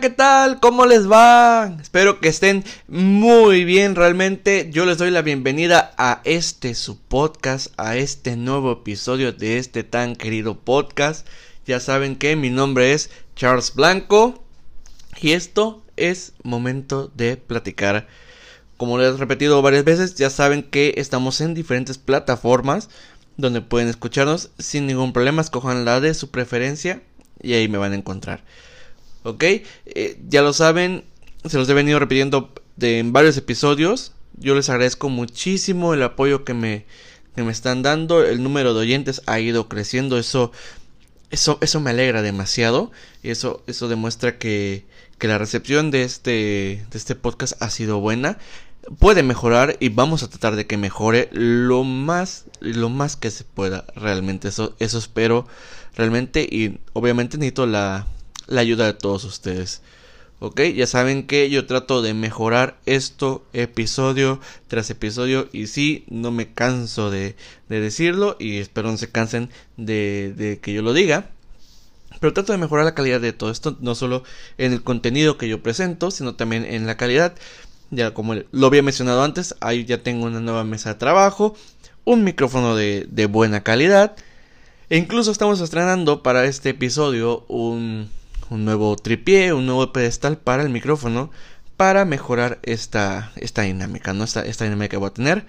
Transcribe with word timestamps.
¿qué 0.00 0.10
tal? 0.10 0.60
¿Cómo 0.60 0.84
les 0.84 1.10
va? 1.10 1.74
Espero 1.80 2.20
que 2.20 2.28
estén 2.28 2.64
muy 2.86 3.64
bien. 3.64 3.94
Realmente 3.94 4.68
yo 4.70 4.84
les 4.84 4.98
doy 4.98 5.10
la 5.10 5.22
bienvenida 5.22 5.94
a 5.96 6.20
este 6.24 6.74
su 6.74 6.98
podcast, 6.98 7.72
a 7.78 7.96
este 7.96 8.36
nuevo 8.36 8.72
episodio 8.72 9.32
de 9.32 9.56
este 9.56 9.84
tan 9.84 10.14
querido 10.14 10.58
podcast. 10.58 11.26
Ya 11.64 11.80
saben 11.80 12.16
que 12.16 12.36
mi 12.36 12.50
nombre 12.50 12.92
es 12.92 13.10
Charles 13.36 13.74
Blanco 13.74 14.44
y 15.20 15.32
esto 15.32 15.82
es 15.96 16.34
momento 16.42 17.10
de 17.14 17.38
platicar. 17.38 18.06
Como 18.76 18.98
les 18.98 19.14
he 19.14 19.16
repetido 19.16 19.62
varias 19.62 19.84
veces, 19.84 20.14
ya 20.14 20.28
saben 20.28 20.62
que 20.62 20.94
estamos 20.98 21.40
en 21.40 21.54
diferentes 21.54 21.96
plataformas 21.96 22.90
donde 23.38 23.62
pueden 23.62 23.88
escucharnos 23.88 24.50
sin 24.58 24.86
ningún 24.86 25.14
problema. 25.14 25.40
Escojan 25.40 25.86
la 25.86 26.00
de 26.00 26.12
su 26.12 26.30
preferencia 26.30 27.00
y 27.40 27.54
ahí 27.54 27.68
me 27.68 27.78
van 27.78 27.92
a 27.92 27.96
encontrar. 27.96 28.42
¿Ok? 29.26 29.42
Eh, 29.42 30.18
ya 30.28 30.42
lo 30.42 30.52
saben, 30.52 31.04
se 31.44 31.58
los 31.58 31.68
he 31.68 31.74
venido 31.74 31.98
repitiendo 31.98 32.52
de, 32.76 33.00
en 33.00 33.12
varios 33.12 33.36
episodios. 33.36 34.12
Yo 34.38 34.54
les 34.54 34.68
agradezco 34.68 35.08
muchísimo 35.08 35.94
el 35.94 36.02
apoyo 36.02 36.44
que 36.44 36.54
me, 36.54 36.86
que 37.34 37.42
me 37.42 37.52
están 37.52 37.82
dando. 37.82 38.24
El 38.24 38.42
número 38.42 38.72
de 38.72 38.80
oyentes 38.80 39.22
ha 39.26 39.40
ido 39.40 39.68
creciendo. 39.68 40.18
Eso, 40.18 40.52
eso, 41.30 41.58
eso 41.60 41.80
me 41.80 41.90
alegra 41.90 42.22
demasiado. 42.22 42.92
Y 43.22 43.30
eso, 43.30 43.62
eso 43.66 43.88
demuestra 43.88 44.38
que, 44.38 44.84
que 45.18 45.28
la 45.28 45.38
recepción 45.38 45.90
de 45.90 46.02
este, 46.02 46.84
de 46.90 46.98
este 46.98 47.14
podcast 47.14 47.60
ha 47.60 47.70
sido 47.70 47.98
buena. 47.98 48.38
Puede 49.00 49.24
mejorar 49.24 49.76
y 49.80 49.88
vamos 49.88 50.22
a 50.22 50.28
tratar 50.28 50.54
de 50.54 50.66
que 50.66 50.76
mejore 50.76 51.28
lo 51.32 51.82
más, 51.82 52.44
lo 52.60 52.90
más 52.90 53.16
que 53.16 53.32
se 53.32 53.42
pueda 53.42 53.86
realmente. 53.96 54.48
Eso, 54.48 54.76
eso 54.78 54.98
espero 54.98 55.48
realmente. 55.96 56.42
Y 56.48 56.78
obviamente 56.92 57.38
necesito 57.38 57.66
la, 57.66 58.06
la 58.46 58.60
ayuda 58.60 58.86
de 58.86 58.94
todos 58.94 59.24
ustedes. 59.24 59.82
Ok, 60.38 60.60
ya 60.74 60.86
saben 60.86 61.26
que 61.26 61.48
yo 61.48 61.66
trato 61.66 62.02
de 62.02 62.12
mejorar 62.12 62.76
esto 62.84 63.42
episodio 63.54 64.38
tras 64.68 64.90
episodio 64.90 65.48
y 65.50 65.66
sí, 65.66 66.04
no 66.08 66.30
me 66.30 66.52
canso 66.52 67.10
de, 67.10 67.36
de 67.70 67.80
decirlo 67.80 68.36
y 68.38 68.58
espero 68.58 68.90
no 68.90 68.98
se 68.98 69.10
cansen 69.10 69.48
de, 69.78 70.34
de, 70.36 70.58
que 70.58 70.74
yo 70.74 70.82
lo 70.82 70.92
diga. 70.92 71.30
Pero 72.20 72.34
trato 72.34 72.52
de 72.52 72.58
mejorar 72.58 72.84
la 72.84 72.94
calidad 72.94 73.20
de 73.20 73.32
todo 73.32 73.50
esto, 73.50 73.78
no 73.80 73.94
solo 73.94 74.24
en 74.58 74.72
el 74.72 74.82
contenido 74.82 75.38
que 75.38 75.48
yo 75.48 75.62
presento, 75.62 76.10
sino 76.10 76.34
también 76.34 76.66
en 76.66 76.86
la 76.86 76.98
calidad. 76.98 77.34
Ya 77.90 78.12
como 78.12 78.34
lo 78.34 78.66
había 78.66 78.82
mencionado 78.82 79.22
antes, 79.22 79.54
ahí 79.60 79.84
ya 79.86 80.02
tengo 80.02 80.26
una 80.26 80.40
nueva 80.40 80.64
mesa 80.64 80.90
de 80.90 80.98
trabajo, 80.98 81.56
un 82.04 82.24
micrófono 82.24 82.76
de, 82.76 83.06
de 83.10 83.26
buena 83.26 83.62
calidad. 83.62 84.16
E 84.90 84.98
incluso 84.98 85.32
estamos 85.32 85.60
estrenando 85.60 86.22
para 86.22 86.44
este 86.44 86.70
episodio 86.70 87.44
un, 87.48 88.10
un 88.50 88.64
nuevo 88.64 88.96
tripié, 88.96 89.52
un 89.52 89.66
nuevo 89.66 89.92
pedestal 89.92 90.38
para 90.38 90.62
el 90.62 90.70
micrófono 90.70 91.30
para 91.76 92.04
mejorar 92.04 92.58
esta, 92.62 93.32
esta 93.36 93.62
dinámica, 93.62 94.12
¿no? 94.12 94.24
Esta, 94.24 94.44
esta 94.44 94.64
dinámica 94.64 94.90
que 94.90 94.96
voy 94.96 95.08
a 95.08 95.14
tener. 95.14 95.46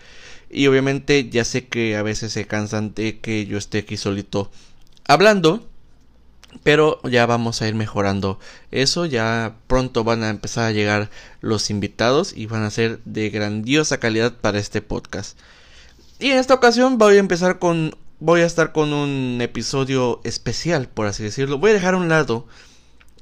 Y 0.49 0.67
obviamente 0.67 1.29
ya 1.29 1.43
sé 1.43 1.67
que 1.67 1.95
a 1.95 2.03
veces 2.03 2.33
se 2.33 2.45
cansan 2.45 2.93
de 2.93 3.19
que 3.19 3.45
yo 3.45 3.57
esté 3.57 3.79
aquí 3.79 3.97
solito 3.97 4.51
hablando. 5.07 5.67
Pero 6.63 7.01
ya 7.03 7.25
vamos 7.25 7.61
a 7.61 7.67
ir 7.67 7.75
mejorando 7.75 8.39
eso. 8.71 9.05
Ya 9.05 9.55
pronto 9.67 10.03
van 10.03 10.23
a 10.23 10.29
empezar 10.29 10.65
a 10.65 10.71
llegar 10.71 11.09
los 11.41 11.69
invitados 11.69 12.33
y 12.35 12.45
van 12.45 12.63
a 12.63 12.71
ser 12.71 12.99
de 13.05 13.29
grandiosa 13.29 13.99
calidad 13.99 14.33
para 14.33 14.57
este 14.57 14.81
podcast. 14.81 15.37
Y 16.19 16.31
en 16.31 16.39
esta 16.39 16.53
ocasión 16.53 16.97
voy 16.97 17.17
a 17.17 17.19
empezar 17.19 17.59
con. 17.59 17.95
Voy 18.19 18.41
a 18.41 18.47
estar 18.47 18.71
con 18.71 18.93
un 18.93 19.37
episodio 19.41 20.21
especial, 20.23 20.87
por 20.87 21.05
así 21.05 21.21
decirlo. 21.21 21.59
Voy 21.59 21.69
a 21.71 21.75
dejar 21.75 21.93
a 21.93 21.97
un 21.97 22.09
lado 22.09 22.47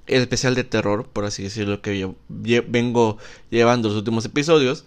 especial 0.08 0.56
de 0.56 0.64
terror, 0.64 1.08
por 1.12 1.26
así 1.26 1.44
decirlo, 1.44 1.82
que 1.82 1.98
yo 1.98 2.16
vengo 2.30 3.18
llevando 3.50 3.90
los 3.90 3.98
últimos 3.98 4.26
episodios. 4.26 4.86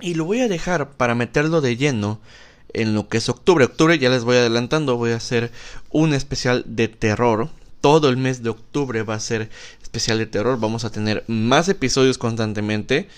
Y 0.00 0.14
lo 0.14 0.24
voy 0.24 0.40
a 0.40 0.48
dejar 0.48 0.90
para 0.92 1.14
meterlo 1.14 1.60
de 1.60 1.76
lleno 1.76 2.20
en 2.72 2.94
lo 2.94 3.08
que 3.08 3.18
es 3.18 3.28
octubre. 3.28 3.64
Octubre 3.64 3.98
ya 3.98 4.10
les 4.10 4.24
voy 4.24 4.36
adelantando, 4.36 4.96
voy 4.96 5.12
a 5.12 5.16
hacer 5.16 5.50
un 5.90 6.14
especial 6.14 6.64
de 6.66 6.88
terror. 6.88 7.50
Todo 7.80 8.08
el 8.08 8.16
mes 8.16 8.42
de 8.42 8.50
octubre 8.50 9.02
va 9.02 9.14
a 9.14 9.20
ser 9.20 9.50
especial 9.82 10.18
de 10.18 10.26
terror. 10.26 10.58
Vamos 10.58 10.84
a 10.84 10.90
tener 10.90 11.24
más 11.26 11.68
episodios 11.68 12.18
constantemente. 12.18 13.08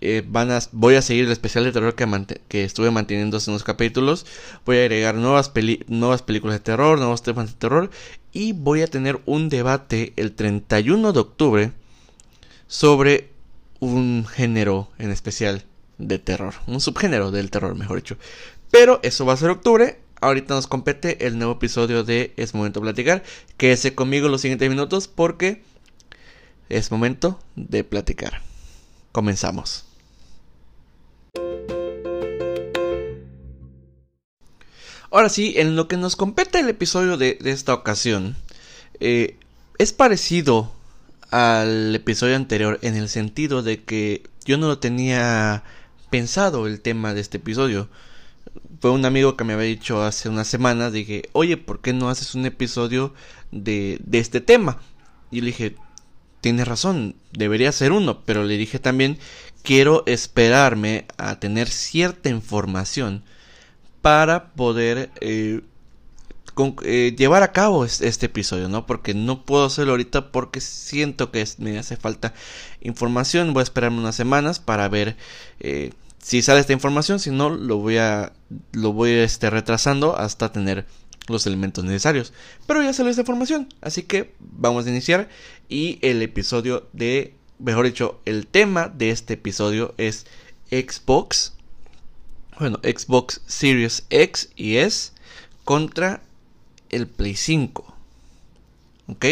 Eh, 0.00 0.24
van 0.26 0.50
a, 0.50 0.58
voy 0.72 0.96
a 0.96 1.02
seguir 1.02 1.26
el 1.26 1.32
especial 1.32 1.64
de 1.64 1.72
terror 1.72 1.94
que, 1.94 2.64
estuve 2.64 2.90
manteniendo 2.90 3.38
en 3.38 3.52
los 3.52 3.64
capítulos. 3.64 4.26
Voy 4.66 4.78
a 4.78 4.80
agregar 4.80 5.14
nuevas, 5.14 5.52
nuevas 5.86 6.22
películas 6.22 6.56
de 6.56 6.60
terror, 6.60 6.98
nuevos 6.98 7.22
temas 7.22 7.52
de 7.52 7.58
terror. 7.58 7.90
Y 8.34 8.52
voy 8.52 8.82
a 8.82 8.88
tener 8.88 9.20
un 9.26 9.48
debate 9.48 10.12
el 10.16 10.34
31 10.34 11.12
de 11.12 11.20
octubre 11.20 11.72
sobre 12.66 13.30
un 13.78 14.26
género 14.26 14.88
en 14.98 15.12
especial 15.12 15.62
de 15.98 16.18
terror. 16.18 16.54
Un 16.66 16.80
subgénero 16.80 17.30
del 17.30 17.50
terror, 17.50 17.76
mejor 17.76 17.98
dicho. 17.98 18.16
Pero 18.72 18.98
eso 19.04 19.24
va 19.24 19.34
a 19.34 19.36
ser 19.36 19.50
octubre. 19.50 20.00
Ahorita 20.20 20.54
nos 20.54 20.66
compete 20.66 21.26
el 21.26 21.38
nuevo 21.38 21.52
episodio 21.52 22.02
de 22.02 22.34
Es 22.36 22.54
Momento 22.54 22.80
de 22.80 22.84
Platicar. 22.84 23.22
Quédese 23.56 23.94
conmigo 23.94 24.28
los 24.28 24.40
siguientes 24.40 24.68
minutos 24.68 25.06
porque 25.06 25.62
es 26.68 26.90
momento 26.90 27.38
de 27.54 27.84
platicar. 27.84 28.40
Comenzamos. 29.12 29.84
Ahora 35.14 35.28
sí, 35.28 35.54
en 35.58 35.76
lo 35.76 35.86
que 35.86 35.96
nos 35.96 36.16
compete 36.16 36.58
el 36.58 36.68
episodio 36.68 37.16
de, 37.16 37.38
esta 37.44 37.72
ocasión, 37.72 38.34
eh, 38.98 39.36
es 39.78 39.92
parecido 39.92 40.72
al 41.30 41.94
episodio 41.94 42.34
anterior 42.34 42.80
en 42.82 42.96
el 42.96 43.08
sentido 43.08 43.62
de 43.62 43.84
que 43.84 44.24
yo 44.44 44.58
no 44.58 44.66
lo 44.66 44.80
tenía 44.80 45.62
pensado 46.10 46.66
el 46.66 46.80
tema 46.80 47.14
de 47.14 47.20
este 47.20 47.36
episodio. 47.36 47.88
Fue 48.80 48.90
un 48.90 49.04
amigo 49.04 49.36
que 49.36 49.44
me 49.44 49.52
había 49.52 49.66
dicho 49.66 50.02
hace 50.02 50.28
unas 50.28 50.48
semanas, 50.48 50.92
dije, 50.92 51.28
oye, 51.30 51.56
¿por 51.58 51.80
qué 51.80 51.92
no 51.92 52.08
haces 52.08 52.34
un 52.34 52.44
episodio 52.44 53.14
de, 53.52 54.00
de 54.04 54.18
este 54.18 54.40
tema? 54.40 54.80
Y 55.30 55.42
le 55.42 55.46
dije, 55.46 55.76
tiene 56.40 56.64
razón, 56.64 57.14
debería 57.30 57.70
ser 57.70 57.92
uno, 57.92 58.24
pero 58.24 58.42
le 58.42 58.56
dije 58.56 58.80
también, 58.80 59.18
quiero 59.62 60.02
esperarme 60.06 61.06
a 61.18 61.38
tener 61.38 61.68
cierta 61.68 62.30
información 62.30 63.22
para 64.04 64.52
poder 64.52 65.10
eh, 65.22 65.62
eh, 66.82 67.14
llevar 67.16 67.42
a 67.42 67.52
cabo 67.52 67.86
este, 67.86 68.26
episodio, 68.26 68.68
¿no? 68.68 68.84
Porque 68.84 69.14
no 69.14 69.46
puedo 69.46 69.64
hacerlo 69.64 69.92
ahorita 69.92 70.30
porque 70.30 70.60
siento 70.60 71.30
que 71.30 71.42
me 71.56 71.78
hace 71.78 71.96
falta 71.96 72.34
información. 72.82 73.54
Voy 73.54 73.62
a 73.62 73.62
esperarme 73.62 74.00
unas 74.00 74.14
semanas 74.14 74.58
para 74.58 74.90
ver 74.90 75.16
eh, 75.58 75.94
si 76.18 76.42
sale 76.42 76.60
esta 76.60 76.74
información. 76.74 77.18
Si 77.18 77.30
no, 77.30 77.48
lo 77.48 77.78
voy 77.78 77.96
a 77.96 78.34
lo 78.72 78.92
voy 78.92 79.12
este, 79.12 79.48
retrasando 79.48 80.18
hasta 80.18 80.52
tener 80.52 80.84
los 81.26 81.46
elementos 81.46 81.82
necesarios. 81.82 82.34
Pero 82.66 82.82
ya 82.82 82.92
salió 82.92 83.08
esta 83.08 83.22
información, 83.22 83.70
así 83.80 84.02
que 84.02 84.34
vamos 84.38 84.84
a 84.84 84.90
iniciar 84.90 85.30
y 85.70 85.98
el 86.02 86.20
episodio 86.20 86.90
de, 86.92 87.36
mejor 87.58 87.86
dicho, 87.86 88.20
el 88.26 88.48
tema 88.48 88.88
de 88.88 89.08
este 89.08 89.32
episodio 89.32 89.94
es 89.96 90.26
Xbox, 90.70 91.53
bueno, 92.58 92.78
Xbox 92.82 93.40
Series 93.46 94.04
X 94.10 94.50
y 94.56 94.76
S 94.76 95.12
contra 95.64 96.22
el 96.90 97.06
Play 97.06 97.34
5. 97.34 97.94
¿Ok? 99.08 99.26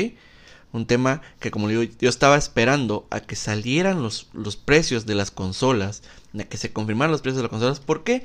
Un 0.72 0.86
tema 0.86 1.20
que 1.38 1.50
como 1.50 1.68
digo, 1.68 1.82
yo 1.82 2.08
estaba 2.08 2.36
esperando 2.36 3.06
a 3.10 3.20
que 3.20 3.36
salieran 3.36 4.02
los, 4.02 4.28
los 4.32 4.56
precios 4.56 5.06
de 5.06 5.14
las 5.14 5.30
consolas, 5.30 6.02
a 6.38 6.44
que 6.44 6.56
se 6.56 6.72
confirmaran 6.72 7.12
los 7.12 7.20
precios 7.20 7.36
de 7.36 7.42
las 7.42 7.50
consolas. 7.50 7.80
¿Por 7.80 8.04
qué? 8.04 8.24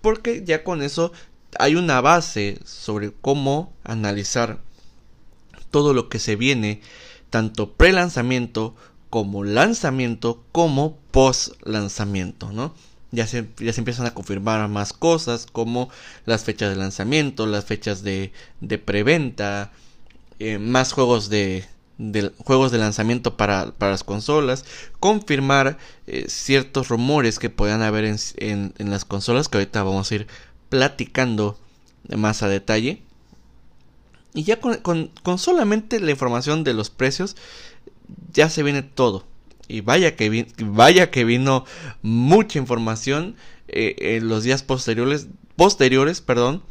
Porque 0.00 0.42
ya 0.44 0.64
con 0.64 0.82
eso 0.82 1.12
hay 1.58 1.76
una 1.76 2.00
base 2.00 2.58
sobre 2.64 3.12
cómo 3.12 3.72
analizar 3.84 4.58
todo 5.70 5.94
lo 5.94 6.08
que 6.08 6.18
se 6.18 6.36
viene, 6.36 6.80
tanto 7.30 7.72
pre-lanzamiento 7.72 8.74
como 9.08 9.44
lanzamiento 9.44 10.42
como 10.50 10.98
post-lanzamiento, 11.12 12.52
¿no? 12.52 12.74
Ya 13.14 13.26
se, 13.26 13.46
ya 13.58 13.72
se 13.72 13.80
empiezan 13.80 14.06
a 14.06 14.14
confirmar 14.14 14.68
más 14.68 14.92
cosas 14.92 15.46
como 15.50 15.88
las 16.26 16.44
fechas 16.44 16.70
de 16.70 16.76
lanzamiento, 16.76 17.46
las 17.46 17.64
fechas 17.64 18.02
de, 18.02 18.32
de 18.60 18.78
preventa, 18.78 19.72
eh, 20.38 20.58
más 20.58 20.92
juegos 20.92 21.28
de, 21.28 21.64
juegos 22.38 22.72
de 22.72 22.78
lanzamiento 22.78 23.36
para, 23.36 23.72
para 23.72 23.92
las 23.92 24.04
consolas, 24.04 24.64
confirmar 25.00 25.78
eh, 26.06 26.26
ciertos 26.28 26.88
rumores 26.88 27.38
que 27.38 27.50
puedan 27.50 27.82
haber 27.82 28.04
en, 28.04 28.16
en, 28.36 28.74
en, 28.78 28.90
las 28.90 29.04
consolas 29.04 29.48
que 29.48 29.58
ahorita 29.58 29.82
vamos 29.82 30.10
a 30.10 30.14
ir 30.16 30.26
platicando 30.68 31.58
más 32.16 32.42
a 32.42 32.48
detalle. 32.48 33.02
Y 34.34 34.42
ya 34.42 34.60
con, 34.60 35.10
con, 35.22 35.38
solamente 35.38 36.00
la 36.00 36.10
información 36.10 36.64
de 36.64 36.74
los 36.74 36.90
precios, 36.90 37.36
ya 38.32 38.50
se 38.50 38.64
viene 38.64 38.82
todo. 38.82 39.24
Y 39.68 39.80
vaya 39.80 40.16
que, 40.16 40.46
vaya 40.58 41.10
que 41.10 41.24
vino 41.24 41.64
mucha 42.02 42.58
información 42.58 43.36
eh, 43.68 44.16
en 44.16 44.28
los 44.28 44.44
días 44.44 44.62
posteriores, 44.62 45.28
posteriores 45.56 46.20
perdón, 46.20 46.62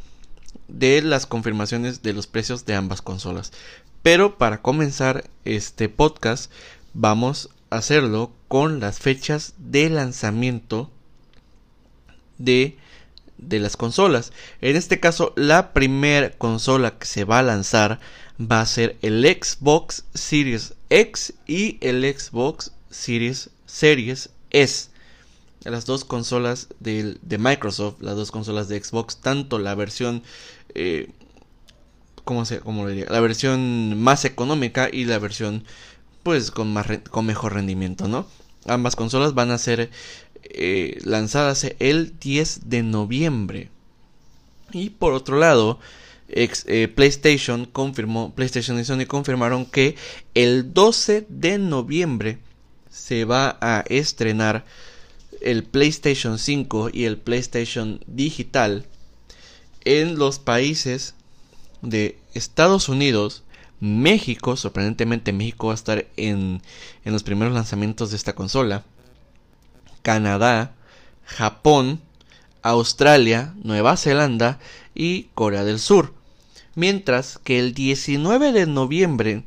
de 0.68 1.02
las 1.02 1.26
confirmaciones 1.26 2.02
de 2.02 2.12
los 2.12 2.26
precios 2.26 2.66
de 2.66 2.74
ambas 2.74 3.02
consolas. 3.02 3.52
Pero 4.02 4.38
para 4.38 4.62
comenzar 4.62 5.24
este 5.44 5.88
podcast 5.88 6.50
vamos 6.92 7.50
a 7.70 7.76
hacerlo 7.78 8.32
con 8.48 8.80
las 8.80 8.98
fechas 8.98 9.54
de 9.58 9.90
lanzamiento 9.90 10.90
de, 12.38 12.76
de 13.38 13.58
las 13.58 13.76
consolas. 13.76 14.32
En 14.60 14.76
este 14.76 15.00
caso, 15.00 15.32
la 15.36 15.72
primera 15.72 16.30
consola 16.30 16.98
que 16.98 17.06
se 17.06 17.24
va 17.24 17.40
a 17.40 17.42
lanzar 17.42 18.00
va 18.40 18.60
a 18.60 18.66
ser 18.66 18.96
el 19.02 19.24
Xbox 19.24 20.04
Series 20.14 20.74
X 20.90 21.34
y 21.46 21.78
el 21.80 22.02
Xbox 22.02 22.72
Series, 22.94 23.50
Series 23.66 24.30
S. 24.50 24.88
Las 25.64 25.86
dos 25.86 26.04
consolas 26.04 26.68
de, 26.78 27.16
Microsoft, 27.38 28.00
las 28.00 28.16
dos 28.16 28.30
consolas 28.30 28.68
de 28.68 28.82
Xbox, 28.82 29.16
tanto 29.16 29.58
la 29.58 29.74
versión 29.74 30.22
eh, 30.74 31.10
¿cómo, 32.24 32.44
se, 32.44 32.60
cómo 32.60 32.86
diría? 32.86 33.06
La 33.08 33.20
versión 33.20 34.00
más 34.00 34.24
económica 34.24 34.88
y 34.92 35.04
la 35.04 35.18
versión 35.18 35.64
pues 36.22 36.50
con, 36.50 36.72
más 36.72 36.86
con 37.10 37.26
mejor 37.26 37.54
rendimiento, 37.54 38.08
¿no? 38.08 38.26
Ambas 38.66 38.96
consolas 38.96 39.34
van 39.34 39.50
a 39.50 39.58
ser 39.58 39.90
eh, 40.42 40.98
lanzadas 41.04 41.66
el 41.78 42.18
10 42.18 42.68
de 42.68 42.82
noviembre. 42.82 43.70
Y 44.72 44.90
por 44.90 45.12
otro 45.12 45.38
lado, 45.38 45.78
eh, 46.28 46.88
PlayStation 46.94 47.66
confirmó, 47.66 48.34
PlayStation 48.34 48.78
y 48.78 48.84
Sony 48.84 49.06
confirmaron 49.06 49.66
que 49.66 49.96
el 50.34 50.72
12 50.72 51.26
de 51.28 51.58
noviembre 51.58 52.38
se 52.94 53.24
va 53.24 53.58
a 53.60 53.84
estrenar 53.88 54.64
el 55.40 55.64
PlayStation 55.64 56.38
5 56.38 56.90
y 56.92 57.04
el 57.04 57.18
PlayStation 57.18 58.00
Digital 58.06 58.86
en 59.84 60.16
los 60.16 60.38
países 60.38 61.14
de 61.82 62.16
Estados 62.34 62.88
Unidos, 62.88 63.42
México, 63.80 64.56
sorprendentemente 64.56 65.32
México 65.32 65.66
va 65.66 65.72
a 65.72 65.76
estar 65.76 66.06
en, 66.16 66.62
en 67.04 67.12
los 67.12 67.24
primeros 67.24 67.52
lanzamientos 67.52 68.10
de 68.10 68.16
esta 68.16 68.34
consola, 68.34 68.84
Canadá, 70.02 70.72
Japón, 71.24 72.00
Australia, 72.62 73.54
Nueva 73.62 73.96
Zelanda 73.96 74.60
y 74.94 75.24
Corea 75.34 75.64
del 75.64 75.80
Sur. 75.80 76.14
Mientras 76.76 77.38
que 77.38 77.58
el 77.58 77.74
19 77.74 78.52
de 78.52 78.66
noviembre 78.66 79.44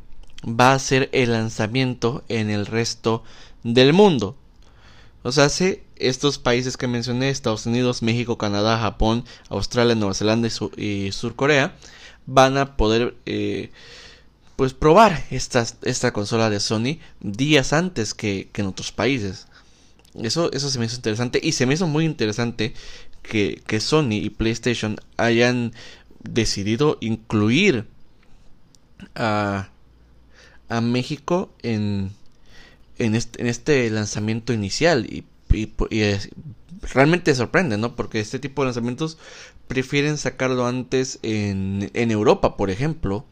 va 0.48 0.74
a 0.74 0.80
ser 0.80 1.10
el 1.12 1.32
lanzamiento 1.32 2.24
en 2.30 2.50
el 2.50 2.66
resto 2.66 3.24
del 3.64 3.94
mundo. 3.94 4.38
O 5.24 5.32
sea, 5.32 5.50
estos 5.98 6.38
países 6.38 6.78
que 6.78 6.88
mencioné, 6.88 7.30
Estados 7.30 7.66
Unidos, 7.66 8.02
México, 8.02 8.38
Canadá, 8.38 8.80
Japón, 8.80 9.26
Australia, 9.50 9.96
Nueva 9.96 10.14
Zelanda 10.14 10.48
y, 10.78 11.12
Sur 11.12 11.36
Corea, 11.36 11.76
van 12.26 12.58
a 12.58 12.78
poder 12.78 13.16
eh, 13.26 13.72
pues 14.56 14.74
probar 14.74 15.26
esta, 15.30 15.66
esta 15.84 16.14
consola 16.14 16.50
de 16.50 16.60
Sony 16.60 17.00
días 17.20 17.74
antes 17.74 18.14
que, 18.14 18.50
en 18.56 18.68
otros 18.68 18.92
países. 18.92 19.48
Eso, 20.16 20.52
eso 20.54 20.70
se 20.70 20.80
me 20.80 20.86
hizo 20.86 20.96
interesante 20.96 21.40
y 21.44 21.52
se 21.52 21.66
me 21.66 21.74
hizo 21.74 21.88
muy 21.88 22.06
interesante 22.06 22.74
que, 23.22 23.62
que 23.68 23.80
Sony 23.80 24.14
y 24.14 24.30
PlayStation 24.30 24.98
hayan 25.18 25.74
decidido 26.24 26.98
incluir 27.02 27.86
a, 29.14 29.70
a 30.70 30.82
México 30.82 31.50
en, 31.62 32.12
en, 32.98 33.16
este, 33.16 33.88
en 33.88 33.96
lanzamiento 33.96 34.54
inicial 34.54 35.06
y, 35.06 35.26
y, 35.54 35.72
realmente 36.94 37.34
sorprende, 37.36 37.78
¿no? 37.78 37.96
Porque 37.96 38.20
este 38.20 38.40
tipo 38.40 38.62
de 38.62 38.68
lanzamientos 38.68 39.18
prefieren 39.68 40.18
sacarlo 40.18 40.66
antes 40.66 41.20
en, 41.24 41.90
en 41.94 42.12
Europa, 42.12 42.58
por 42.58 42.70
ejemplo. 42.70 43.26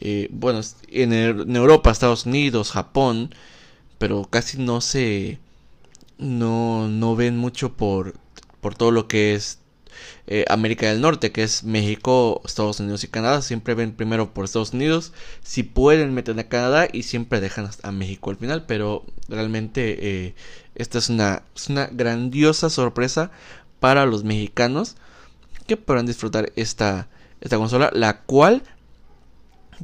Eh, 0.00 0.28
bueno, 0.32 0.60
en, 0.88 1.12
en, 1.12 1.56
Europa, 1.56 1.90
Estados 1.90 2.26
Unidos, 2.26 2.72
Japón, 2.72 3.34
pero 3.98 4.24
casi 4.24 4.58
no 4.58 4.80
se 4.80 5.38
no, 6.18 6.88
no 6.88 7.16
ven 7.16 7.36
mucho 7.36 7.76
por, 7.76 8.14
por 8.60 8.74
todo 8.74 8.90
lo 8.90 9.08
que 9.08 9.34
es 9.34 9.58
eh, 10.26 10.46
América 10.48 10.88
del 10.88 11.02
Norte, 11.02 11.32
que 11.32 11.42
es 11.42 11.64
México, 11.64 12.40
Estados 12.46 12.80
Unidos 12.80 13.04
y 13.04 13.08
Canadá. 13.08 13.42
Siempre 13.42 13.74
ven 13.74 13.92
primero 13.92 14.32
por 14.32 14.46
Estados 14.46 14.72
Unidos. 14.72 15.12
Si 15.42 15.62
pueden, 15.62 16.14
meten 16.14 16.38
a 16.38 16.48
Canadá 16.48 16.88
y 16.90 17.02
siempre 17.02 17.40
dejan 17.40 17.68
a 17.82 17.92
México 17.92 18.30
al 18.30 18.36
final. 18.36 18.64
Pero 18.66 19.04
realmente 19.28 19.98
eh, 20.00 20.34
esta 20.74 20.98
es 20.98 21.10
una, 21.10 21.42
una 21.68 21.86
grandiosa 21.86 22.70
sorpresa 22.70 23.30
para 23.80 24.06
los 24.06 24.24
mexicanos 24.24 24.96
que 25.66 25.76
podrán 25.76 26.06
disfrutar 26.06 26.52
esta, 26.56 27.08
esta 27.42 27.58
consola, 27.58 27.90
la 27.92 28.22
cual 28.22 28.62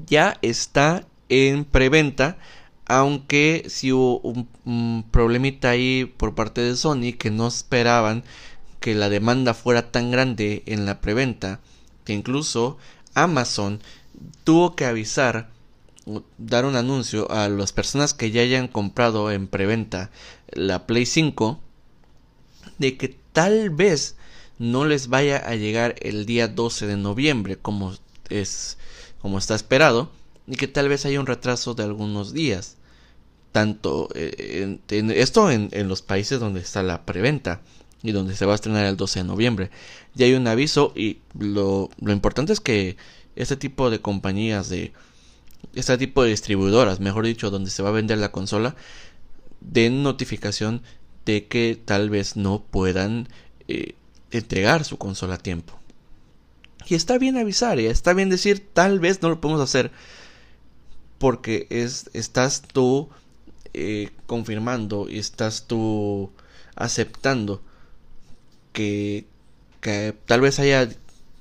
ya 0.06 0.38
está 0.40 1.06
en 1.28 1.64
preventa. 1.64 2.38
Aunque 2.86 3.66
si 3.68 3.92
hubo 3.92 4.18
un, 4.20 4.48
un, 4.64 5.04
problemita 5.12 5.70
ahí 5.70 6.12
por 6.16 6.34
parte 6.34 6.60
de 6.60 6.74
Sony 6.74 7.12
que 7.16 7.30
no 7.30 7.46
esperaban 7.46 8.24
que 8.80 8.94
la 8.94 9.08
demanda 9.08 9.54
fuera 9.54 9.92
tan 9.92 10.10
grande 10.10 10.62
en 10.66 10.86
la 10.86 11.00
preventa 11.00 11.60
que 12.04 12.14
incluso 12.14 12.78
Amazon 13.14 13.80
tuvo 14.44 14.74
que 14.74 14.86
avisar 14.86 15.50
dar 16.38 16.64
un 16.64 16.76
anuncio 16.76 17.30
a 17.30 17.48
las 17.48 17.72
personas 17.72 18.14
que 18.14 18.30
ya 18.30 18.42
hayan 18.42 18.68
comprado 18.68 19.30
en 19.30 19.46
preventa 19.46 20.10
la 20.50 20.86
Play 20.86 21.06
5 21.06 21.60
de 22.78 22.96
que 22.96 23.16
tal 23.32 23.70
vez 23.70 24.16
no 24.58 24.86
les 24.86 25.08
vaya 25.08 25.36
a 25.36 25.54
llegar 25.54 25.94
el 26.00 26.26
día 26.26 26.48
12 26.48 26.86
de 26.86 26.96
noviembre 26.96 27.56
como 27.56 27.94
es 28.28 28.78
como 29.20 29.38
está 29.38 29.54
esperado 29.54 30.10
y 30.46 30.56
que 30.56 30.68
tal 30.68 30.88
vez 30.88 31.04
haya 31.04 31.20
un 31.20 31.26
retraso 31.26 31.74
de 31.74 31.84
algunos 31.84 32.32
días 32.32 32.76
tanto 33.52 34.08
eh, 34.14 34.78
en, 34.88 35.10
esto 35.10 35.50
en, 35.50 35.68
en 35.72 35.88
los 35.88 36.02
países 36.02 36.40
donde 36.40 36.60
está 36.60 36.82
la 36.82 37.04
preventa 37.04 37.60
y 38.02 38.12
donde 38.12 38.34
se 38.34 38.46
va 38.46 38.52
a 38.52 38.54
estrenar 38.54 38.86
el 38.86 38.96
12 38.96 39.20
de 39.20 39.24
noviembre. 39.24 39.70
Ya 40.14 40.26
hay 40.26 40.34
un 40.34 40.46
aviso 40.46 40.92
y 40.96 41.18
lo, 41.38 41.90
lo 42.00 42.12
importante 42.12 42.52
es 42.52 42.60
que 42.60 42.96
este 43.36 43.56
tipo 43.56 43.90
de 43.90 44.00
compañías 44.00 44.68
de 44.68 44.92
este 45.74 45.98
tipo 45.98 46.22
de 46.22 46.30
distribuidoras, 46.30 47.00
mejor 47.00 47.26
dicho, 47.26 47.50
donde 47.50 47.70
se 47.70 47.82
va 47.82 47.90
a 47.90 47.92
vender 47.92 48.18
la 48.18 48.32
consola, 48.32 48.74
den 49.60 50.02
notificación 50.02 50.82
de 51.26 51.46
que 51.46 51.80
tal 51.84 52.10
vez 52.10 52.36
no 52.36 52.62
puedan 52.62 53.28
eh, 53.68 53.94
entregar 54.30 54.84
su 54.84 54.96
consola 54.96 55.34
a 55.34 55.38
tiempo. 55.38 55.78
Y 56.86 56.94
está 56.94 57.18
bien 57.18 57.36
avisar, 57.36 57.78
y 57.78 57.86
está 57.86 58.14
bien 58.14 58.30
decir 58.30 58.66
tal 58.72 59.00
vez 59.00 59.22
no 59.22 59.28
lo 59.28 59.40
podemos 59.40 59.62
hacer 59.62 59.92
porque 61.18 61.66
es, 61.68 62.08
estás 62.14 62.62
tú 62.62 63.10
eh, 63.74 64.08
confirmando 64.26 65.06
y 65.08 65.18
estás 65.18 65.66
tú 65.66 66.30
aceptando 66.74 67.60
que, 69.80 70.14
tal 70.26 70.40
vez 70.40 70.58
haya 70.58 70.88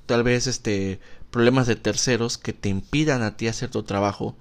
tal 0.06 0.22
vez 0.22 0.46
este 0.46 1.00
problemas 1.30 1.66
de 1.66 1.76
terceros 1.76 2.38
que 2.38 2.52
te 2.52 2.68
impidan 2.68 3.22
a 3.22 3.36
ti 3.36 3.46
hacer 3.46 3.70
tu 3.70 3.82
trabajo 3.82 4.34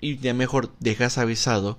y 0.00 0.18
ya 0.18 0.34
mejor 0.34 0.72
dejas 0.80 1.18
avisado 1.18 1.78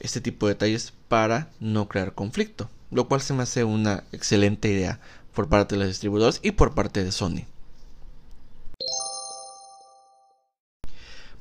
este 0.00 0.20
tipo 0.20 0.46
de 0.46 0.54
detalles 0.54 0.92
para 1.08 1.50
no 1.60 1.88
crear 1.88 2.14
conflicto, 2.14 2.70
lo 2.90 3.08
cual 3.08 3.20
se 3.20 3.34
me 3.34 3.42
hace 3.42 3.64
una 3.64 4.04
excelente 4.12 4.68
idea 4.68 5.00
por 5.34 5.48
parte 5.48 5.74
de 5.74 5.80
los 5.80 5.88
distribuidores 5.88 6.40
y 6.42 6.52
por 6.52 6.74
parte 6.74 7.04
de 7.04 7.12
Sony. 7.12 7.44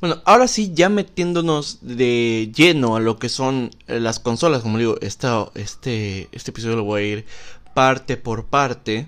Bueno, 0.02 0.22
ahora 0.26 0.50
sí, 0.50 0.74
ya 0.74 0.90
metiéndonos 0.90 1.80
de 1.82 2.52
lleno 2.54 2.98
a 2.98 3.00
lo 3.00 3.20
que 3.20 3.30
son 3.30 3.72
las 3.88 4.20
consolas, 4.20 4.62
como 4.62 4.78
digo, 4.78 4.98
esta, 5.00 5.50
este, 5.56 6.28
este 6.34 6.52
episodio 6.52 6.76
lo 6.76 6.84
voy 6.84 7.02
a 7.02 7.06
ir 7.06 7.26
parte 7.74 8.18
por 8.18 8.46
parte 8.46 9.08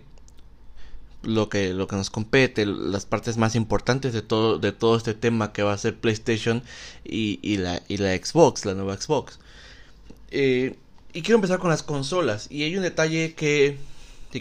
lo 1.24 1.50
que, 1.50 1.74
lo 1.74 1.88
que 1.88 1.95
nos 1.95 2.10
compete, 2.10 2.65
las 2.65 3.05
partes 3.05 3.38
más 3.38 3.55
importantes 3.55 4.13
de 4.13 4.22
todo, 4.22 4.60
de 4.60 4.72
todo 4.72 4.95
este 4.95 5.13
tema 5.13 5.51
que 5.53 5.63
va 5.63 5.74
a 5.74 5.77
ser 5.77 5.95
PlayStation 5.95 6.63
y, 7.03 7.39
y, 7.41 7.57
la, 7.57 7.81
y 7.88 7.98
la 7.98 8.15
Xbox, 8.15 8.65
la 8.65 8.74
nueva 8.74 8.98
Xbox. 9.00 9.39
Eh, 10.31 10.75
y 11.13 11.22
quiero 11.22 11.36
empezar 11.36 11.60
con 11.60 11.69
las 11.69 11.84
consolas. 11.84 12.48
Y 12.51 12.63
hay 12.63 12.75
un 12.77 12.84
detalle 12.84 13.34
que 13.34 13.77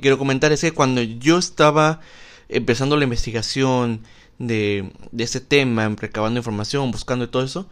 quiero 0.00 0.18
comentar, 0.18 0.52
es 0.52 0.60
que 0.60 0.72
cuando 0.72 1.02
yo 1.02 1.38
estaba 1.38 2.00
empezando 2.48 2.96
la 2.96 3.04
investigación 3.04 4.00
de, 4.38 4.90
de 5.12 5.24
este 5.24 5.40
tema, 5.40 5.88
recabando 5.96 6.38
información, 6.38 6.90
buscando 6.90 7.24
y 7.24 7.28
todo 7.28 7.44
eso, 7.44 7.68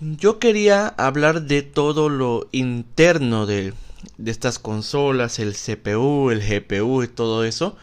yo 0.00 0.38
quería 0.38 0.88
hablar 0.88 1.42
de 1.42 1.62
todo 1.62 2.08
lo 2.08 2.48
interno 2.52 3.46
de, 3.46 3.74
de 4.18 4.30
estas 4.30 4.58
consolas, 4.58 5.38
el 5.38 5.54
CPU, 5.54 6.30
el 6.30 6.40
GPU 6.40 7.02
y 7.02 7.08
todo 7.08 7.44
eso. 7.44 7.76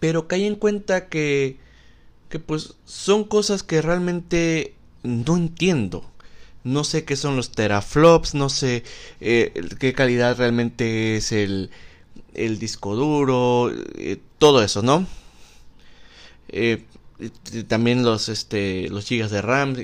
Pero 0.00 0.28
caí 0.28 0.44
en 0.44 0.56
cuenta 0.56 1.08
que, 1.08 1.58
que 2.28 2.38
pues 2.38 2.74
son 2.84 3.24
cosas 3.24 3.62
que 3.62 3.82
realmente 3.82 4.74
no 5.02 5.36
entiendo. 5.36 6.04
No 6.64 6.82
sé 6.82 7.04
qué 7.04 7.14
son 7.16 7.36
los 7.36 7.52
teraflops, 7.52 8.34
no 8.34 8.48
sé 8.48 8.82
eh, 9.20 9.52
qué 9.78 9.92
calidad 9.92 10.36
realmente 10.36 11.16
es 11.16 11.30
el, 11.30 11.70
el 12.34 12.58
disco 12.58 12.96
duro, 12.96 13.70
eh, 13.94 14.18
todo 14.38 14.62
eso, 14.62 14.82
¿no? 14.82 15.06
Eh, 16.48 16.84
también 17.68 18.02
los, 18.02 18.28
este, 18.28 18.88
los 18.90 19.06
gigas 19.06 19.30
de 19.30 19.42
RAM, 19.42 19.76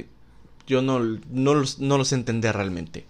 yo 0.66 0.82
no, 0.82 0.98
no, 1.30 1.54
los, 1.54 1.78
no 1.78 1.98
los 1.98 2.12
entendí 2.12 2.48
realmente. 2.50 3.04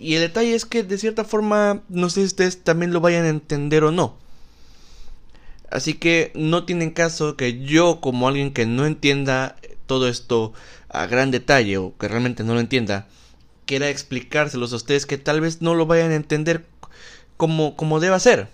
Y 0.00 0.14
el 0.14 0.22
detalle 0.22 0.54
es 0.54 0.64
que 0.64 0.82
de 0.82 0.96
cierta 0.96 1.24
forma, 1.24 1.82
no 1.90 2.08
sé 2.08 2.20
si 2.20 2.26
ustedes 2.26 2.64
también 2.64 2.92
lo 2.92 3.02
vayan 3.02 3.24
a 3.24 3.28
entender 3.28 3.84
o 3.84 3.92
no. 3.92 4.16
Así 5.70 5.94
que 5.94 6.32
no 6.34 6.64
tienen 6.64 6.90
caso 6.90 7.36
que 7.36 7.60
yo 7.60 8.00
como 8.00 8.26
alguien 8.26 8.52
que 8.52 8.64
no 8.64 8.86
entienda 8.86 9.56
todo 9.84 10.08
esto 10.08 10.54
a 10.88 11.06
gran 11.06 11.30
detalle 11.30 11.76
o 11.76 11.96
que 11.98 12.08
realmente 12.08 12.44
no 12.44 12.54
lo 12.54 12.60
entienda, 12.60 13.08
quiera 13.66 13.90
explicárselos 13.90 14.72
a 14.72 14.76
ustedes 14.76 15.04
que 15.04 15.18
tal 15.18 15.40
vez 15.40 15.60
no 15.60 15.74
lo 15.74 15.84
vayan 15.86 16.12
a 16.12 16.16
entender 16.16 16.64
como, 17.36 17.76
como 17.76 18.00
deba 18.00 18.18
ser. 18.18 18.48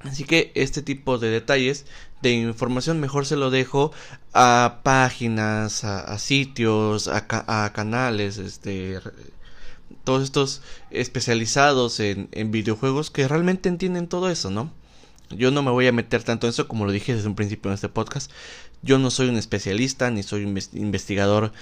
Así 0.00 0.24
que 0.24 0.52
este 0.54 0.82
tipo 0.82 1.18
de 1.18 1.30
detalles 1.30 1.86
de 2.22 2.32
información 2.32 3.00
mejor 3.00 3.24
se 3.26 3.36
lo 3.36 3.50
dejo 3.50 3.92
a 4.34 4.80
páginas, 4.82 5.82
a, 5.84 6.18
sitios, 6.18 7.08
a, 7.08 7.26
a, 7.28 7.72
canales, 7.72 8.38
este, 8.38 9.00
todos 10.06 10.22
estos 10.22 10.62
especializados 10.92 11.98
en, 11.98 12.28
videojuegos 12.52 13.10
que 13.10 13.26
realmente 13.26 13.68
entienden 13.68 14.06
todo 14.06 14.30
eso, 14.30 14.50
¿no? 14.50 14.72
Yo 15.30 15.50
no 15.50 15.62
me 15.62 15.72
voy 15.72 15.88
a 15.88 15.92
meter 15.92 16.22
tanto 16.22 16.46
en 16.46 16.50
eso 16.50 16.68
como 16.68 16.86
lo 16.86 16.92
dije 16.92 17.16
desde 17.16 17.28
un 17.28 17.34
principio 17.34 17.70
en 17.70 17.74
este 17.74 17.88
podcast. 17.88 18.30
Yo 18.82 18.98
no 18.98 19.10
soy 19.10 19.28
un 19.28 19.36
especialista, 19.36 20.12
ni 20.12 20.22
soy 20.22 20.44
un 20.44 20.56
investigador 20.74 21.52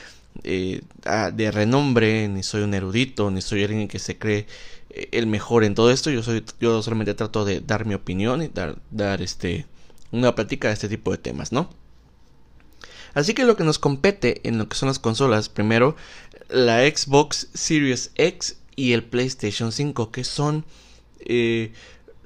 eh, 0.42 0.82
de 1.32 1.50
renombre, 1.50 2.28
ni 2.28 2.42
soy 2.42 2.62
un 2.62 2.74
erudito, 2.74 3.30
ni 3.30 3.40
soy 3.40 3.64
alguien 3.64 3.88
que 3.88 3.98
se 3.98 4.18
cree 4.18 4.46
eh, 4.90 5.08
el 5.12 5.26
mejor 5.26 5.64
en 5.64 5.74
todo 5.74 5.90
esto. 5.90 6.10
Yo 6.10 6.22
soy, 6.22 6.44
yo 6.60 6.82
solamente 6.82 7.14
trato 7.14 7.46
de 7.46 7.60
dar 7.60 7.86
mi 7.86 7.94
opinión 7.94 8.42
y 8.42 8.48
dar, 8.48 8.76
dar 8.90 9.22
este 9.22 9.64
una 10.12 10.34
plática 10.34 10.68
de 10.68 10.74
este 10.74 10.90
tipo 10.90 11.10
de 11.12 11.18
temas, 11.18 11.50
¿no? 11.50 11.70
Así 13.14 13.32
que 13.32 13.44
lo 13.44 13.56
que 13.56 13.64
nos 13.64 13.78
compete 13.78 14.46
en 14.46 14.58
lo 14.58 14.68
que 14.68 14.76
son 14.76 14.88
las 14.88 14.98
consolas, 14.98 15.48
primero 15.48 15.96
la 16.48 16.80
Xbox 16.80 17.48
Series 17.54 18.10
X 18.16 18.58
y 18.76 18.92
el 18.92 19.04
PlayStation 19.04 19.72
5, 19.72 20.10
que 20.10 20.24
son 20.24 20.64
eh, 21.20 21.72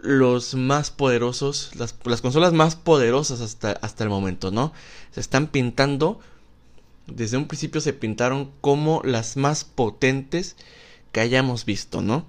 los 0.00 0.54
más 0.54 0.90
poderosos, 0.90 1.70
las, 1.76 1.94
las, 2.04 2.20
consolas 2.20 2.52
más 2.52 2.76
poderosas 2.76 3.40
hasta, 3.40 3.72
hasta 3.72 4.04
el 4.04 4.10
momento, 4.10 4.50
¿no? 4.50 4.72
Se 5.12 5.20
están 5.20 5.48
pintando, 5.48 6.20
desde 7.06 7.36
un 7.36 7.48
principio 7.48 7.80
se 7.80 7.92
pintaron 7.92 8.52
como 8.60 9.02
las 9.04 9.36
más 9.36 9.64
potentes 9.64 10.56
que 11.12 11.20
hayamos 11.20 11.64
visto, 11.64 12.00
¿no? 12.00 12.26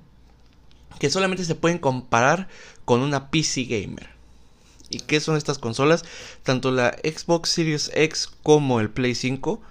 Que 0.99 1.09
solamente 1.09 1.45
se 1.45 1.55
pueden 1.55 1.77
comparar 1.77 2.47
con 2.85 3.01
una 3.01 3.29
PC 3.29 3.63
gamer. 3.63 4.09
¿Y 4.89 4.99
qué 5.01 5.19
son 5.19 5.37
estas 5.37 5.59
consolas? 5.59 6.03
Tanto 6.43 6.71
la 6.71 6.97
Xbox 7.03 7.49
Series 7.49 7.91
X 7.93 8.29
como 8.41 8.79
el 8.79 8.89
Play 8.89 9.13
5 9.13 9.61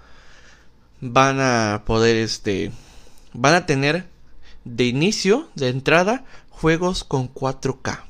van 1.01 1.39
a 1.39 1.83
poder, 1.85 2.15
este, 2.17 2.71
van 3.33 3.53
a 3.53 3.65
tener 3.65 4.07
de 4.65 4.85
inicio, 4.85 5.49
de 5.55 5.69
entrada, 5.69 6.25
juegos 6.49 7.03
con 7.03 7.33
4K. 7.33 8.03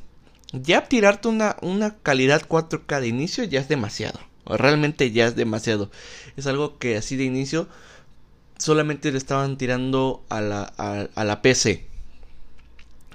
Ya 0.52 0.86
tirarte 0.86 1.28
una, 1.28 1.58
una 1.62 1.98
calidad 1.98 2.42
4K 2.48 3.02
de 3.02 3.08
inicio 3.08 3.44
ya 3.44 3.60
es 3.60 3.68
demasiado. 3.68 4.20
Realmente 4.46 5.12
ya 5.12 5.28
es 5.28 5.36
demasiado. 5.36 5.92
Es 6.36 6.48
algo 6.48 6.80
que 6.80 6.98
así 6.98 7.16
de 7.16 7.26
inicio 7.26 7.68
solamente 8.58 9.12
le 9.12 9.18
estaban 9.18 9.58
tirando 9.58 10.24
a 10.30 10.42
la, 10.42 10.64
a, 10.64 11.24
la 11.24 11.42
PC. 11.42 11.88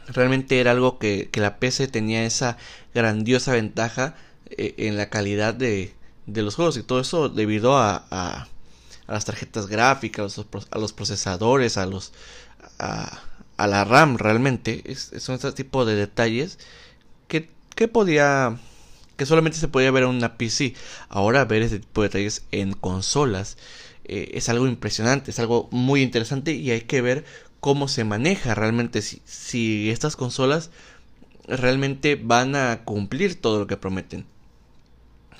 Realmente 0.06 0.60
era 0.60 0.72
algo 0.72 0.98
que, 0.98 1.28
que, 1.30 1.40
la 1.40 1.58
PC 1.58 1.88
tenía 1.88 2.24
esa 2.24 2.56
grandiosa 2.94 3.52
ventaja 3.52 4.14
eh, 4.50 4.74
en 4.78 4.96
la 4.96 5.10
calidad 5.10 5.54
de, 5.54 5.94
de, 6.26 6.42
los 6.42 6.56
juegos 6.56 6.76
y 6.76 6.82
todo 6.82 7.00
eso 7.00 7.28
debido 7.28 7.76
a, 7.76 8.06
a, 8.10 8.48
a 9.06 9.12
las 9.12 9.24
tarjetas 9.24 9.66
gráficas, 9.66 10.38
a 10.70 10.78
los, 10.78 10.92
procesadores, 10.92 11.76
a 11.76 11.86
los 11.86 12.12
a 13.56 13.66
la 13.66 13.84
RAM 13.84 14.16
realmente. 14.16 14.82
Es, 14.84 15.12
son 15.18 15.36
este 15.36 15.52
tipo 15.52 15.84
de 15.84 15.94
detalles 15.94 16.58
que, 17.28 17.50
que 17.74 17.88
podía 17.88 18.58
que 19.16 19.26
solamente 19.26 19.58
se 19.58 19.68
podía 19.68 19.90
ver 19.90 20.04
en 20.04 20.10
una 20.10 20.36
PC. 20.36 20.74
Ahora 21.08 21.44
ver 21.44 21.62
ese 21.62 21.78
tipo 21.78 22.02
de 22.02 22.08
detalles 22.08 22.44
en 22.50 22.72
consolas 22.72 23.56
eh, 24.04 24.32
es 24.34 24.48
algo 24.48 24.66
impresionante, 24.66 25.30
es 25.30 25.38
algo 25.38 25.68
muy 25.70 26.02
interesante 26.02 26.52
y 26.52 26.70
hay 26.70 26.82
que 26.82 27.00
ver 27.00 27.24
cómo 27.60 27.88
se 27.88 28.04
maneja 28.04 28.54
realmente 28.54 29.02
si, 29.02 29.22
si 29.24 29.90
estas 29.90 30.16
consolas 30.16 30.70
realmente 31.46 32.16
van 32.16 32.56
a 32.56 32.84
cumplir 32.84 33.40
todo 33.40 33.60
lo 33.60 33.66
que 33.66 33.76
prometen. 33.76 34.26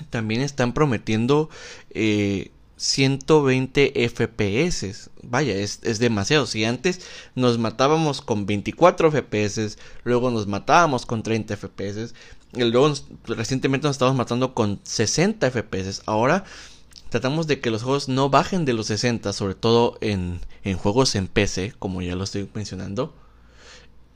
También 0.09 0.41
están 0.41 0.73
prometiendo 0.73 1.49
eh, 1.91 2.51
120 2.77 4.09
FPS. 4.09 5.09
Vaya, 5.23 5.55
es, 5.55 5.81
demasiado. 5.99 6.45
Si 6.45 6.65
antes 6.65 7.01
nos 7.35 7.57
matábamos 7.57 8.21
con 8.21 8.45
24 8.45 9.11
FPS, 9.11 9.77
luego 10.03 10.31
nos 10.31 10.47
matábamos 10.47 11.05
con 11.05 11.23
30 11.23 11.55
FPS, 11.57 12.13
y 12.53 12.63
luego 12.63 12.93
recientemente 13.25 13.87
nos 13.87 13.95
estamos 13.95 14.15
matando 14.15 14.53
con 14.53 14.79
60 14.83 15.51
FPS. 15.51 16.03
Ahora 16.05 16.45
tratamos 17.09 17.47
de 17.47 17.59
que 17.59 17.71
los 17.71 17.83
juegos 17.83 18.09
no 18.09 18.29
bajen 18.29 18.65
de 18.65 18.73
los 18.73 18.87
60, 18.87 19.33
sobre 19.33 19.55
todo 19.55 19.97
en, 20.01 20.39
en 20.63 20.77
juegos 20.77 21.15
en 21.15 21.27
PC, 21.27 21.73
como 21.79 22.01
ya 22.01 22.15
lo 22.15 22.23
estoy 22.23 22.49
mencionando. 22.53 23.13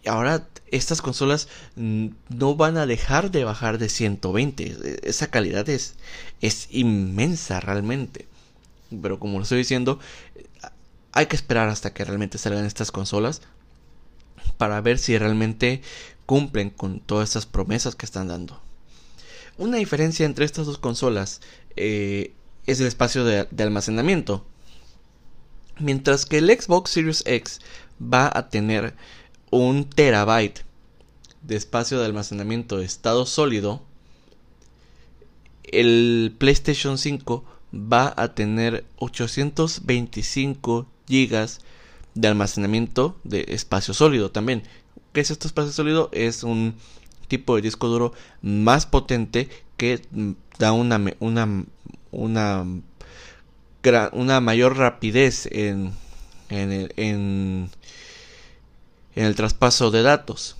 Ahora 0.06 0.48
estas 0.72 1.02
consolas 1.02 1.50
no 1.76 2.56
van 2.56 2.78
a 2.78 2.86
dejar 2.86 3.32
de 3.32 3.44
bajar 3.44 3.78
de 3.78 3.90
120. 3.90 4.64
E, 4.64 5.00
esa 5.04 5.28
calidad 5.28 5.68
es, 5.68 5.96
es 6.42 6.68
inmensa 6.72 7.60
realmente. 7.60 8.29
Pero 8.90 9.20
como 9.20 9.38
lo 9.38 9.44
estoy 9.44 9.60
diciendo, 9.60 10.00
hay 11.12 11.26
que 11.28 11.36
esperar 11.36 11.70
hasta 11.70 11.94
que 11.94 12.06
realmente 12.06 12.38
salgan 12.38 12.66
estas 12.66 12.92
consolas 12.92 13.42
para 14.58 14.82
ver 14.82 15.00
si 15.00 15.18
realmente 15.18 15.82
cumplen 16.26 16.70
con 16.70 17.00
todas 17.00 17.30
estas 17.30 17.46
promesas 17.46 17.96
que 17.96 18.06
están 18.06 18.28
dando. 18.28 18.62
Una 19.58 19.78
diferencia 19.78 20.26
entre 20.26 20.46
estas 20.46 20.66
dos 20.66 20.78
consolas 20.78 21.42
eh, 21.76 22.34
es 22.66 22.80
el 22.80 22.88
espacio 22.88 23.26
de, 23.26 23.48
almacenamiento. 23.58 24.46
Mientras 25.80 26.26
que 26.26 26.38
el 26.38 26.50
Xbox 26.50 26.92
Series 26.92 27.24
X 27.26 27.60
va 28.02 28.32
a 28.34 28.50
tener 28.50 28.96
un 29.50 29.90
terabyte 29.90 30.64
de 31.42 31.56
espacio 31.56 32.00
de 32.00 32.06
almacenamiento 32.06 32.78
de 32.78 32.86
estado 32.86 33.26
sólido, 33.26 33.82
el 35.64 36.36
PlayStation 36.38 36.98
5 36.98 37.44
va 37.74 38.14
a 38.18 38.34
tener 38.34 38.86
825 38.98 40.88
gigas 41.08 41.62
de 42.16 42.28
almacenamiento 42.28 43.18
de 43.24 43.46
espacio 43.50 43.94
sólido 43.94 44.32
también. 44.32 44.64
¿Qué 45.14 45.22
es 45.22 45.32
este 45.32 45.48
espacio 45.48 45.72
sólido? 45.72 46.10
Es 46.12 46.44
un 46.44 46.76
tipo 47.28 47.56
de 47.56 47.62
disco 47.62 47.88
duro 47.88 48.14
más 48.42 48.86
potente 48.86 49.50
que 49.78 50.02
da 50.58 50.72
una 50.72 51.00
una 51.20 51.66
una, 52.12 52.66
una 54.14 54.42
mayor 54.42 54.78
rapidez 54.78 55.48
en, 55.52 55.94
en, 56.50 56.72
el, 56.72 56.94
en 56.96 57.70
el 59.16 59.36
traspaso 59.36 59.92
de 59.92 60.02
datos. 60.02 60.56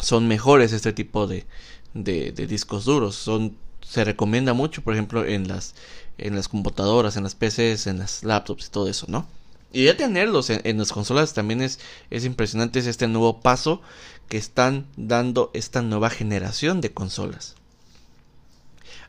Son 0.00 0.28
mejores 0.28 0.72
este 0.72 0.92
tipo 0.92 1.26
de, 1.26 1.46
de, 1.94 2.32
de 2.32 2.46
discos 2.46 2.84
duros. 2.84 3.16
Son 3.16 3.56
se 3.90 4.04
recomienda 4.04 4.52
mucho, 4.52 4.82
por 4.82 4.94
ejemplo, 4.94 5.24
en 5.24 5.48
las, 5.48 5.74
en 6.16 6.36
las 6.36 6.46
computadoras, 6.46 7.16
en 7.16 7.24
las 7.24 7.34
PCs, 7.34 7.88
en 7.88 7.98
las 7.98 8.22
laptops 8.22 8.68
y 8.68 8.70
todo 8.70 8.86
eso, 8.86 9.06
¿no? 9.08 9.26
Y 9.72 9.86
ya 9.86 9.96
tenerlos 9.96 10.48
en, 10.48 10.78
las 10.78 10.92
consolas 10.92 11.34
también 11.34 11.60
es, 11.60 11.80
es 12.08 12.24
impresionante, 12.24 12.78
es 12.78 12.86
este 12.86 13.08
nuevo 13.08 13.40
paso 13.40 13.82
que 14.28 14.36
están 14.36 14.86
dando 14.96 15.50
esta 15.54 15.82
nueva 15.82 16.08
generación 16.08 16.80
de 16.80 16.92
consolas. 16.92 17.56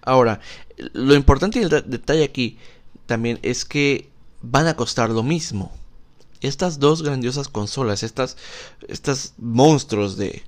Ahora, 0.01 0.39
lo 0.93 1.13
importante 1.13 1.59
y 1.59 1.63
el 1.63 1.69
detalle 1.69 2.23
aquí 2.23 2.57
también 3.05 3.37
es 3.43 3.65
que 3.65 4.09
van 4.41 4.65
a 4.65 4.75
costar 4.75 5.11
lo 5.11 5.21
mismo. 5.21 5.71
Estas 6.41 6.79
dos 6.79 7.03
grandiosas 7.03 7.49
consolas, 7.49 8.01
estas, 8.01 8.35
estas 8.87 9.35
monstruos 9.37 10.17
de, 10.17 10.41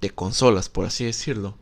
de 0.00 0.10
consolas, 0.10 0.68
por 0.68 0.86
así 0.86 1.04
decirlo, 1.04 1.56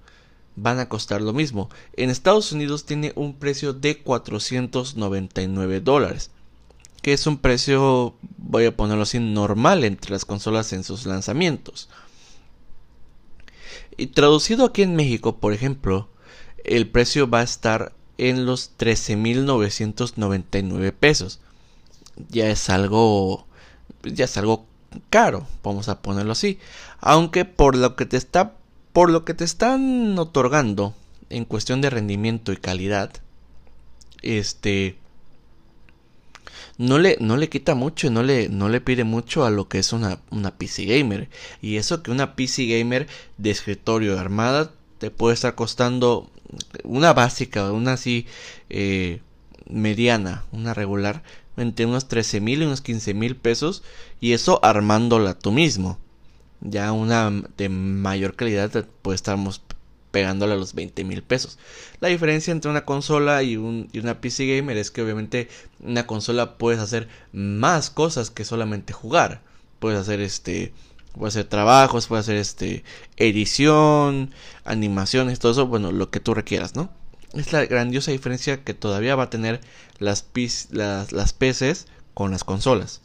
van 0.63 0.79
a 0.79 0.89
costar 0.89 1.21
lo 1.23 1.33
mismo. 1.33 1.69
En 1.95 2.11
Estados 2.11 2.53
Unidos 2.53 2.85
tiene 2.85 3.13
un 3.17 3.35
precio 3.35 3.73
de 3.73 3.99
499 3.99 5.81
dólares, 5.81 6.31
que 7.03 7.13
es 7.13 7.27
un 7.27 7.39
precio, 7.39 8.15
voy 8.37 8.67
a 8.67 8.77
ponerlo 8.77 9.03
así, 9.03 9.19
normal 9.19 9.83
entre 9.85 10.13
las 10.13 10.25
consolas 10.25 10.73
en 10.73 10.85
sus 10.85 11.07
lanzamientos. 11.07 11.89
Y 13.97 14.07
traducido 14.09 14.65
aquí 14.65 14.83
en 14.83 14.97
México, 14.97 15.39
por 15.39 15.53
ejemplo, 15.53 16.09
el 16.65 16.89
precio 16.89 17.29
va 17.29 17.41
a 17.41 17.45
estar 17.45 17.93
en 18.17 18.47
los 18.47 18.71
13.999 18.79 20.93
pesos. 20.93 21.41
Ya 22.29 22.49
es 22.49 22.71
algo, 22.71 23.49
ya 24.03 24.27
es 24.27 24.37
algo 24.37 24.69
caro, 25.11 25.47
vamos 25.63 25.89
a 25.89 26.03
ponerlo 26.03 26.33
así. 26.33 26.59
Aunque 27.01 27.45
por 27.45 27.77
lo 27.77 27.95
que 27.97 28.07
te 28.07 28.17
está 28.17 28.58
por 28.99 29.11
lo 29.11 29.25
que 29.25 29.33
te 29.33 29.45
están 29.45 30.19
otorgando 30.19 30.93
en 31.31 31.45
cuestión 31.45 31.81
de 31.81 31.89
rendimiento 31.89 32.51
y 32.53 32.57
calidad, 32.57 33.13
este 34.23 34.99
no 36.79 36.99
le, 36.99 37.17
no 37.21 37.37
le 37.37 37.49
quita 37.49 37.77
mucho, 37.77 38.11
no 38.11 38.25
le, 38.25 38.49
no 38.49 38.69
le 38.69 38.81
pide 38.81 39.05
mucho 39.05 39.45
a 39.45 39.51
lo 39.51 39.69
que 39.69 39.79
es 39.79 39.93
una, 39.93 40.19
una 40.33 40.57
PC 40.57 40.87
gamer. 40.87 41.29
Y 41.63 41.77
eso 41.77 42.03
que 42.03 42.11
una 42.11 42.35
PC 42.35 42.67
gamer 42.67 43.07
de 43.37 43.53
escritorio 43.53 44.19
armada 44.19 44.73
te 44.99 45.13
puede 45.13 45.35
estar 45.35 45.55
costando 45.55 46.29
una 46.83 47.13
básica, 47.13 47.71
una 47.71 47.93
así 47.93 48.27
eh, 48.69 49.21
mediana, 49.71 50.45
una 50.51 50.75
regular, 50.75 51.23
entre 51.57 51.87
unos 51.87 52.09
13 52.09 52.41
mil 52.41 52.63
y 52.63 52.67
unos 52.67 52.81
15 52.81 53.15
mil 53.15 53.37
pesos. 53.37 53.85
Y 54.21 54.33
eso 54.33 54.59
armándola 54.65 55.39
tú 55.39 55.53
mismo. 55.53 56.01
Ya 56.61 56.93
una 56.93 57.31
de 57.57 57.69
mayor 57.69 58.35
calidad 58.35 58.87
puede 59.03 59.17
estar 59.17 59.39
pegándole 60.11 60.55
a 60.55 60.57
los 60.57 60.75
20 60.75 61.05
mil 61.05 61.23
pesos. 61.23 61.59
La 62.01 62.09
diferencia 62.09 62.53
entre 62.53 62.71
una 62.71 62.85
consola 62.85 63.43
y, 63.43 63.57
un, 63.57 63.89
y 63.93 63.99
una 63.99 64.21
PC 64.21 64.57
gamer 64.57 64.77
es 64.77 64.91
que 64.91 65.03
obviamente 65.03 65.49
una 65.81 66.07
consola 66.07 66.59
puedes 66.59 66.81
hacer 66.81 67.09
más 67.33 67.91
cosas 67.91 68.31
que 68.31 68.45
solamente 68.45 68.93
jugar. 68.93 69.43
Puedes 69.79 70.01
hacer 70.01 70.21
este 70.21 70.73
puedes 71.13 71.35
hacer 71.35 71.49
trabajos, 71.49 72.07
puedes 72.07 72.27
hacer 72.27 72.37
este 72.37 72.85
edición, 73.17 74.33
animaciones, 74.65 75.39
todo 75.39 75.53
eso, 75.53 75.67
bueno, 75.67 75.93
lo 75.93 76.11
que 76.11 76.21
tú 76.21 76.35
requieras, 76.35 76.77
¿no? 76.77 76.91
Es 77.35 77.53
la 77.53 77.67
grandiosa 77.67 78.13
diferencia 78.13 78.63
que 78.65 78.75
todavía 78.75 79.17
va 79.17 79.25
a 79.25 79.31
tener 79.31 79.61
las, 79.99 80.25
las, 80.71 81.13
las 81.13 81.33
PCs 81.33 81.87
con 82.15 82.31
las 82.31 82.45
consolas. 82.45 83.03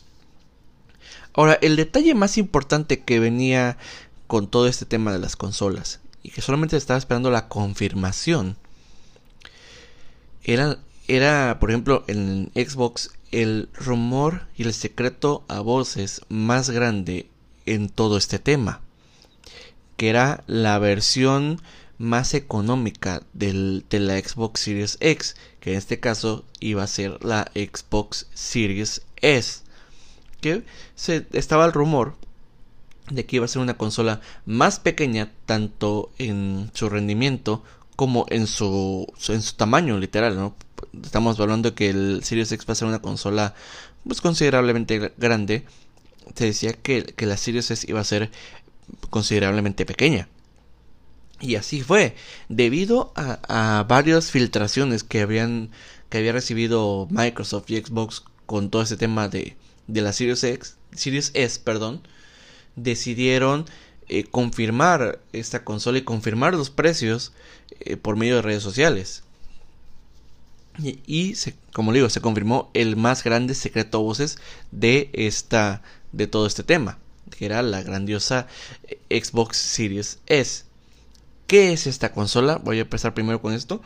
Ahora, 1.36 1.58
el 1.62 1.76
detalle 1.76 2.14
más 2.14 2.38
importante 2.38 3.02
que 3.02 3.20
venía 3.20 3.78
con 4.28 4.48
todo 4.48 4.68
este 4.68 4.86
tema 4.86 5.12
de 5.12 5.20
las 5.20 5.36
consolas 5.36 6.00
y 6.22 6.30
que 6.30 6.42
solamente 6.42 6.78
estaba 6.78 6.98
esperando 6.98 7.32
la 7.32 7.48
confirmación. 7.48 8.56
Era, 10.44 10.78
era, 11.08 11.58
por 11.60 11.72
ejemplo, 11.72 12.04
en 12.08 12.52
Xbox 12.54 13.12
el 13.32 13.70
rumor 13.74 14.48
y 14.56 14.64
el 14.64 14.74
secreto 14.74 15.44
a 15.48 15.60
voces 15.60 16.22
más 16.30 16.70
grande 16.70 17.28
en 17.66 17.90
todo 17.90 18.18
este 18.18 18.38
tema, 18.38 18.82
que 19.98 20.10
era 20.10 20.44
la 20.46 20.78
versión 20.78 21.62
más 21.98 22.34
económica 22.36 23.24
de 23.34 23.84
la 23.90 24.20
Xbox 24.20 24.62
Series 24.62 24.98
X, 25.00 25.36
que 25.60 25.72
en 25.72 25.78
este 25.78 26.00
caso 26.00 26.46
iba 26.60 26.84
a 26.84 26.88
ser 26.88 27.24
la 27.24 27.50
Xbox 27.56 28.28
Series 28.34 29.02
S, 29.22 29.63
que 30.44 30.64
se, 30.96 31.26
estaba 31.32 31.66
el 31.66 31.72
rumor 31.74 32.16
de 33.10 33.26
que 33.26 33.38
iba 33.38 33.46
a 33.46 33.48
ser 33.48 33.62
una 33.62 33.78
consola 33.78 34.22
más 34.46 34.80
pequeña 34.80 35.32
tanto 35.46 36.12
en 36.20 36.70
su 36.74 36.90
rendimiento 36.90 37.64
como 37.96 38.26
en 38.30 38.46
su, 38.46 39.08
en 39.30 39.42
su 39.42 39.56
tamaño 39.56 39.98
literal, 39.98 40.36
¿no? 40.36 40.56
Estamos 41.02 41.40
hablando 41.40 41.76
que 41.76 41.90
el 41.90 42.24
Series 42.24 42.52
X 42.52 42.68
va 42.68 42.74
a 42.74 42.76
ser 42.76 42.88
una 42.88 43.02
consola 43.02 43.56
pues 44.06 44.20
considerablemente 44.20 45.14
grande. 45.18 45.66
Se 46.36 46.46
decía 46.46 46.74
que, 46.74 47.04
que 47.04 47.26
la 47.26 47.38
Series 47.38 47.72
S 47.72 47.86
iba 47.90 48.02
a 48.02 48.04
ser 48.04 48.30
considerablemente 49.10 49.86
pequeña. 49.86 50.28
Y 51.40 51.56
así 51.56 51.82
fue, 51.82 52.16
debido 52.50 53.14
a, 53.16 53.80
a 53.80 53.84
varias 53.84 54.32
filtraciones 54.32 55.04
que 55.04 55.22
habían 55.22 55.72
que 56.10 56.20
había 56.20 56.34
recibido 56.34 57.08
Microsoft 57.10 57.70
y 57.72 57.82
Xbox 57.82 58.24
con 58.46 58.70
todo 58.70 58.82
ese 58.84 58.98
tema 58.98 59.30
de, 59.30 59.56
de 59.88 60.02
la 60.02 60.14
Series 60.14 60.44
X, 60.44 60.78
Series 60.96 61.32
S, 61.34 61.60
perdón, 61.60 62.02
decidieron 62.76 63.66
eh, 64.10 64.26
confirmar 64.26 65.20
esta 65.32 65.64
consola 65.64 65.98
y 65.98 66.04
confirmar 66.04 66.54
los 66.54 66.70
precios 66.70 67.32
eh, 67.80 67.98
por 67.98 68.16
medio 68.16 68.36
de 68.36 68.42
redes 68.42 68.64
sociales. 68.64 69.24
Y, 70.80 71.36
como 71.72 71.94
digo, 71.94 72.10
se 72.10 72.22
confirmó 72.22 72.72
el 72.74 72.96
más 72.96 73.24
grande 73.24 73.54
secreto 73.54 74.02
voces 74.02 74.40
de 74.72 75.12
esta 75.14 75.84
de 76.12 76.26
todo 76.28 76.48
este 76.48 76.64
tema, 76.64 76.98
que 77.30 77.46
era 77.46 77.62
la 77.62 77.84
grandiosa 77.84 78.48
eh, 78.88 79.22
Xbox 79.22 79.58
Series 79.58 80.20
S. 80.26 80.66
¿Qué 81.48 81.74
es 81.74 81.86
esta 81.86 82.12
consola? 82.12 82.58
Voy 82.58 82.80
a 82.80 82.82
empezar 82.82 83.14
primero 83.14 83.42
con 83.42 83.54
esto. 83.54 83.82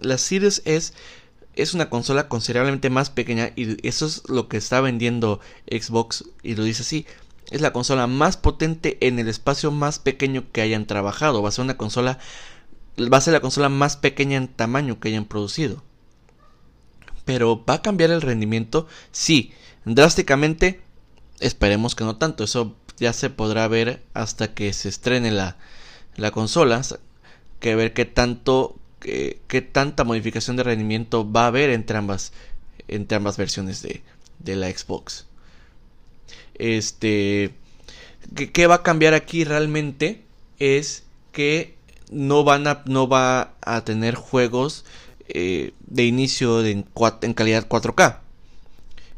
La 0.00 0.18
Series 0.18 0.62
S 0.64 0.92
es 1.56 1.74
una 1.74 1.90
consola 1.90 2.28
considerablemente 2.28 2.90
más 2.90 3.10
pequeña 3.10 3.52
y 3.56 3.86
eso 3.86 4.06
es 4.06 4.28
lo 4.28 4.48
que 4.48 4.56
está 4.56 4.80
vendiendo 4.80 5.40
Xbox 5.70 6.24
y 6.42 6.54
lo 6.54 6.64
dice 6.64 6.82
así 6.82 7.06
es 7.50 7.60
la 7.60 7.72
consola 7.72 8.06
más 8.06 8.36
potente 8.36 8.98
en 9.00 9.18
el 9.18 9.28
espacio 9.28 9.70
más 9.70 9.98
pequeño 9.98 10.44
que 10.52 10.62
hayan 10.62 10.86
trabajado. 10.86 11.42
Va 11.42 11.48
a 11.48 11.52
ser 11.52 11.64
una 11.64 11.76
consola. 11.76 12.18
Va 12.98 13.18
a 13.18 13.20
ser 13.20 13.32
la 13.32 13.40
consola 13.40 13.68
más 13.68 13.96
pequeña 13.96 14.36
en 14.36 14.48
tamaño 14.48 14.98
que 14.98 15.08
hayan 15.08 15.24
producido. 15.24 15.82
Pero 17.24 17.64
¿va 17.64 17.74
a 17.74 17.82
cambiar 17.82 18.10
el 18.10 18.22
rendimiento? 18.22 18.86
Sí. 19.12 19.52
Drásticamente. 19.84 20.80
Esperemos 21.40 21.94
que 21.94 22.04
no 22.04 22.16
tanto. 22.16 22.44
Eso 22.44 22.74
ya 22.98 23.12
se 23.12 23.30
podrá 23.30 23.68
ver 23.68 24.02
hasta 24.14 24.54
que 24.54 24.72
se 24.72 24.88
estrene 24.88 25.30
la, 25.30 25.56
la 26.16 26.30
consola. 26.30 26.80
Que 27.60 27.74
ver 27.74 27.92
qué 27.92 28.04
tanto. 28.04 28.76
Qué, 29.04 29.60
tanta 29.60 30.02
modificación 30.02 30.56
de 30.56 30.62
rendimiento 30.62 31.30
va 31.30 31.44
a 31.44 31.48
haber 31.48 31.68
entre 31.68 31.98
ambas. 31.98 32.32
Entre 32.88 33.16
ambas 33.16 33.36
versiones 33.36 33.82
de, 33.82 34.02
de 34.38 34.56
la 34.56 34.70
Xbox. 34.70 35.26
Este, 36.54 37.52
¿qué, 38.34 38.66
va 38.66 38.76
a 38.76 38.82
cambiar 38.82 39.12
aquí 39.14 39.44
realmente? 39.44 40.22
Es 40.58 41.04
que 41.32 41.74
no 42.10 42.44
van 42.44 42.66
a, 42.66 42.82
no 42.86 43.08
va 43.08 43.54
a 43.60 43.84
tener 43.84 44.14
juegos 44.14 44.86
eh, 45.28 45.72
de 45.86 46.04
inicio 46.04 46.64
en, 46.64 46.86
en, 47.22 47.34
calidad 47.34 47.68
4K. 47.68 48.20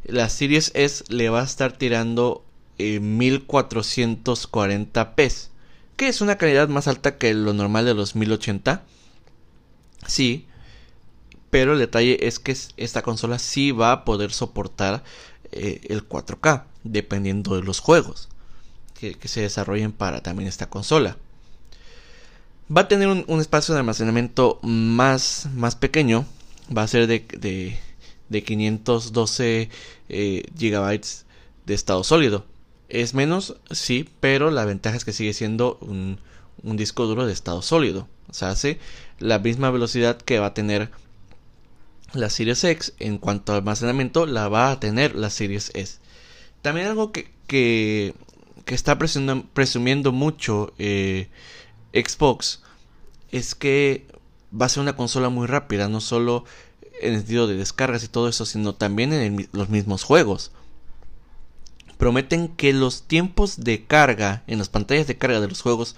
La 0.04 0.28
Series 0.28 0.72
S 0.74 1.04
le 1.08 1.28
va 1.28 1.42
a 1.42 1.44
estar 1.44 1.70
tirando 1.72 2.44
eh, 2.78 3.00
1440p, 3.00 5.48
que 5.96 6.08
es 6.08 6.20
una 6.20 6.38
calidad 6.38 6.68
más 6.68 6.88
alta 6.88 7.18
que 7.18 7.32
lo 7.34 7.52
normal 7.52 7.84
de 7.84 7.94
los 7.94 8.16
1080. 8.16 8.82
Sí, 10.06 10.46
pero 11.50 11.72
el 11.72 11.78
detalle 11.78 12.26
es 12.26 12.38
que 12.38 12.56
esta 12.76 13.02
consola 13.02 13.38
sí 13.38 13.72
va 13.72 13.92
a 13.92 14.04
poder 14.04 14.32
soportar 14.32 15.04
eh, 15.52 15.80
el 15.88 16.08
4K, 16.08 16.64
dependiendo 16.84 17.56
de 17.56 17.62
los 17.62 17.80
juegos 17.80 18.28
que, 18.98 19.28
se 19.28 19.42
desarrollen 19.42 19.92
para 19.92 20.22
también 20.22 20.48
esta 20.48 20.68
consola. 20.68 21.16
Va 22.74 22.82
a 22.82 22.88
tener 22.88 23.08
un, 23.08 23.40
espacio 23.40 23.74
de 23.74 23.80
almacenamiento 23.80 24.58
más, 24.62 25.48
más 25.54 25.76
pequeño, 25.76 26.26
va 26.76 26.82
a 26.82 26.88
ser 26.88 27.06
de, 27.06 27.78
de, 28.28 28.42
512 28.42 29.70
eh, 30.08 30.42
gigabytes 30.58 31.26
de 31.64 31.74
estado 31.74 32.02
sólido. 32.02 32.44
Es 32.88 33.14
menos, 33.14 33.56
sí, 33.70 34.08
pero 34.20 34.50
la 34.50 34.64
ventaja 34.64 34.96
es 34.96 35.04
que 35.04 35.12
sigue 35.12 35.32
siendo 35.32 35.78
un, 35.80 36.18
un 36.62 36.76
disco 36.76 37.06
duro 37.06 37.26
de 37.26 37.32
estado 37.32 37.62
sólido. 37.62 38.08
O 38.28 38.34
sea, 38.34 38.50
hace 38.50 38.78
la 39.18 39.38
misma 39.38 39.70
velocidad 39.70 40.16
que 40.18 40.38
va 40.38 40.46
a 40.46 40.54
tener 40.54 40.90
la 42.12 42.30
Series 42.30 42.62
X 42.64 42.94
en 42.98 43.18
cuanto 43.18 43.52
a 43.52 43.56
almacenamiento 43.56 44.26
la 44.26 44.48
va 44.48 44.70
a 44.70 44.80
tener 44.80 45.14
la 45.14 45.30
Series 45.30 45.70
S. 45.74 45.98
También 46.62 46.88
algo 46.88 47.12
que, 47.12 47.30
que, 47.46 48.14
está 48.66 48.98
presumiendo, 48.98 50.12
mucho 50.12 50.72
eh, 50.78 51.28
Xbox 51.92 52.62
es 53.30 53.54
que 53.54 54.06
va 54.58 54.66
a 54.66 54.68
ser 54.68 54.82
una 54.82 54.96
consola 54.96 55.28
muy 55.28 55.46
rápida, 55.46 55.88
no 55.88 56.00
solo 56.00 56.44
en 57.00 57.12
el 57.12 57.20
sentido 57.20 57.46
de 57.46 57.56
descargas 57.56 58.04
y 58.04 58.08
todo 58.08 58.28
eso, 58.28 58.46
sino 58.46 58.74
también 58.74 59.12
en 59.12 59.48
los 59.52 59.68
mismos 59.68 60.02
juegos. 60.02 60.52
Prometen 61.98 62.48
que 62.48 62.72
los 62.72 63.02
tiempos 63.02 63.60
de 63.60 63.84
carga 63.84 64.42
en 64.46 64.58
las 64.58 64.68
pantallas 64.68 65.06
de 65.06 65.16
carga 65.16 65.40
de 65.40 65.48
los 65.48 65.62
juegos 65.62 65.96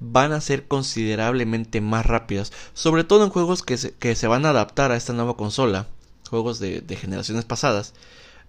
van 0.00 0.32
a 0.32 0.40
ser 0.40 0.66
considerablemente 0.66 1.80
más 1.80 2.06
rápidas, 2.06 2.52
sobre 2.74 3.04
todo 3.04 3.24
en 3.24 3.30
juegos 3.30 3.62
que 3.62 3.76
se, 3.78 3.92
que 3.94 4.14
se 4.16 4.26
van 4.26 4.46
a 4.46 4.50
adaptar 4.50 4.92
a 4.92 4.96
esta 4.96 5.12
nueva 5.12 5.36
consola, 5.36 5.88
juegos 6.28 6.58
de, 6.58 6.82
generaciones 6.96 7.44
pasadas, 7.44 7.94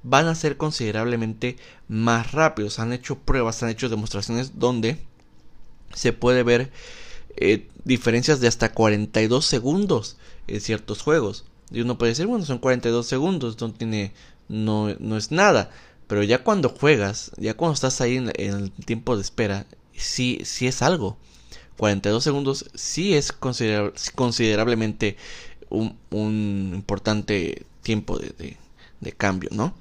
van 0.04 0.28
a 0.28 0.36
ser 0.36 0.58
considerablemente 0.58 1.58
más 1.88 2.32
rápidos. 2.32 2.80
Han 2.80 2.94
hecho 2.94 3.18
pruebas, 3.20 3.64
han 3.64 3.70
hecho 3.70 3.90
demostraciones 3.90 4.60
donde 4.60 5.00
se 5.94 6.14
puede 6.14 6.44
ver 6.44 6.72
eh, 7.38 7.68
diferencias 7.84 8.40
de 8.40 8.48
hasta 8.48 8.74
42 8.74 9.46
segundos 9.46 10.18
en 10.48 10.62
ciertos 10.62 11.02
juegos. 11.02 11.46
Y 11.72 11.82
uno 11.82 11.98
puede 11.98 12.12
decir, 12.12 12.28
bueno, 12.28 12.46
son 12.46 12.60
42 12.60 13.08
segundos, 13.08 13.60
no 13.60 13.72
tiene, 13.74 14.14
no, 14.48 14.94
no 15.00 15.18
es 15.18 15.32
nada. 15.32 15.72
Pero 16.08 16.22
ya 16.22 16.44
cuando 16.44 16.70
juegas, 16.70 17.32
ya 17.38 17.56
cuando 17.56 17.74
estás 17.74 18.02
ahí 18.02 18.18
en, 18.18 18.32
en 18.36 18.54
el 18.54 18.72
tiempo 18.72 19.16
de 19.16 19.24
espera, 19.24 19.66
sí, 19.96 20.42
sí 20.44 20.68
es 20.68 20.82
algo. 20.82 21.18
42 21.78 22.24
segundos 22.24 22.66
sí 22.74 23.16
es 23.16 23.32
considerablemente 23.32 25.18
un, 25.70 26.72
importante 26.74 27.66
tiempo 27.82 28.18
de, 28.18 28.58
cambio, 29.18 29.50
¿no? 29.52 29.74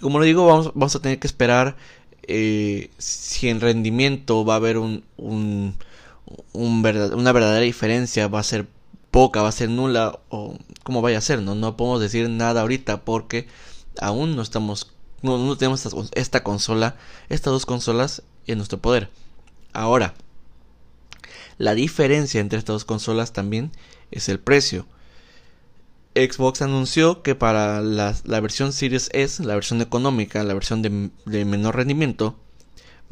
Como 0.00 0.18
lo 0.18 0.24
digo, 0.24 0.46
vamos, 0.46 0.96
a 0.96 1.00
tener 1.00 1.18
que 1.18 1.26
esperar 1.26 1.76
eh, 2.22 2.90
si 2.98 3.48
en 3.48 3.60
rendimiento 3.60 4.44
va 4.44 4.54
a 4.54 4.56
haber 4.56 4.78
un, 4.78 5.04
un, 5.16 5.74
una 6.52 7.32
verdadera 7.32 7.60
diferencia, 7.60 8.28
va 8.28 8.40
a 8.40 8.42
ser 8.42 8.66
poca, 9.10 9.42
va 9.42 9.48
a 9.48 9.52
ser 9.52 9.70
nula 9.70 10.18
o 10.28 10.56
cómo 10.82 11.02
vaya 11.02 11.18
a 11.18 11.22
ser, 11.22 11.40
no, 11.42 11.54
no 11.54 11.76
podemos 11.76 12.00
decir 12.00 12.28
nada 12.28 12.60
ahorita 12.60 13.04
porque 13.04 13.46
aún 14.00 14.36
no 14.36 14.42
estamos, 14.42 14.92
no, 15.22 15.38
no 15.38 15.56
tenemos 15.56 15.86
esta 16.12 16.42
consola, 16.42 16.96
estas 17.28 17.52
dos 17.52 17.66
consolas 17.66 18.22
en 18.46 18.58
nuestro 18.58 18.78
poder. 18.78 19.10
Ahora, 19.72 20.14
la 21.58 21.74
diferencia 21.74 22.40
entre 22.40 22.58
estas 22.58 22.74
dos 22.74 22.84
consolas 22.84 23.32
también 23.32 23.72
es 24.10 24.28
el 24.28 24.38
precio. 24.38 24.86
Xbox 26.14 26.62
anunció 26.62 27.22
que 27.22 27.34
para 27.34 27.80
la, 27.80 28.14
versión 28.40 28.72
Series 28.72 29.08
S, 29.12 29.42
la 29.44 29.54
versión 29.54 29.80
económica, 29.80 30.42
la 30.42 30.54
versión 30.54 30.82
de, 30.82 31.44
menor 31.44 31.76
rendimiento, 31.76 32.36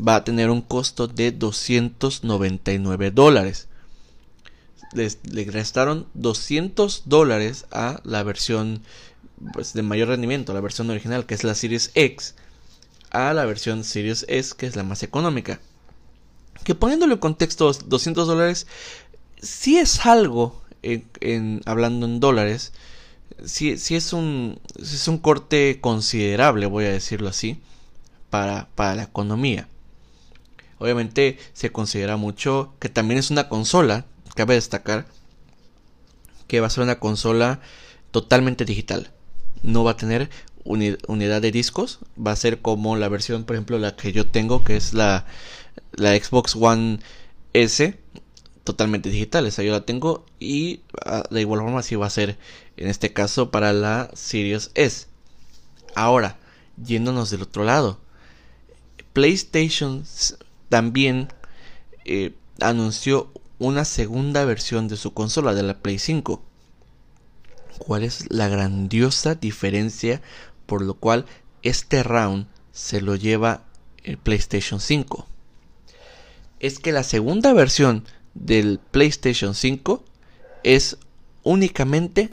va 0.01 0.16
a 0.16 0.25
tener 0.25 0.51
un 0.51 0.62
costo 0.62 1.07
de 1.07 1.33
299 1.33 3.11
dólares. 3.11 3.69
le 4.92 5.45
restaron 5.51 6.07
200 6.14 7.03
dólares 7.07 7.66
a 7.71 8.01
la 8.05 8.23
versión 8.23 8.83
pues, 9.53 9.73
de 9.73 9.83
mayor 9.83 10.09
rendimiento, 10.09 10.55
la 10.55 10.61
versión 10.61 10.90
original 10.90 11.27
que 11.27 11.35
es 11.35 11.45
la 11.45 11.55
Series 11.55 11.90
X, 11.95 12.35
a 13.11 13.33
la 13.33 13.45
versión 13.45 13.85
Series 13.85 14.25
S 14.29 14.55
que 14.57 14.66
es 14.66 14.77
la 14.77 14.83
más 14.83 15.03
económica. 15.03 15.61
Que 16.67 16.75
poniéndolo 16.75 17.13
en 17.13 17.21
contexto, 17.21 17.73
200 17.73 18.27
dólares 18.27 18.67
sí 19.41 19.79
es 19.79 20.05
algo, 20.05 20.65
en, 20.83 21.63
hablando 21.65 22.07
en 22.07 22.19
dólares, 22.19 22.73
sí, 23.45 23.71
es, 23.71 24.13
un, 24.13 24.59
es 24.77 25.07
un 25.07 25.19
corte 25.19 25.79
considerable, 25.81 26.67
voy 26.67 26.87
a 26.87 26.91
decirlo 26.91 27.29
así, 27.29 27.61
para, 28.31 28.69
para 28.75 28.97
la 28.97 29.05
economía. 29.05 29.69
Obviamente 30.79 31.39
se 31.53 31.71
considera 31.71 32.17
mucho 32.17 32.75
que 32.81 32.89
también 32.89 33.21
es 33.21 33.31
una 33.31 33.49
consola, 33.49 34.05
cabe 34.35 34.55
destacar 34.55 35.07
que 36.49 36.59
va 36.59 36.67
a 36.67 36.71
ser 36.71 36.83
una 36.83 36.99
consola 36.99 37.61
totalmente 38.11 38.65
digital. 38.65 39.13
No 39.63 39.85
va 39.85 39.93
a 39.93 39.97
tener 39.97 40.31
unidad 40.67 41.43
de 41.43 41.53
discos, 41.53 42.01
va 42.19 42.33
a 42.33 42.37
ser 42.37 42.61
como 42.61 42.97
la 42.97 43.09
versión, 43.09 43.45
por 43.45 43.57
ejemplo, 43.57 43.79
la 43.79 43.97
que 43.97 44.13
yo 44.13 44.27
tengo, 44.27 44.65
que 44.65 44.77
es 44.77 44.95
la, 44.95 45.27
la 45.93 46.15
Xbox 46.17 46.57
One 46.57 46.99
S, 47.53 47.99
totalmente 48.65 49.09
digital, 49.11 49.47
esa 49.47 49.63
yo 49.63 49.73
la 49.73 49.87
tengo 49.87 50.27
y 50.41 50.81
ah, 51.05 51.23
de 51.31 51.41
igual 51.41 51.61
forma 51.61 51.81
así 51.81 51.95
va 51.95 52.07
a 52.07 52.11
ser 52.11 52.37
en 52.77 52.89
este 52.89 53.13
caso 53.13 53.51
para 53.51 53.73
la 53.73 54.11
Series 54.15 54.73
S. 54.75 55.07
Ahora, 55.95 56.37
yéndonos 56.77 57.31
del 57.31 57.43
otro 57.43 57.65
lado, 57.65 58.01
PlayStation 59.13 60.05
también 60.69 61.29
eh, 62.05 62.35
anunció 62.61 63.33
una 63.59 63.85
segunda 63.85 64.45
versión 64.45 64.89
de 64.89 64.97
su 64.97 65.15
consola, 65.15 65.55
de 65.55 65.63
la 65.63 65.79
Play 65.79 65.99
5. 65.99 66.43
¿Cuál 67.79 68.03
es 68.03 68.27
la 68.31 68.49
grandiosa 68.49 69.35
diferencia 69.35 70.21
por 70.67 70.83
lo 70.83 70.95
cual 70.95 71.27
este 71.63 72.03
round 72.03 72.47
se 72.73 73.01
lo 73.01 73.17
lleva 73.17 73.65
el 74.05 74.19
PlayStation 74.19 74.81
5? 74.81 75.27
Es 76.61 76.79
que 76.79 76.93
la 76.93 77.03
segunda 77.03 77.53
versión 77.53 78.05
del 78.35 78.79
PlayStation 78.79 79.55
5 79.55 80.05
es 80.63 80.99
únicamente 81.43 82.31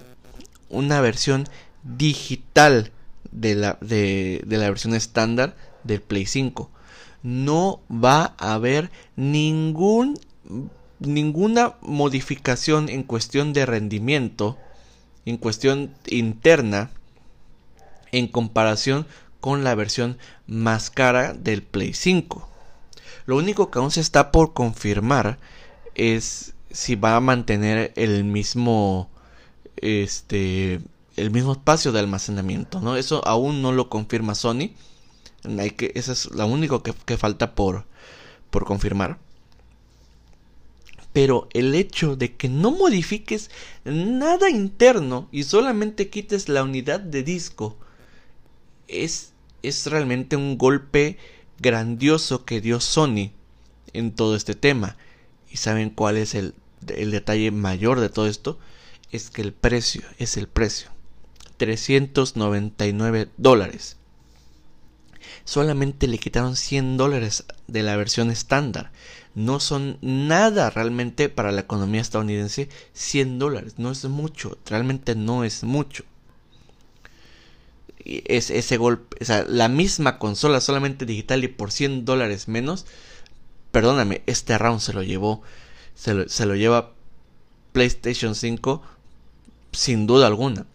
una 0.69 1.02
versión 1.02 1.48
digital 1.84 2.91
de 3.32 3.56
la, 3.56 3.78
de, 3.82 4.43
la 4.48 4.69
versión 4.69 4.96
estándar 4.96 5.56
del 5.84 6.02
Play 6.02 6.26
5. 6.26 6.69
No 7.22 7.82
va 7.91 8.36
a 8.38 8.54
haber 8.54 8.89
ningún, 9.15 10.19
ninguna 11.00 11.76
modificación 11.82 12.89
en 12.89 13.04
cuestión 13.04 13.54
de 13.54 13.65
rendimiento, 13.65 14.58
en 15.26 15.38
cuestión 15.38 15.93
interna, 16.08 16.91
en 18.13 18.28
comparación 18.28 19.06
con 19.41 19.65
la 19.65 19.76
versión 19.76 20.17
más 20.47 20.89
cara 20.89 21.34
del 21.34 21.63
Play 21.63 21.93
5. 21.93 22.47
Lo 23.26 23.36
único 23.36 23.69
que 23.69 23.80
aún 23.80 23.91
se 23.91 23.99
está 23.99 24.32
por 24.32 24.54
confirmar 24.54 25.38
es 25.95 26.54
si 26.71 26.95
va 26.95 27.17
a 27.17 27.19
mantener 27.19 27.91
el 27.97 28.23
mismo 28.23 29.10
este 29.78 30.80
el 31.17 31.32
mismo 31.32 31.52
espacio 31.52 31.91
de 31.91 31.99
almacenamiento, 31.99 32.80
¿no? 32.80 32.95
Eso 32.95 33.28
aún 33.28 33.62
no 33.62 33.71
lo 33.71 33.89
confirma 33.89 34.34
Sony. 34.34 34.71
Hay 35.60 35.71
que, 35.71 35.91
eso 35.95 36.12
es 36.12 36.32
lo 36.32 36.47
único 36.47 36.82
que, 36.82 36.93
que 37.06 37.17
falta 37.17 37.54
por, 37.54 37.86
por 38.49 38.65
confirmar. 38.65 39.19
Pero 41.12 41.47
el 41.54 41.76
hecho 41.76 42.15
de 42.15 42.36
que 42.36 42.49
no 42.49 42.71
modifiques 42.71 43.52
nada 43.84 44.49
interno 44.49 45.28
y 45.32 45.43
solamente 45.43 46.10
quites 46.10 46.49
la 46.49 46.63
unidad 46.63 46.99
de 46.99 47.21
disco 47.21 47.78
es, 48.93 49.34
es 49.63 49.88
realmente 49.88 50.36
un 50.36 50.58
golpe 50.58 51.17
grandioso 51.60 52.45
que 52.45 52.62
dio 52.62 52.79
Sony 52.79 53.32
en 53.93 54.13
todo 54.13 54.36
este 54.36 54.56
tema. 54.56 54.97
¿Y 55.49 55.58
saben 55.58 55.89
cuál 55.89 56.17
es 56.17 56.36
el, 56.36 56.53
el 56.88 57.12
detalle 57.12 57.51
mayor 57.51 57.99
de 57.99 58.10
todo 58.10 58.27
esto? 58.27 58.60
Es 59.12 59.29
que 59.29 59.41
el 59.41 59.53
precio 59.53 60.03
es 60.17 60.38
el 60.38 60.47
precio. 60.47 60.89
399 61.58 63.29
dólares. 63.38 63.97
Solamente 65.45 66.08
le 66.08 66.17
quitaron 66.17 66.56
100 66.56 66.97
dólares 66.97 67.45
de 67.67 67.84
la 67.84 67.95
versión 67.95 68.32
estándar. 68.32 68.91
No 69.36 69.60
son 69.60 69.97
nada 70.01 70.69
realmente 70.69 71.29
para 71.29 71.51
la 71.51 71.62
economía 71.62 72.01
estadounidense 72.01 72.69
100 72.93 73.39
dólares. 73.39 73.75
No 73.77 73.91
es 73.91 74.03
mucho. 74.06 74.58
Realmente 74.65 75.15
no 75.15 75.43
es 75.43 75.63
mucho. 75.63 76.06
Es 78.05 78.49
ese 78.49 78.77
golpe, 78.77 79.17
o 79.21 79.25
sea, 79.25 79.45
la 79.47 79.69
misma 79.69 80.19
consola 80.19 80.59
solamente 80.59 81.05
digital 81.05 81.43
y 81.43 81.47
por 81.47 81.71
100 81.71 82.05
dólares 82.05 82.47
menos 82.47 82.85
perdóname, 83.73 84.21
este 84.27 84.55
round 84.59 84.79
se 84.79 84.93
lo 84.93 85.01
llevó, 85.01 85.41
se 85.95 86.13
lo, 86.13 86.55
lleva 86.55 86.93
PlayStation 87.71 88.35
5 88.35 88.83
sin 89.71 90.05
duda 90.05 90.27
alguna. 90.27 90.67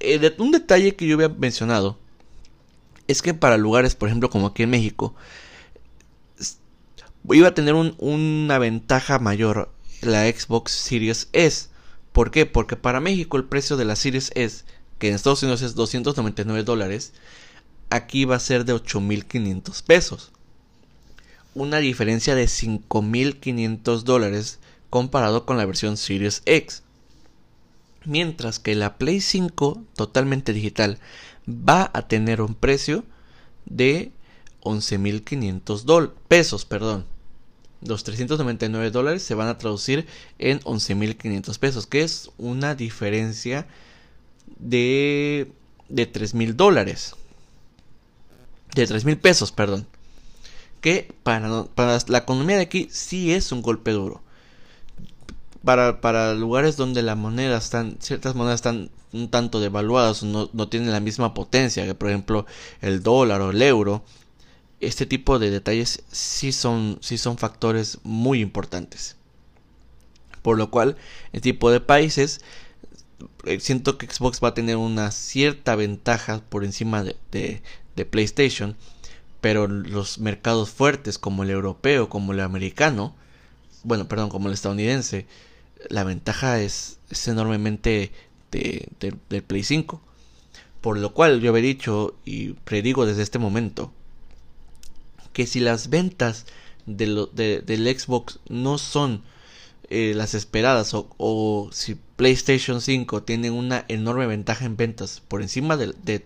Eh, 0.00 0.34
un 0.38 0.50
detalle 0.50 0.96
que 0.96 1.06
yo 1.06 1.14
había 1.14 1.28
mencionado 1.28 1.96
es 3.06 3.22
que 3.22 3.34
para 3.34 3.56
lugares, 3.56 3.94
por 3.94 4.08
ejemplo, 4.08 4.30
como 4.30 4.48
aquí 4.48 4.64
en 4.64 4.70
México, 4.70 5.14
iba 7.30 7.46
a 7.46 7.54
tener 7.54 7.74
una 7.74 8.58
ventaja 8.58 9.20
mayor 9.20 9.72
la 10.00 10.28
Xbox 10.28 10.72
Series 10.72 11.28
S. 11.32 11.68
¿Por 12.10 12.32
qué? 12.32 12.46
Porque 12.46 12.74
para 12.74 12.98
México 12.98 13.36
el 13.36 13.44
precio 13.44 13.76
de 13.76 13.84
la 13.84 13.94
Series 13.94 14.32
S, 14.34 14.64
en 15.08 15.14
Estados 15.14 15.42
Unidos 15.42 15.62
es 15.62 15.74
299 15.74 16.62
dólares, 16.64 17.12
aquí 17.90 18.24
va 18.24 18.36
a 18.36 18.40
ser 18.40 18.64
de 18.64 18.72
8500 18.72 19.82
pesos 19.82 20.32
una 21.54 21.78
diferencia 21.78 22.34
de 22.34 22.44
5.500 22.44 24.02
dólares 24.02 24.58
comparado 24.90 25.46
con 25.46 25.56
la 25.56 25.66
versión 25.66 25.96
Series 25.96 26.42
X. 26.46 26.82
Mientras 28.04 28.58
que 28.58 28.74
la 28.74 28.98
Play 28.98 29.20
5 29.20 29.82
totalmente 29.94 30.52
digital 30.52 30.98
va 31.48 31.90
a 31.94 32.06
tener 32.08 32.40
un 32.42 32.54
precio 32.54 33.04
de 33.64 34.10
11.500 34.62 36.12
pesos, 36.28 36.64
perdón. 36.64 37.06
Los 37.80 38.02
399 38.04 38.90
dólares 38.90 39.22
se 39.22 39.34
van 39.34 39.48
a 39.48 39.58
traducir 39.58 40.06
en 40.38 40.60
11.500 40.60 41.58
pesos, 41.58 41.86
que 41.86 42.02
es 42.02 42.30
una 42.38 42.74
diferencia 42.74 43.66
de, 44.58 45.50
de 45.88 46.12
3.000 46.12 46.54
dólares. 46.54 47.14
De 48.74 48.86
3.000 48.86 49.20
pesos, 49.20 49.52
perdón 49.52 49.86
que 50.84 51.10
para, 51.22 51.64
para, 51.64 51.98
la 52.08 52.18
economía 52.18 52.56
de 52.56 52.64
aquí 52.64 52.88
sí 52.90 53.32
es 53.32 53.52
un 53.52 53.62
golpe 53.62 53.92
duro. 53.92 54.20
Para, 55.64 56.02
para 56.02 56.34
lugares 56.34 56.76
donde 56.76 57.00
la 57.00 57.14
moneda 57.14 57.56
están, 57.56 57.96
ciertas 58.00 58.34
monedas 58.34 58.56
están 58.56 58.90
un 59.14 59.30
tanto 59.30 59.60
devaluadas 59.60 60.22
no, 60.24 60.50
no 60.52 60.68
tienen 60.68 60.92
la 60.92 61.00
misma 61.00 61.32
potencia 61.32 61.86
que 61.86 61.94
por 61.94 62.10
ejemplo 62.10 62.44
el 62.82 63.02
dólar 63.02 63.40
o 63.40 63.52
el 63.52 63.62
euro, 63.62 64.04
este 64.80 65.06
tipo 65.06 65.38
de 65.38 65.48
detalles 65.48 66.02
sí 66.12 66.52
son, 66.52 66.98
sí 67.00 67.16
son 67.16 67.38
factores 67.38 68.00
muy 68.02 68.42
importantes. 68.42 69.16
Por 70.42 70.58
lo 70.58 70.70
cual, 70.70 70.98
el 71.32 71.40
tipo 71.40 71.70
de 71.70 71.80
países, 71.80 72.42
siento 73.58 73.98
que 73.98 74.06
Xbox 74.06 74.40
va 74.42 74.48
a 74.48 74.54
tener 74.54 74.76
una 74.76 75.10
cierta 75.10 75.76
ventaja 75.76 76.42
por 76.48 76.64
encima 76.64 77.04
de, 77.04 77.62
de 77.96 78.04
PlayStation 78.04 78.76
pero 79.44 79.68
los 79.68 80.20
mercados 80.20 80.70
fuertes 80.70 81.18
como 81.18 81.42
el 81.42 81.50
europeo, 81.50 82.08
como 82.08 82.32
el 82.32 82.40
americano, 82.40 83.14
bueno, 83.82 84.08
perdón, 84.08 84.30
como 84.30 84.48
el 84.48 84.54
estadounidense, 84.54 85.26
la 85.90 86.02
ventaja 86.02 86.62
es, 86.62 86.98
enormemente 87.26 88.10
de, 88.50 88.88
del 89.28 89.42
Play 89.42 89.62
5. 89.62 90.00
Por 90.80 90.96
lo 90.96 91.12
cual 91.12 91.42
yo 91.42 91.54
he 91.54 91.60
dicho 91.60 92.14
y 92.24 92.54
predigo 92.54 93.04
desde 93.04 93.20
este 93.20 93.38
momento 93.38 93.92
que 95.34 95.46
si 95.46 95.60
las 95.60 95.90
ventas 95.90 96.46
de 96.86 97.60
del 97.66 97.98
Xbox 97.98 98.38
no 98.48 98.78
son 98.78 99.24
eh, 99.96 100.12
las 100.12 100.34
esperadas 100.34 100.90
o, 100.92 101.68
si 101.70 101.94
PlayStation 102.16 102.80
5 102.80 103.22
tiene 103.22 103.52
una 103.52 103.84
enorme 103.86 104.26
ventaja 104.26 104.64
en 104.64 104.76
ventas 104.76 105.22
por 105.28 105.40
encima 105.40 105.76
de, 105.76 106.18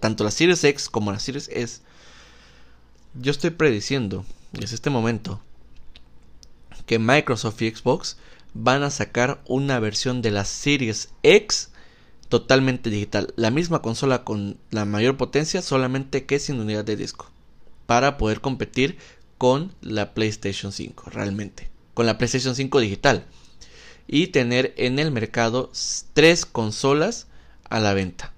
tanto 0.00 0.24
la 0.24 0.30
Series 0.30 0.64
X 0.64 0.88
como 0.88 1.12
la 1.12 1.18
Series 1.18 1.50
S, 1.52 1.82
yo 3.12 3.30
estoy 3.30 3.50
prediciendo 3.50 4.24
desde 4.52 4.74
este 4.74 4.88
momento 4.88 5.38
que 6.86 6.98
Microsoft 6.98 7.60
y 7.60 7.70
Xbox 7.70 8.16
van 8.54 8.84
a 8.84 8.90
sacar 8.90 9.42
una 9.46 9.78
versión 9.80 10.22
de 10.22 10.30
la 10.30 10.46
Series 10.46 11.10
X 11.22 11.72
totalmente 12.30 12.88
digital. 12.88 13.34
La 13.36 13.50
misma 13.50 13.82
consola 13.82 14.24
con 14.24 14.56
la 14.70 14.86
mayor 14.86 15.18
potencia, 15.18 15.60
solamente 15.60 16.24
que 16.24 16.38
sin 16.38 16.58
unidad 16.58 16.86
de 16.86 16.96
disco. 16.96 17.30
Para 17.84 18.16
poder 18.16 18.40
competir 18.40 18.96
con 19.36 19.74
la 19.82 20.14
PlayStation 20.14 20.72
5, 20.72 21.10
realmente. 21.10 21.68
Con 22.00 22.06
la 22.06 22.16
PlayStation 22.16 22.54
5 22.54 22.80
digital. 22.80 23.26
Y 24.06 24.28
tener 24.28 24.72
en 24.78 24.98
el 24.98 25.10
mercado 25.10 25.70
tres 26.14 26.46
consolas 26.46 27.26
a 27.68 27.78
la 27.78 27.92
venta. 27.92 28.32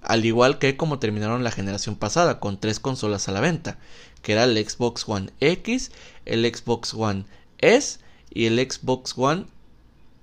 Al 0.00 0.24
igual 0.24 0.58
que 0.58 0.78
como 0.78 0.98
terminaron 0.98 1.44
la 1.44 1.50
generación 1.50 1.96
pasada, 1.96 2.40
con 2.40 2.58
tres 2.58 2.80
consolas 2.80 3.28
a 3.28 3.32
la 3.32 3.40
venta. 3.40 3.78
Que 4.22 4.32
era 4.32 4.44
el 4.44 4.56
Xbox 4.56 5.06
One 5.06 5.30
X, 5.40 5.92
el 6.24 6.46
Xbox 6.46 6.94
One 6.94 7.26
S 7.58 7.98
y 8.30 8.46
el 8.46 8.58
Xbox 8.58 9.12
One 9.14 9.44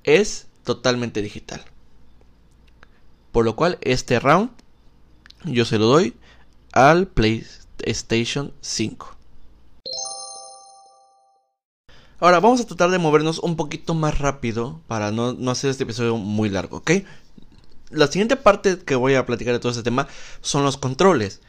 es 0.04 0.48
totalmente 0.64 1.22
digital. 1.22 1.64
Por 3.32 3.46
lo 3.46 3.56
cual 3.56 3.78
este 3.82 4.20
round 4.20 4.50
yo 5.44 5.66
se 5.66 5.78
lo 5.78 5.86
doy 5.86 6.16
al 6.72 7.06
PlayStation 7.06 8.52
5. 8.62 9.12
Ahora 12.24 12.40
vamos 12.40 12.62
a 12.62 12.66
tratar 12.66 12.90
de 12.90 13.00
movernos 13.00 13.40
un 13.40 13.58
poquito 13.58 13.96
más 13.96 14.18
rápido 14.18 14.80
para 14.88 15.12
no, 15.12 15.36
hacer 15.52 15.70
este 15.70 15.84
episodio 15.84 16.16
muy 16.16 16.48
largo, 16.48 16.78
¿ok? 16.78 16.92
La 17.90 18.08
siguiente 18.08 18.38
parte 18.38 18.80
que 18.80 18.96
voy 18.96 19.16
a 19.16 19.26
platicar 19.26 19.54
de 19.54 19.60
todo 19.60 19.74
este 19.74 19.84
tema 19.84 20.08
son 20.40 20.64
los 20.64 20.78
controles. 20.78 21.42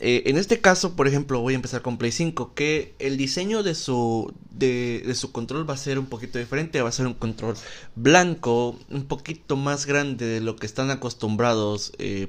Eh, 0.00 0.24
en 0.26 0.38
este 0.38 0.60
caso, 0.60 0.96
por 0.96 1.06
ejemplo, 1.06 1.38
voy 1.38 1.52
a 1.52 1.56
empezar 1.56 1.82
con 1.82 1.98
Play 1.98 2.10
5, 2.10 2.52
que 2.52 2.96
el 2.98 3.16
diseño 3.16 3.62
de 3.62 3.76
su, 3.76 4.34
de, 4.50 5.08
su 5.14 5.30
control 5.30 5.70
va 5.70 5.74
a 5.74 5.76
ser 5.76 6.00
un 6.00 6.06
poquito 6.06 6.40
diferente, 6.40 6.82
va 6.82 6.88
a 6.88 6.92
ser 6.92 7.06
un 7.06 7.14
control 7.14 7.54
blanco, 7.94 8.76
un 8.90 9.04
poquito 9.04 9.54
más 9.54 9.86
grande 9.86 10.26
de 10.26 10.40
lo 10.40 10.56
que 10.56 10.66
están 10.66 10.90
acostumbrados 10.90 11.92
eh, 11.98 12.26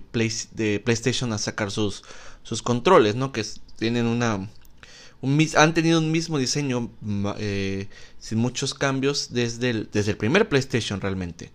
de 0.52 0.80
PlayStation 0.80 1.34
a 1.34 1.40
sacar 1.40 1.72
sus, 1.72 2.04
sus 2.44 2.62
controles, 2.62 3.16
¿no? 3.16 3.32
Que 3.32 3.44
tienen 3.80 4.06
una... 4.06 4.48
han 5.56 5.74
tenido 5.74 6.00
un 6.00 6.12
mismo 6.12 6.38
diseño 6.38 6.92
eh, 7.38 7.88
sin 8.20 8.40
muchos 8.40 8.74
cambios 8.74 9.30
desde 9.32 9.70
el, 9.70 9.90
desde 9.92 10.12
el 10.12 10.18
primer 10.18 10.50
PlayStation 10.50 11.02
realmente. 11.02 11.52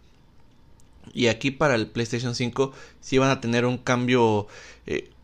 Y 1.13 1.29
aquí 1.29 1.51
para 1.51 1.75
el 1.75 1.87
PlayStation 1.89 2.35
5 2.35 2.73
sí 3.01 3.19
van 3.19 3.31
a 3.31 3.41
tener 3.41 3.65
un 3.65 3.79
cambio 3.79 4.49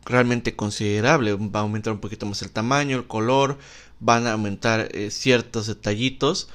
realmente 0.05 0.57
considerable. 0.57 1.35
Va 1.35 1.61
a 1.61 1.62
aumentar 1.62 1.92
un 1.92 2.00
poquito 2.00 2.26
más 2.26 2.42
el 2.42 2.50
tamaño, 2.50 2.96
el 2.96 3.07
color, 3.07 3.59
van 4.00 4.26
a 4.26 4.33
aumentar 4.33 4.88
eh, 4.92 5.11
ciertos 5.11 5.66
detallitos. 5.66 6.48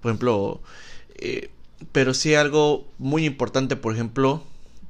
Por 0.00 0.10
ejemplo, 0.10 0.60
eh, 1.16 1.50
pero 1.92 2.14
sí 2.14 2.34
algo 2.34 2.86
muy 2.98 3.24
importante, 3.24 3.76
por 3.76 3.94
ejemplo, 3.94 4.42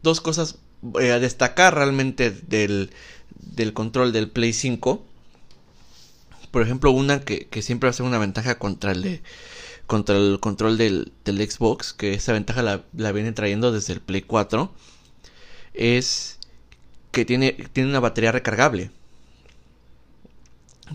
dos 0.03 0.21
cosas 0.21 0.59
eh, 1.01 1.12
a 1.12 1.19
destacar 1.19 1.75
realmente 1.75 2.31
del, 2.31 2.91
del 3.55 3.73
control 3.73 4.12
del 4.12 4.31
Play 4.31 4.53
5. 4.53 5.05
Por 6.51 6.63
ejemplo, 6.63 6.91
una 6.91 7.21
que, 7.21 7.47
que, 7.47 7.63
siempre 7.63 7.89
va 7.89 7.91
a 7.91 7.95
ser 7.95 8.07
una 8.07 8.19
ventaja 8.19 8.59
contra 8.59 8.93
el, 8.93 9.23
contra 9.87 10.17
el 10.17 10.39
control 10.41 10.79
del, 10.79 11.13
del 11.25 11.51
Xbox, 11.51 11.93
que 11.93 12.15
esa 12.15 12.33
ventaja 12.33 12.63
la, 12.63 12.85
la 12.95 13.13
viene 13.13 13.33
trayendo 13.33 13.73
desde 13.73 13.93
el 13.95 14.01
Play 14.01 14.23
4, 14.23 14.73
es 15.75 16.39
que 17.13 17.25
tiene, 17.25 17.53
tiene 17.73 17.91
una 17.91 18.01
batería 18.01 18.33
recargable. 18.33 18.91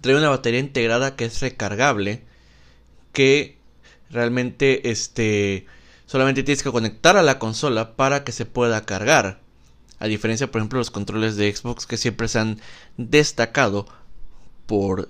Trae 0.02 0.16
una 0.16 0.30
batería 0.30 0.60
integrada 0.60 1.16
que 1.16 1.26
es 1.26 1.40
recargable. 1.42 2.24
Que 3.12 3.58
realmente 4.10 4.90
este, 4.90 5.66
solamente 6.06 6.44
tienes 6.44 6.64
que 6.64 6.72
conectar 6.72 7.18
a 7.18 7.24
la 7.24 7.40
consola 7.40 7.96
para 7.96 8.24
que 8.24 8.32
se 8.32 8.46
pueda 8.46 8.86
cargar. 8.86 9.42
A 10.00 10.08
diferencia, 10.08 10.52
por 10.52 10.60
ejemplo, 10.60 10.80
los 10.80 10.92
controles 10.92 11.36
de 11.36 11.54
Xbox 11.54 11.86
que 11.86 11.98
siempre 11.98 12.28
se 12.28 12.40
han 12.40 12.62
destacado 12.98 13.88
por, 14.66 15.10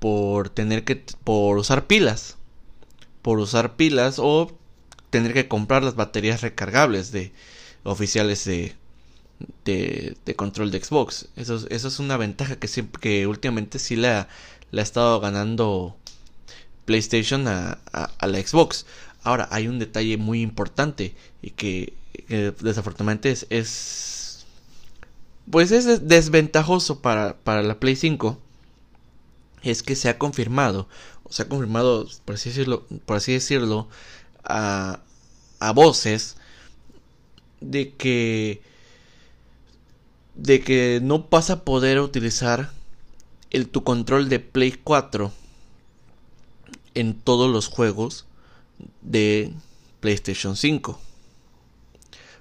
por 0.00 0.48
tener 0.50 0.84
que 0.84 0.96
por 1.24 1.58
usar 1.58 1.86
pilas. 1.86 2.36
Por 3.22 3.38
usar 3.38 3.76
pilas 3.76 4.16
o 4.18 4.58
tener 5.10 5.32
que 5.34 5.46
comprar 5.48 5.84
las 5.84 5.94
baterías 5.94 6.40
recargables 6.40 7.12
de 7.12 7.32
oficiales 7.84 8.44
de, 8.44 8.74
de, 9.64 10.34
control 10.36 10.70
de 10.70 10.82
Xbox. 10.82 11.28
Eso, 11.36 11.66
eso, 11.68 11.88
es 11.88 11.98
una 11.98 12.16
ventaja 12.16 12.56
que, 12.56 12.68
siempre, 12.68 13.00
que 13.00 13.26
últimamente 13.26 13.78
sí 13.78 13.96
la, 13.96 14.28
ha 14.72 14.80
estado 14.80 15.20
ganando 15.20 15.96
PlayStation 16.86 17.46
a, 17.48 17.78
la 17.92 18.42
Xbox. 18.42 18.86
Ahora, 19.22 19.48
hay 19.50 19.68
un 19.68 19.78
detalle 19.78 20.16
muy 20.16 20.40
importante 20.40 21.14
y 21.42 21.50
que, 21.50 21.94
desafortunadamente 22.60 23.30
es, 23.30 23.46
es, 23.50 24.46
Pues 25.50 25.72
es 25.72 26.08
desventajoso 26.08 27.02
para, 27.02 27.36
para 27.38 27.62
la 27.62 27.78
Play 27.78 27.96
5. 27.96 28.40
Es 29.62 29.82
que 29.82 29.96
se 29.96 30.08
ha 30.08 30.18
confirmado, 30.18 30.88
se 31.28 31.42
ha 31.42 31.48
confirmado, 31.48 32.08
por 32.24 32.36
así 32.36 32.50
decirlo, 32.50 32.86
por 33.06 33.16
así 33.16 33.32
decirlo 33.32 33.88
a, 34.44 35.00
a 35.58 35.72
voces 35.72 36.36
de 37.60 37.92
que 37.92 38.62
de 40.34 40.62
que 40.62 41.00
no 41.02 41.26
vas 41.30 41.50
a 41.50 41.64
poder 41.64 42.00
utilizar 42.00 42.72
el, 43.50 43.68
tu 43.68 43.84
control 43.84 44.28
de 44.28 44.38
Play 44.38 44.72
4 44.72 45.32
en 46.94 47.14
todos 47.14 47.50
los 47.50 47.68
juegos 47.68 48.26
de 49.02 49.52
PlayStation 50.00 50.56
5. 50.56 50.98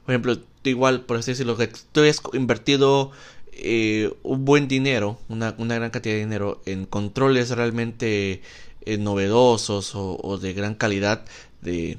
Por 0.06 0.14
ejemplo, 0.14 0.38
igual, 0.64 1.02
por 1.02 1.18
así 1.18 1.32
decirlo, 1.32 1.58
que 1.58 1.70
tú 1.92 2.02
has 2.02 2.22
invertido 2.34 3.12
eh, 3.62 4.14
un 4.24 4.46
buen 4.46 4.68
dinero, 4.68 5.20
una, 5.30 5.52
gran 5.52 5.90
cantidad 5.90 6.16
de 6.16 6.20
dinero 6.20 6.62
en 6.66 6.86
controles 6.86 7.50
realmente 7.52 8.42
eh, 8.82 8.98
novedosos 8.98 9.92
o, 9.96 10.38
de 10.38 10.54
gran 10.54 10.76
calidad 10.76 11.26
de, 11.62 11.98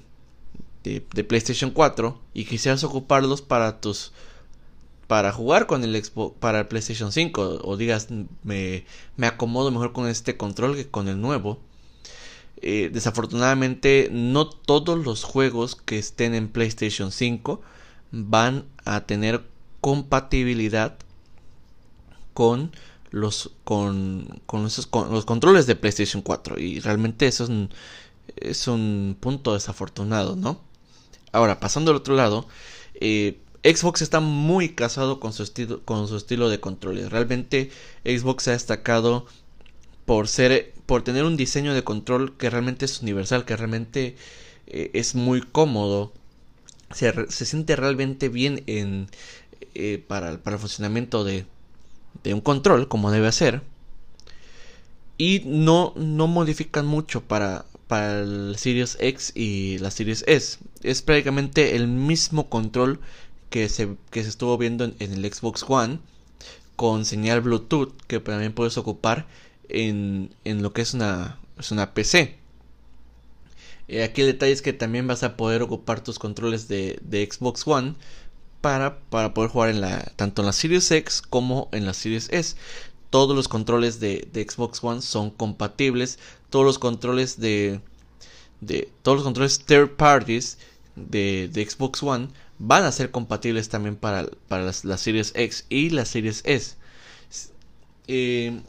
de, 0.85 1.01
PlayStation 1.25 1.71
4 1.71 2.19
y 2.35 2.45
quisieras 2.45 2.85
ocuparlos 2.85 3.43
para 3.43 3.81
tus 3.81 4.13
para 5.07 5.33
jugar 5.33 5.67
con 5.67 5.83
el 5.83 6.03
para 6.39 6.61
el 6.61 6.67
PlayStation 6.69 7.13
5 7.13 7.61
o 7.65 7.77
digas 7.77 8.09
me, 8.45 8.85
me 9.17 9.27
acomodo 9.27 9.71
mejor 9.71 9.93
con 9.93 10.09
este 10.09 10.37
control 10.37 10.77
que 10.77 10.89
con 10.89 11.09
el 11.09 11.21
nuevo. 11.21 11.59
Eh, 12.63 12.91
desafortunadamente 12.93 14.09
no 14.13 14.49
todos 14.49 14.99
los 14.99 15.25
juegos 15.25 15.77
que 15.77 15.99
estén 15.99 16.35
en 16.35 16.49
PlayStation 16.49 17.11
5 17.11 17.63
van 18.13 18.67
a 18.85 19.07
tener 19.07 19.43
compatibilidad 19.81 20.99
con 22.35 22.73
los 23.11 23.51
con, 23.65 24.41
con, 24.47 24.67
esos, 24.67 24.87
con 24.87 25.11
los 25.11 25.25
controles 25.25 25.67
de 25.67 25.77
PlayStation 25.77 26.23
4 26.23 26.59
y 26.59 26.81
realmente 26.81 27.27
eso 27.27 27.49
es 28.37 28.69
un, 28.69 29.17
punto 29.21 29.55
desafortunado, 29.55 30.37
¿no? 30.37 30.61
Ahora, 31.33 31.61
pasando 31.61 31.91
al 31.91 31.99
otro 31.99 32.15
lado, 32.15 32.47
eh, 32.95 33.39
Xbox 33.63 34.03
está 34.03 34.21
muy 34.21 34.71
casado 34.71 35.21
con 35.21 35.33
su 35.33 35.43
estilo, 35.43 35.83
con 35.85 36.09
su 36.09 36.17
estilo 36.17 36.49
de 36.49 36.61
controles. 36.61 37.11
Realmente 37.11 37.71
Xbox 38.05 38.45
se 38.45 38.51
ha 38.51 38.53
destacado 38.55 39.27
por 40.07 40.29
ser, 40.29 40.73
por 40.87 41.03
tener 41.03 41.25
un 41.25 41.37
diseño 41.37 41.75
de 41.75 41.85
control 41.85 42.37
que 42.37 42.51
realmente 42.51 42.87
es 42.87 43.03
universal, 43.03 43.45
que 43.45 43.57
realmente 43.57 44.17
eh, 44.67 44.91
es 44.95 45.15
muy 45.15 45.43
cómodo. 45.43 46.13
Se, 46.93 47.13
se, 47.31 47.45
siente 47.45 47.77
realmente 47.77 48.29
bien 48.29 48.65
en, 48.67 49.09
eh, 49.75 50.03
para, 50.09 50.39
para, 50.39 50.57
el 50.57 50.61
funcionamiento 50.61 51.23
de, 51.23 51.47
de 52.23 52.35
un 52.35 52.41
control, 52.41 52.89
como 52.89 53.11
debe 53.11 53.33
ser. 53.33 53.63
Y 55.19 55.43
no, 55.45 55.93
no 55.97 56.27
modifican 56.27 56.87
mucho 56.87 57.23
para, 57.23 57.67
para 57.87 58.21
el 58.21 58.57
Series 58.57 58.97
X 59.01 59.33
y 59.35 59.79
la 59.79 59.91
Series 59.91 60.25
S. 60.27 60.59
Es 60.83 61.03
prácticamente 61.03 61.77
el 61.77 61.89
mismo 61.89 62.49
control 62.49 63.01
que 63.51 63.69
se, 63.69 63.97
que 64.11 64.23
se 64.23 64.29
estuvo 64.29 64.57
viendo 64.57 64.85
en, 64.85 64.95
el 65.01 65.33
Xbox 65.33 65.65
One 65.69 65.99
con 66.77 67.05
señal 67.05 67.43
Bluetooth 67.43 67.93
que 68.07 68.21
también 68.21 68.55
puedes 68.55 68.79
ocupar 68.79 69.27
en, 69.69 70.31
en 70.45 70.63
lo 70.63 70.73
que 70.73 70.83
es 70.83 70.95
una, 70.95 71.39
es 71.59 71.71
una 71.71 71.93
PC. 71.93 72.39
Eh, 73.89 74.05
aquí 74.05 74.21
el 74.21 74.29
detalle 74.29 74.53
es 74.53 74.63
que 74.63 74.73
también 74.73 75.07
vas 75.09 75.25
a 75.25 75.37
poder 75.37 75.63
ocupar 75.63 76.03
tus 76.03 76.19
controles 76.21 76.69
de, 76.69 77.01
de 77.03 77.29
Xbox 77.29 77.67
One 77.67 77.97
para, 78.61 78.99
para, 79.11 79.35
poder 79.35 79.51
jugar 79.51 79.71
en 79.71 79.81
la, 79.81 80.03
tanto 80.17 80.43
en 80.43 80.47
la 80.47 80.53
Series 80.53 80.91
X 80.91 81.23
como 81.23 81.69
en 81.73 81.87
la 81.87 81.95
Series 81.95 82.29
S. 82.31 82.57
Todos 83.11 83.35
los 83.35 83.49
controles 83.49 84.01
de, 84.01 84.29
de 84.33 84.47
Xbox 84.49 84.83
One 84.83 85.03
son 85.03 85.31
compatibles. 85.31 86.19
Todos 86.51 86.65
los 86.65 86.79
controles 86.79 87.41
de, 87.41 87.81
de 88.61 88.91
todos 89.03 89.19
los 89.19 89.25
controles 89.25 89.61
third 89.65 89.97
parties 89.97 90.59
de, 90.97 91.51
Xbox 91.69 92.03
One 92.03 92.29
van 92.59 92.85
a 92.85 92.93
ser 92.93 93.11
compatibles 93.11 93.69
también 93.69 93.97
para, 93.97 94.27
para 94.49 94.65
las, 94.65 95.01
Series 95.01 95.33
X 95.35 95.65
y 95.69 95.91
las 95.91 96.09
Series 96.09 96.43
S. 96.45 96.77
Eh, 98.07 98.61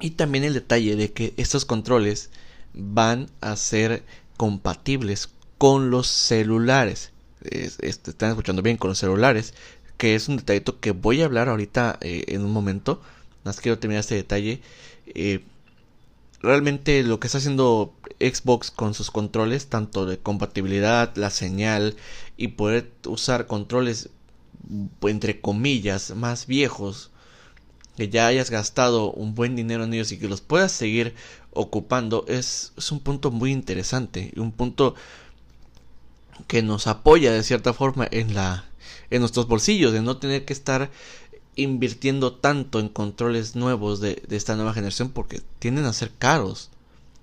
y 0.00 0.10
también 0.10 0.44
el 0.44 0.54
detalle 0.54 0.96
de 0.96 1.12
que 1.12 1.34
estos 1.36 1.64
controles 1.64 2.30
van 2.74 3.30
a 3.40 3.56
ser 3.56 4.04
compatibles 4.36 5.30
con 5.58 5.90
los 5.90 6.08
celulares. 6.08 7.13
Están 7.44 8.30
escuchando 8.30 8.62
bien 8.62 8.76
con 8.76 8.88
los 8.90 8.98
celulares. 8.98 9.54
Que 9.96 10.14
es 10.14 10.28
un 10.28 10.36
detallito 10.36 10.80
que 10.80 10.90
voy 10.90 11.22
a 11.22 11.26
hablar 11.26 11.48
ahorita 11.48 11.98
eh, 12.00 12.24
en 12.28 12.44
un 12.44 12.52
momento. 12.52 13.00
Más 13.44 13.60
quiero 13.60 13.78
terminar 13.78 14.00
este 14.00 14.16
detalle. 14.16 14.60
Eh, 15.06 15.44
realmente 16.40 17.02
lo 17.02 17.20
que 17.20 17.26
está 17.26 17.38
haciendo 17.38 17.94
Xbox 18.20 18.70
con 18.70 18.94
sus 18.94 19.10
controles, 19.10 19.66
tanto 19.68 20.06
de 20.06 20.18
compatibilidad, 20.18 21.14
la 21.16 21.30
señal 21.30 21.96
y 22.36 22.48
poder 22.48 22.90
usar 23.06 23.46
controles 23.46 24.10
entre 25.02 25.40
comillas 25.40 26.14
más 26.14 26.46
viejos, 26.46 27.10
que 27.96 28.08
ya 28.08 28.26
hayas 28.26 28.50
gastado 28.50 29.12
un 29.12 29.34
buen 29.34 29.56
dinero 29.56 29.84
en 29.84 29.94
ellos 29.94 30.12
y 30.12 30.18
que 30.18 30.28
los 30.28 30.40
puedas 30.40 30.72
seguir 30.72 31.14
ocupando, 31.52 32.24
es, 32.28 32.72
es 32.76 32.90
un 32.90 33.00
punto 33.00 33.30
muy 33.30 33.52
interesante 33.52 34.32
y 34.34 34.40
un 34.40 34.52
punto 34.52 34.94
que 36.46 36.62
nos 36.62 36.86
apoya 36.86 37.32
de 37.32 37.42
cierta 37.42 37.72
forma 37.72 38.06
en 38.10 38.34
la 38.34 38.64
en 39.10 39.20
nuestros 39.20 39.46
bolsillos 39.46 39.92
de 39.92 40.02
no 40.02 40.16
tener 40.16 40.44
que 40.44 40.52
estar 40.52 40.90
invirtiendo 41.56 42.32
tanto 42.34 42.80
en 42.80 42.88
controles 42.88 43.54
nuevos 43.54 44.00
de, 44.00 44.22
esta 44.30 44.56
nueva 44.56 44.74
generación 44.74 45.10
porque 45.10 45.40
tienden 45.58 45.84
a 45.84 45.92
ser 45.92 46.10
caros. 46.18 46.70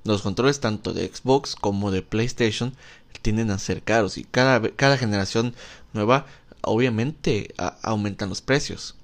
Los 0.04 0.22
controles 0.22 0.60
tanto 0.60 0.94
de 0.94 1.12
Xbox 1.14 1.56
como 1.56 1.92
de 1.92 2.02
PlayStation 2.02 2.76
tienden 3.22 3.52
a 3.52 3.60
ser 3.60 3.84
caros 3.84 4.18
y 4.18 4.24
cada, 4.24 4.62
cada 4.72 4.98
generación 4.98 5.54
nueva 5.94 6.26
obviamente 6.62 7.54
aumentan 7.82 8.30
los 8.30 8.42
precios. 8.42 8.96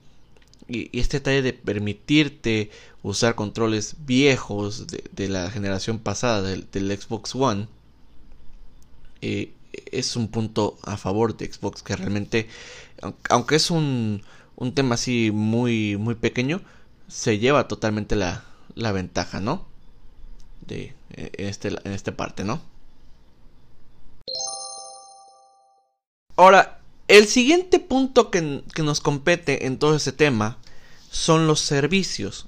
Y, 0.67 0.97
este 0.97 1.17
detalle 1.17 1.41
de 1.41 1.53
permitirte 1.53 2.71
usar 3.03 3.35
controles 3.35 3.95
viejos 4.05 4.85
de, 4.87 5.29
la 5.29 5.51
generación 5.51 5.99
pasada 5.99 6.41
del, 6.41 6.99
Xbox 6.99 7.35
One 7.35 7.67
eh, 9.21 9.51
es 9.91 10.15
un 10.15 10.27
punto 10.29 10.77
a 10.83 10.97
favor 10.97 11.35
de 11.37 11.51
Xbox 11.51 11.83
que 11.83 11.95
realmente 11.95 12.47
aunque 13.29 13.55
es 13.55 13.71
un 13.71 14.23
un 14.57 14.73
tema 14.73 14.95
así 14.95 15.31
muy, 15.31 15.95
muy 15.97 16.15
pequeño, 16.15 16.61
se 17.07 17.37
lleva 17.39 17.67
totalmente 17.69 18.15
la, 18.15 18.43
la 18.73 18.91
ventaja, 18.91 19.39
¿no? 19.39 19.65
De, 20.65 20.93
en, 21.11 21.47
este, 21.47 21.69
en 21.69 21.93
esta 21.93 22.17
parte, 22.17 22.43
¿no? 22.43 22.61
Ahora, 26.35 26.79
el 27.07 27.27
siguiente 27.27 27.79
punto 27.79 28.31
que, 28.31 28.63
que, 28.73 28.83
nos 28.83 28.99
compete 28.99 29.67
en 29.67 29.77
todo 29.77 29.95
ese 29.95 30.11
tema 30.11 30.57
son 31.09 31.47
los 31.47 31.61
servicios. 31.61 32.47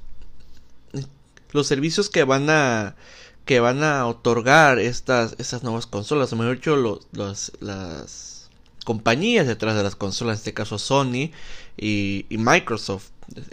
Los 1.51 1.67
servicios 1.67 2.09
que 2.09 2.23
van 2.23 2.49
a 2.49 2.95
que 3.49 3.59
van 3.59 3.83
a 3.83 4.05
otorgar 4.05 4.77
estas, 4.77 5.33
estas 5.39 5.63
nuevas 5.63 5.87
consolas, 5.87 6.31
o 6.31 6.35
mejor 6.35 6.57
dicho, 6.57 6.75
los, 6.75 7.07
los, 7.13 7.51
las 7.61 8.47
compañías 8.85 9.47
detrás 9.47 9.75
de 9.75 9.81
las 9.81 9.95
consolas, 9.95 10.35
en 10.35 10.41
este 10.41 10.53
caso 10.53 10.77
Sony 10.77 11.31
y, 11.75 12.27
Microsoft, 12.29 13.07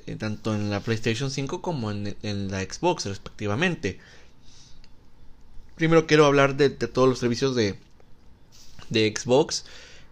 eh, 0.07 0.17
tanto 0.17 0.55
en 0.55 0.69
la 0.69 0.81
PlayStation 0.81 1.31
5 1.31 1.63
como 1.63 1.91
en, 1.91 2.15
la 2.51 2.61
Xbox 2.61 3.07
respectivamente. 3.07 3.99
Primero 5.77 6.07
quiero 6.07 6.27
hablar 6.27 6.59
de, 6.59 6.69
todos 6.69 7.09
los 7.09 7.19
servicios 7.19 7.57
de, 7.57 7.79
de 8.91 9.15
Xbox, 9.17 9.65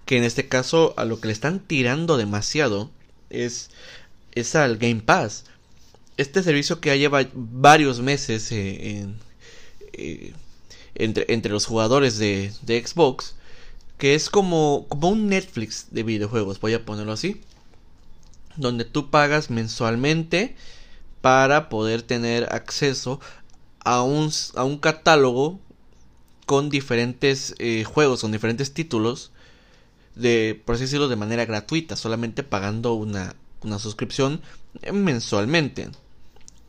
que 0.07 0.17
en 0.17 0.25
este 0.25 0.49
caso 0.49 0.95
a 0.97 1.05
lo 1.05 1.21
que 1.21 1.27
le 1.27 1.35
están 1.35 1.61
tirando 1.61 2.17
demasiado 2.17 2.91
es, 3.29 3.69
es 4.33 4.55
al 4.55 4.79
Game 4.79 5.03
Pass. 5.03 5.45
Este 6.17 6.43
servicio 6.43 6.81
que 6.81 6.89
ya 6.89 6.97
lleva 6.97 7.29
varios 7.35 8.01
meses 8.01 8.51
eh, 8.51 9.07
eh, 9.99 10.33
entre, 10.95 11.27
entre, 11.29 11.53
los 11.53 11.67
jugadores 11.67 12.19
de, 12.19 12.53
de 12.63 12.87
Xbox 12.87 13.35
que 13.99 14.15
es 14.15 14.29
como, 14.31 14.87
como 14.89 15.09
un 15.09 15.29
Netflix 15.29 15.87
de 15.91 16.03
videojuegos, 16.03 16.61
voy 16.61 16.75
a 16.75 16.85
ponerlo 16.85 17.13
así, 17.13 17.41
donde 18.57 18.85
tú 18.85 19.11
pagas 19.11 19.51
mensualmente 19.51 20.57
para 21.21 21.69
poder 21.69 22.03
tener 22.03 22.53
acceso 22.53 23.21
a 23.81 24.03
un, 24.03 24.31
a 24.57 24.65
un 24.65 24.79
catálogo 24.79 25.61
con 26.47 26.71
diferentes 26.71 27.55
eh, 27.59 27.85
juegos, 27.85 28.21
con 28.21 28.33
diferentes 28.33 28.75
títulos, 28.75 29.33
de, 30.15 30.61
por 30.65 30.75
así 30.75 30.85
decirlo, 30.85 31.09
de 31.09 31.17
manera 31.17 31.45
gratuita, 31.45 31.97
solamente 31.97 32.43
pagando 32.43 32.95
una, 32.95 33.35
una 33.63 33.79
suscripción 33.79 34.43
mensualmente. 34.93 35.91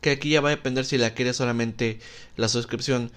Que 0.05 0.11
aquí 0.11 0.29
ya 0.29 0.39
va 0.39 0.49
a 0.49 0.55
depender 0.55 0.85
si 0.85 0.99
la 0.99 1.15
quieres 1.15 1.35
solamente 1.35 1.97
la 2.37 2.47
suscripción 2.47 3.11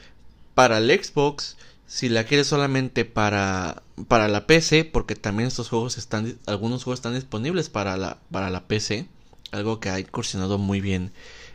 para 0.54 0.78
el 0.78 0.88
Xbox, 0.88 1.58
si 1.86 2.08
la 2.08 2.24
quieres 2.24 2.46
solamente 2.46 3.04
para, 3.04 3.82
para 4.08 4.26
la 4.26 4.46
PC, 4.46 4.86
porque 4.86 5.14
también 5.14 5.48
estos 5.48 5.68
juegos 5.68 5.98
están, 5.98 6.38
algunos 6.46 6.84
juegos 6.84 7.00
están 7.00 7.12
disponibles 7.12 7.68
para 7.68 7.98
la, 7.98 8.16
para 8.30 8.48
la 8.48 8.66
PC, 8.66 9.06
algo 9.50 9.80
que 9.80 9.90
ha 9.90 10.00
incursionado 10.00 10.56
muy 10.56 10.80
bien 10.80 11.12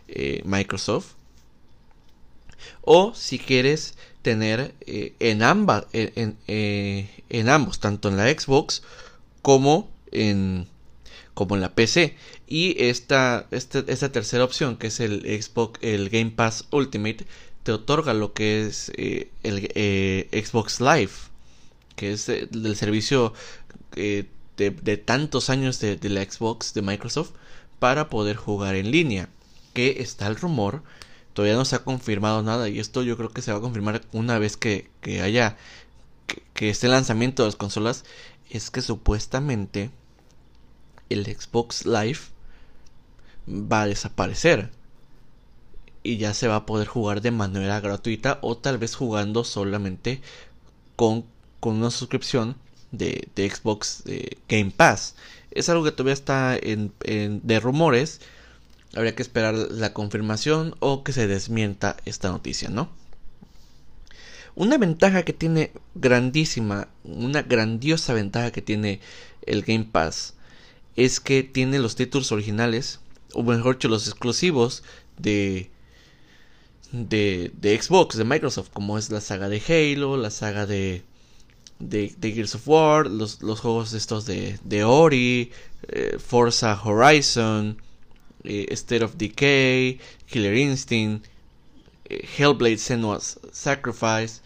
eh, 0.08 0.44
Microsoft. 0.46 1.14
O 2.84 3.16
si 3.16 3.40
quieres 3.40 3.96
tener 4.22 4.76
eh, 4.82 5.16
en, 5.18 5.42
ambas, 5.42 5.86
eh, 5.94 7.10
en, 7.30 7.50
ambos, 7.50 7.80
tanto 7.80 8.08
en 8.08 8.18
la 8.18 8.30
Xbox 8.30 8.84
como 9.42 9.90
en, 10.12 10.68
como 11.34 11.56
en 11.56 11.62
la 11.62 11.76
PC. 11.76 12.16
Y 12.48 12.82
esta, 12.84 13.48
esta, 13.52 13.84
esta 13.88 14.12
tercera 14.12 14.44
opción, 14.44 14.78
que 14.78 14.88
es 14.88 15.00
el 15.00 15.22
Xbox, 15.42 15.80
el 15.82 16.10
Game 16.10 16.32
Pass 16.32 16.68
Ultimate, 16.72 17.26
te 17.64 17.72
otorga 17.72 18.14
lo 18.14 18.34
que 18.34 18.66
es 18.66 18.92
eh, 18.96 19.32
el 19.44 19.72
eh, 19.74 20.44
Xbox 20.46 20.82
Live, 20.82 21.12
que 21.96 22.12
es 22.14 22.30
el 22.30 22.44
eh, 22.44 22.48
del 22.52 22.76
servicio 22.76 23.34
de, 23.96 24.98
tantos 25.06 25.50
años 25.50 25.80
de, 25.80 25.98
la 26.10 26.24
Xbox 26.24 26.74
de 26.74 26.82
Microsoft 26.82 27.32
para 27.80 28.10
poder 28.10 28.36
jugar 28.36 28.76
en 28.76 28.92
línea. 28.92 29.30
Que 29.74 30.02
está 30.02 30.28
el 30.28 30.36
rumor, 30.36 30.84
todavía 31.34 31.56
no 31.56 31.66
se 31.66 31.76
ha 31.76 31.84
confirmado 31.84 32.44
nada 32.44 32.70
y 32.70 32.80
esto 32.80 33.02
yo 33.02 33.18
creo 33.18 33.30
que 33.30 33.42
se 33.42 33.52
va 33.52 33.58
a 33.58 33.62
confirmar 33.62 34.04
una 34.12 34.38
vez 34.38 34.56
que, 34.56 34.92
haya 35.24 35.58
que, 36.28 36.44
que 36.54 36.70
el 36.70 36.92
lanzamiento 36.92 37.44
de 37.44 37.48
las 37.48 37.56
consolas. 37.56 38.04
Es 38.52 38.70
que 38.70 38.82
supuestamente 38.82 39.90
el 41.10 41.26
Xbox 41.26 41.86
Live 41.86 42.20
va 43.48 43.84
a 43.84 43.88
desaparecer 43.88 44.72
y 46.04 46.18
ya 46.18 46.34
se 46.34 46.48
va 46.48 46.58
a 46.58 46.66
poder 46.66 46.88
jugar 46.88 47.22
de 47.22 47.32
manera 47.32 47.80
gratuita 47.80 48.40
o 48.42 48.58
tal 48.58 48.78
vez 48.78 48.96
jugando 48.96 49.44
solamente 49.44 50.22
con, 50.96 51.26
con 51.60 51.76
una 51.76 51.92
suscripción 51.92 52.58
de, 52.92 53.30
de 53.36 53.50
Xbox 53.50 54.04
Game 54.48 54.72
Pass. 54.72 55.16
Es 55.52 55.70
algo 55.70 55.84
que 55.84 55.92
todavía 55.92 56.14
está 56.14 56.58
en, 56.58 56.94
de 57.02 57.60
rumores. 57.60 58.22
Habría 58.96 59.16
que 59.16 59.24
esperar 59.24 59.56
la 59.56 59.94
confirmación 59.94 60.76
o 60.80 61.04
que 61.04 61.14
se 61.14 61.28
desmienta 61.28 61.98
esta 62.06 62.30
noticia, 62.30 62.70
¿no? 62.70 62.90
Una 64.56 64.78
ventaja 64.78 65.24
que 65.24 65.34
tiene 65.34 65.72
grandísima, 65.96 66.88
una 67.04 67.42
grandiosa 67.42 68.14
ventaja 68.14 68.52
que 68.52 68.62
tiene 68.62 69.00
el 69.48 69.64
Game 69.64 69.86
Pass 69.86 70.36
es 70.96 71.20
que 71.20 71.44
tiene 71.44 71.80
los 71.80 71.96
títulos 71.96 72.32
originales, 72.32 73.00
o 73.34 73.44
mejor 73.44 73.76
dicho, 73.76 73.88
los 73.88 74.08
exclusivos 74.08 74.84
de, 75.18 75.70
de, 76.92 77.52
de, 77.60 77.82
Xbox, 77.82 78.18
de 78.18 78.24
Microsoft, 78.24 78.70
como 78.72 78.98
es 78.98 79.10
la 79.10 79.22
saga 79.22 79.50
de 79.50 79.62
Halo, 79.68 80.18
la 80.18 80.30
saga 80.30 80.66
de, 80.66 81.04
de, 81.80 82.10
Gears 82.22 82.56
of 82.56 82.68
War, 82.68 83.08
los, 83.08 83.42
los, 83.42 83.60
juegos 83.60 83.94
estos 83.94 84.26
de, 84.26 84.60
de 84.64 84.84
Ori, 84.84 85.52
eh, 85.90 86.18
Forza 86.20 86.80
Horizon, 86.84 87.78
eh, 88.44 88.68
State 88.72 89.04
of 89.04 89.16
Decay, 89.18 90.00
Killer 90.28 90.56
Instinct, 90.56 91.26
eh, 92.06 92.28
Hellblade 92.38 92.78
Senua's 92.78 93.40
Sacrifice. 93.52 94.42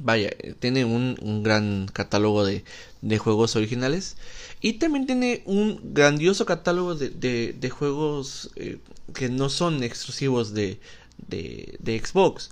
Vaya, 0.00 0.30
tiene 0.60 0.84
un, 0.84 1.16
un 1.20 1.42
gran 1.42 1.88
catálogo 1.92 2.44
de, 2.44 2.64
de, 3.02 3.18
juegos 3.18 3.56
originales. 3.56 4.16
Y 4.60 4.74
también 4.74 5.06
tiene 5.06 5.42
un 5.46 5.80
grandioso 5.94 6.44
catálogo 6.46 6.94
de, 6.94 7.70
juegos 7.70 8.50
que 9.14 9.28
no 9.28 9.48
son 9.48 9.82
exclusivos 9.82 10.52
de, 10.52 10.80
de, 11.28 12.02
Xbox. 12.04 12.50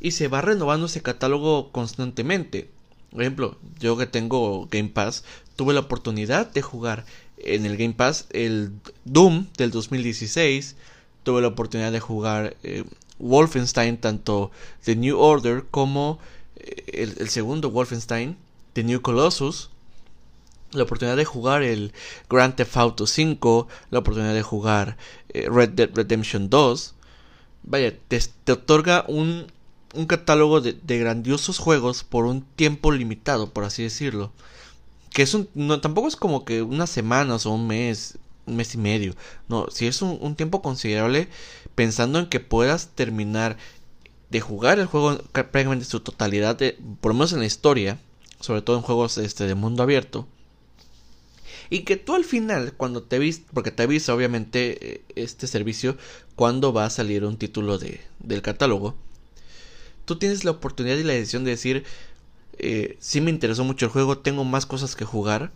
Y 0.00 0.12
se 0.12 0.28
va 0.28 0.40
renovando 0.40 0.86
ese 0.86 1.02
catálogo 1.02 1.70
constantemente. 1.72 2.70
Por 3.10 3.22
ejemplo, 3.22 3.56
yo 3.78 3.96
que 3.96 4.06
tengo 4.06 4.66
Game 4.70 4.88
Pass, 4.88 5.24
tuve 5.56 5.74
la 5.74 5.80
oportunidad 5.80 6.50
de 6.50 6.62
jugar 6.62 7.04
en 7.38 7.66
el 7.66 7.76
Game 7.76 7.94
Pass 7.94 8.26
el 8.30 8.72
Doom 9.04 9.46
del 9.56 9.70
2016, 9.70 10.76
tuve 11.22 11.42
la 11.42 11.48
oportunidad 11.48 11.92
de 11.92 12.00
jugar 12.00 12.56
eh, 12.62 12.84
Wolfenstein, 13.18 13.98
tanto 13.98 14.50
The 14.84 14.96
New 14.96 15.18
Order 15.18 15.64
como 15.70 16.18
eh, 16.56 17.14
el, 17.18 17.28
segundo 17.28 17.70
Wolfenstein, 17.70 18.36
The 18.72 18.84
New 18.84 19.00
Colossus, 19.00 19.70
la 20.74 20.84
oportunidad 20.84 21.16
de 21.16 21.24
jugar 21.24 21.62
el 21.62 21.92
Grand 22.28 22.54
Theft 22.54 22.76
Auto 22.76 23.06
5, 23.06 23.68
la 23.90 24.00
oportunidad 24.00 24.34
de 24.34 24.42
jugar 24.42 24.96
eh, 25.28 25.48
Red 25.50 25.70
Dead 25.70 25.90
Redemption 25.94 26.50
2. 26.50 26.94
Vaya, 27.64 27.94
te, 28.08 28.52
otorga 28.52 29.04
un, 29.08 29.46
un 29.94 30.06
catálogo 30.06 30.60
de, 30.60 30.74
de, 30.74 30.98
grandiosos 30.98 31.58
juegos 31.58 32.04
por 32.04 32.26
un 32.26 32.42
tiempo 32.42 32.92
limitado, 32.92 33.50
por 33.50 33.64
así 33.64 33.82
decirlo. 33.82 34.32
Que 35.10 35.22
es 35.22 35.34
un, 35.34 35.48
no, 35.54 35.80
tampoco 35.80 36.08
es 36.08 36.16
como 36.16 36.44
que 36.44 36.62
unas 36.62 36.90
semanas 36.90 37.46
o 37.46 37.52
un 37.52 37.66
mes, 37.66 38.18
un 38.46 38.56
mes 38.56 38.74
y 38.74 38.78
medio. 38.78 39.14
No, 39.48 39.66
si 39.70 39.86
es 39.86 40.02
un, 40.02 40.18
un 40.20 40.34
tiempo 40.34 40.60
considerable 40.60 41.28
pensando 41.74 42.18
en 42.18 42.26
que 42.26 42.40
puedas 42.40 42.88
terminar 42.94 43.56
de 44.30 44.40
jugar 44.40 44.78
el 44.78 44.86
juego 44.86 45.18
prácticamente 45.32 45.84
en 45.84 45.90
su 45.90 46.00
totalidad, 46.00 46.56
de, 46.56 46.76
por 47.00 47.10
lo 47.10 47.14
menos 47.14 47.32
en 47.32 47.38
la 47.40 47.46
historia, 47.46 47.98
sobre 48.40 48.62
todo 48.62 48.76
en 48.76 48.82
juegos 48.82 49.16
este, 49.18 49.46
de 49.46 49.54
mundo 49.54 49.82
abierto. 49.82 50.26
Y 51.70 51.80
que 51.80 51.96
tú 51.96 52.14
al 52.14 52.24
final, 52.24 52.74
cuando 52.74 53.02
te 53.02 53.18
viste, 53.18 53.46
porque 53.52 53.70
te 53.70 53.82
avisa 53.82 54.14
obviamente 54.14 54.94
eh, 54.94 55.04
este 55.16 55.46
servicio, 55.46 55.96
cuando 56.36 56.72
va 56.72 56.86
a 56.86 56.90
salir 56.90 57.24
un 57.24 57.36
título 57.36 57.78
de, 57.78 58.00
del 58.20 58.42
catálogo, 58.42 58.94
tú 60.04 60.16
tienes 60.16 60.44
la 60.44 60.52
oportunidad 60.52 60.96
y 60.96 61.04
la 61.04 61.14
decisión 61.14 61.44
de 61.44 61.52
decir, 61.52 61.84
eh, 62.58 62.96
si 63.00 63.20
me 63.20 63.30
interesó 63.30 63.64
mucho 63.64 63.86
el 63.86 63.92
juego, 63.92 64.18
tengo 64.18 64.44
más 64.44 64.66
cosas 64.66 64.96
que 64.96 65.04
jugar, 65.04 65.52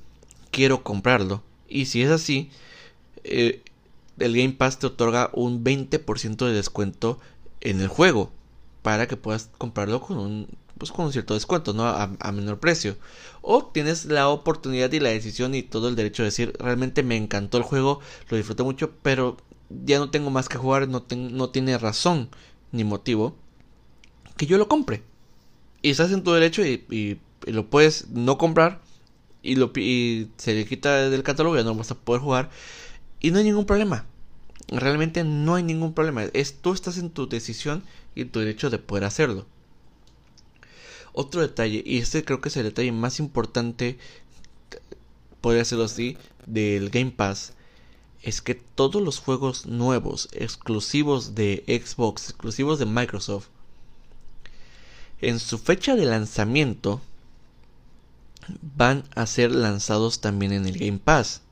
quiero 0.51 0.83
comprarlo. 0.83 1.43
Y 1.69 1.87
si 1.87 2.03
es 2.03 2.11
así, 2.11 2.51
eh, 3.25 3.63
el 4.19 4.37
Game 4.37 4.55
Pass 4.55 4.79
te 4.79 4.87
otorga 4.87 5.31
un 5.33 5.63
20% 5.65 6.47
de 6.47 6.53
descuento 6.53 7.19
en 7.61 7.81
el 7.81 7.89
juego 7.89 8.33
para 8.83 9.07
que 9.07 9.17
puedas 9.17 9.51
comprarlo 9.59 10.01
con 10.01 10.19
un 10.19 10.49
pues 10.79 10.93
con 10.93 11.07
un 11.07 11.13
cierto 11.13 11.35
descuento, 11.35 11.73
¿no? 11.73 11.87
A, 11.87 12.33
menor 12.33 12.61
precio. 12.61 12.97
O 13.51 13.65
tienes 13.65 14.05
la 14.05 14.29
oportunidad 14.29 14.93
y 14.93 15.01
la 15.01 15.09
decisión 15.09 15.55
y 15.55 15.63
todo 15.63 15.89
el 15.89 15.97
derecho 15.97 16.23
de 16.23 16.27
decir, 16.27 16.53
realmente 16.59 17.03
me 17.03 17.17
encantó 17.17 17.57
el 17.57 17.63
juego, 17.63 18.01
lo 18.29 18.37
disfruté 18.37 18.63
mucho, 18.63 18.93
pero 19.01 19.39
ya 19.71 19.99
no 19.99 20.11
tengo 20.11 20.29
más 20.29 20.51
que 20.51 20.59
jugar, 20.59 20.87
no, 20.87 21.01
tiene 21.49 21.79
razón 21.79 22.29
ni 22.73 22.85
motivo 22.85 23.37
que 24.37 24.45
yo 24.45 24.59
lo 24.59 24.69
compre. 24.69 25.03
Y 25.81 25.89
estás 25.89 26.13
en 26.13 26.25
tu 26.25 26.33
derecho 26.33 26.63
y, 26.63 27.21
lo 27.47 27.71
puedes 27.71 28.11
no 28.11 28.37
comprar 28.37 28.83
y, 29.43 29.55
lo, 29.55 29.73
se 29.73 30.55
le 30.55 30.67
quita 30.67 31.09
del 31.09 31.23
catálogo, 31.23 31.57
ya 31.57 31.65
no 31.65 31.75
vas 31.75 31.91
a 31.91 31.95
poder 31.95 32.21
jugar 32.21 32.51
y 33.19 33.31
no 33.31 33.39
hay 33.39 33.45
ningún 33.45 33.65
problema. 33.65 34.05
Realmente 34.67 35.25
no 35.25 35.55
hay 35.55 35.63
ningún 35.63 35.95
problema. 35.95 36.25
Es, 36.35 36.61
tú 36.61 36.75
estás 36.75 36.99
en 36.99 37.09
tu 37.09 37.31
decisión 37.31 37.83
y 38.15 38.27
tu 38.27 38.41
derecho 38.41 38.69
de 38.69 38.79
poder 38.79 39.05
hacerlo. 39.05 39.47
Otro 41.21 41.41
detalle, 41.41 41.83
y 41.85 41.99
este 41.99 42.25
creo 42.25 42.41
que 42.41 42.49
es 42.49 42.57
el 42.57 42.63
detalle 42.63 42.93
más 42.93 43.19
importante, 43.19 43.99
podría 45.41 45.65
ser 45.65 45.81
así, 45.81 46.17
del 46.47 46.91
Game 46.91 47.11
Pass, 47.11 47.55
es 48.23 48.41
que 48.41 48.55
todos 48.55 49.03
los 49.03 49.19
juegos 49.19 49.67
nuevos, 49.67 50.29
exclusivos 50.31 51.35
de 51.35 51.65
Xbox, 51.67 52.29
exclusivos 52.29 52.79
de 52.79 52.87
Microsoft, 52.87 53.49
en 55.21 55.41
su 55.41 55.59
fecha 55.59 55.97
de 55.97 56.05
lanzamiento, 56.05 57.01
van 58.77 59.03
a 59.17 59.27
ser 59.27 59.51
lanzados 59.51 60.21
también 60.21 60.53
en 60.53 60.67
el 60.67 60.79
Game 60.79 61.01
Pass. 61.01 61.43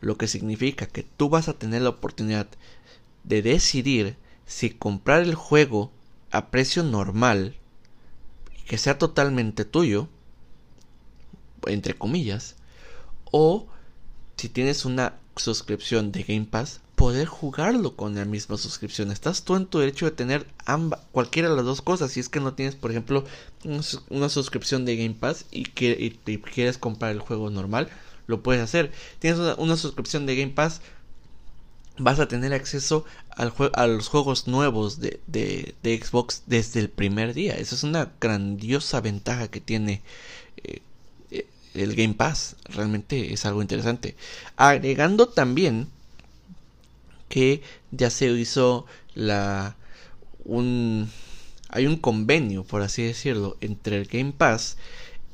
Lo 0.00 0.16
que 0.16 0.28
significa 0.28 0.86
que 0.86 1.02
tú 1.02 1.28
vas 1.28 1.48
a 1.48 1.58
tener 1.58 1.82
la 1.82 1.90
oportunidad 1.90 2.48
de 3.24 3.42
decidir 3.42 4.16
si 4.46 4.70
comprar 4.70 5.20
el 5.20 5.34
juego 5.34 5.92
a 6.30 6.46
precio 6.46 6.82
normal 6.82 7.58
que 8.72 8.78
sea 8.78 8.96
totalmente 8.96 9.66
tuyo, 9.66 10.08
entre 11.66 11.92
comillas, 11.92 12.56
o 13.30 13.66
si 14.38 14.48
tienes 14.48 14.86
una 14.86 15.18
suscripción 15.36 16.10
de 16.10 16.22
Game 16.22 16.46
Pass, 16.46 16.80
poder 16.94 17.26
jugarlo 17.26 17.96
con 17.96 18.14
la 18.14 18.24
misma 18.24 18.56
suscripción. 18.56 19.12
Estás 19.12 19.42
tú 19.42 19.56
en 19.56 19.66
tu 19.66 19.80
derecho 19.80 20.06
de 20.06 20.12
tener 20.12 20.46
ambas, 20.64 21.00
cualquiera 21.12 21.50
de 21.50 21.56
las 21.56 21.66
dos 21.66 21.82
cosas. 21.82 22.12
Si 22.12 22.20
es 22.20 22.30
que 22.30 22.40
no 22.40 22.54
tienes, 22.54 22.74
por 22.74 22.90
ejemplo, 22.90 23.26
una 24.08 24.30
suscripción 24.30 24.86
de 24.86 24.96
Game 24.96 25.16
Pass 25.20 25.44
y, 25.50 25.64
que, 25.64 25.90
y 26.24 26.38
quieres 26.38 26.78
comprar 26.78 27.10
el 27.10 27.20
juego 27.20 27.50
normal, 27.50 27.90
lo 28.26 28.42
puedes 28.42 28.62
hacer. 28.62 28.90
Tienes 29.18 29.38
una, 29.58 29.76
suscripción 29.76 30.24
de 30.24 30.34
Game 30.34 30.52
Pass, 30.52 30.80
vas 32.02 32.20
a 32.20 32.28
tener 32.28 32.52
acceso 32.52 33.04
a 33.30 33.86
los 33.86 34.08
juegos 34.08 34.48
nuevos 34.48 35.00
de, 35.00 35.74
Xbox 35.82 36.42
desde 36.46 36.80
el 36.80 36.90
primer 36.90 37.34
día. 37.34 37.54
Esa 37.54 37.74
es 37.74 37.82
una 37.82 38.12
grandiosa 38.20 39.00
ventaja 39.00 39.48
que 39.48 39.60
tiene 39.60 40.02
eh, 40.58 40.82
eh, 41.30 41.46
el 41.74 41.94
Game 41.94 42.14
Pass. 42.14 42.56
Realmente 42.64 43.32
es 43.32 43.46
algo 43.46 43.62
interesante. 43.62 44.16
Agregando 44.56 45.28
también 45.28 45.88
que 47.28 47.62
ya 47.90 48.10
se 48.10 48.30
hizo 48.30 48.86
un 50.44 51.10
hay 51.68 51.86
un 51.86 51.96
convenio 51.96 52.64
por 52.64 52.82
así 52.82 53.02
decirlo 53.02 53.56
entre 53.60 53.96
el 53.96 54.06
Game 54.06 54.32
Pass 54.32 54.76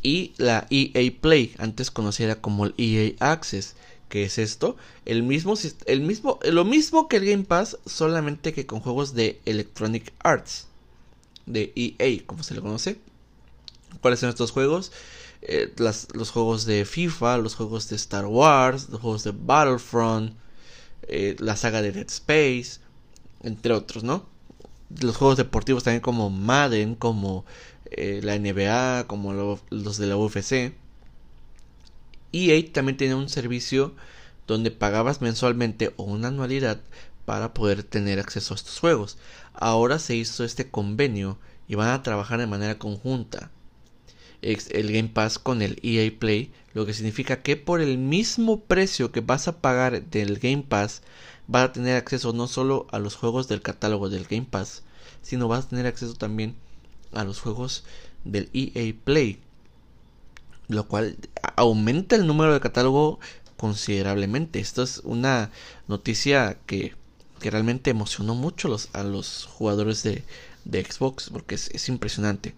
y 0.02 0.32
la 0.36 0.66
EA 0.70 1.12
Play, 1.20 1.54
antes 1.58 1.90
conocida 1.90 2.40
como 2.40 2.66
el 2.66 2.74
EA 2.78 3.32
Access. 3.32 3.74
Que 4.08 4.24
es 4.24 4.38
esto? 4.38 4.76
El 5.04 5.22
mismo, 5.22 5.54
el 5.86 6.00
mismo, 6.00 6.38
lo 6.42 6.64
mismo 6.64 7.08
que 7.08 7.16
el 7.16 7.26
Game 7.26 7.44
Pass, 7.44 7.78
solamente 7.86 8.52
que 8.52 8.66
con 8.66 8.80
juegos 8.80 9.14
de 9.14 9.40
Electronic 9.44 10.12
Arts, 10.20 10.66
de 11.46 11.72
EA, 11.76 12.22
como 12.26 12.42
se 12.42 12.54
le 12.54 12.60
conoce. 12.60 12.98
¿Cuáles 14.00 14.20
son 14.20 14.28
estos 14.28 14.50
juegos? 14.50 14.92
Eh, 15.42 15.72
los 15.76 16.30
juegos 16.30 16.66
de 16.66 16.84
FIFA, 16.84 17.38
los 17.38 17.54
juegos 17.54 17.88
de 17.88 17.96
Star 17.96 18.26
Wars, 18.26 18.88
los 18.90 19.00
juegos 19.00 19.24
de 19.24 19.32
Battlefront, 19.32 20.34
eh, 21.02 21.36
la 21.38 21.56
saga 21.56 21.80
de 21.82 21.92
Dead 21.92 22.06
Space, 22.08 22.80
entre 23.42 23.72
otros, 23.72 24.04
¿no? 24.04 24.26
Los 25.00 25.16
juegos 25.16 25.36
deportivos 25.36 25.84
también 25.84 26.00
como 26.00 26.30
Madden, 26.30 26.94
como 26.94 27.44
eh, 27.90 28.20
la 28.22 28.38
NBA, 28.38 29.06
como 29.06 29.32
los 29.70 29.98
de 29.98 30.06
la 30.06 30.16
UFC. 30.16 30.74
EA 32.32 32.72
también 32.72 32.96
tiene 32.96 33.14
un 33.14 33.28
servicio 33.28 33.94
donde 34.46 34.70
pagabas 34.70 35.20
mensualmente 35.20 35.92
o 35.96 36.04
una 36.04 36.28
anualidad 36.28 36.80
para 37.24 37.52
poder 37.54 37.82
tener 37.82 38.18
acceso 38.18 38.54
a 38.54 38.56
estos 38.56 38.78
juegos. 38.78 39.18
Ahora 39.54 39.98
se 39.98 40.16
hizo 40.16 40.44
este 40.44 40.70
convenio 40.70 41.38
y 41.68 41.74
van 41.74 41.90
a 41.90 42.02
trabajar 42.02 42.38
de 42.40 42.46
manera 42.46 42.78
conjunta 42.78 43.50
el 44.42 44.92
Game 44.92 45.08
Pass 45.08 45.38
con 45.38 45.62
el 45.62 45.78
EA 45.82 46.12
Play, 46.18 46.52
lo 46.74 46.86
que 46.86 46.94
significa 46.94 47.42
que 47.42 47.56
por 47.56 47.80
el 47.80 47.98
mismo 47.98 48.60
precio 48.60 49.10
que 49.10 49.20
vas 49.20 49.48
a 49.48 49.60
pagar 49.60 50.04
del 50.04 50.38
Game 50.38 50.64
Pass, 50.68 51.02
vas 51.48 51.64
a 51.64 51.72
tener 51.72 51.96
acceso 51.96 52.32
no 52.32 52.46
solo 52.46 52.86
a 52.90 52.98
los 52.98 53.16
juegos 53.16 53.48
del 53.48 53.62
catálogo 53.62 54.08
del 54.08 54.24
Game 54.24 54.46
Pass, 54.48 54.82
sino 55.22 55.48
vas 55.48 55.66
a 55.66 55.68
tener 55.68 55.86
acceso 55.86 56.14
también 56.14 56.54
a 57.12 57.24
los 57.24 57.40
juegos 57.40 57.84
del 58.24 58.48
EA 58.52 58.94
Play, 59.04 59.40
lo 60.68 60.86
cual 60.86 61.16
aumenta 61.56 62.16
el 62.16 62.26
número 62.26 62.52
de 62.52 62.60
catálogo 62.60 63.18
considerablemente. 63.56 64.60
Esto 64.60 64.82
es 64.82 65.00
una 65.04 65.50
noticia 65.86 66.58
que, 66.66 66.94
que 67.40 67.50
realmente 67.50 67.90
emocionó 67.90 68.34
mucho 68.34 68.74
a 68.92 69.02
los 69.02 69.46
jugadores 69.46 70.02
de, 70.02 70.24
de 70.64 70.84
Xbox 70.84 71.30
porque 71.30 71.54
es, 71.54 71.68
es, 71.70 71.88
impresionante. 71.88 72.54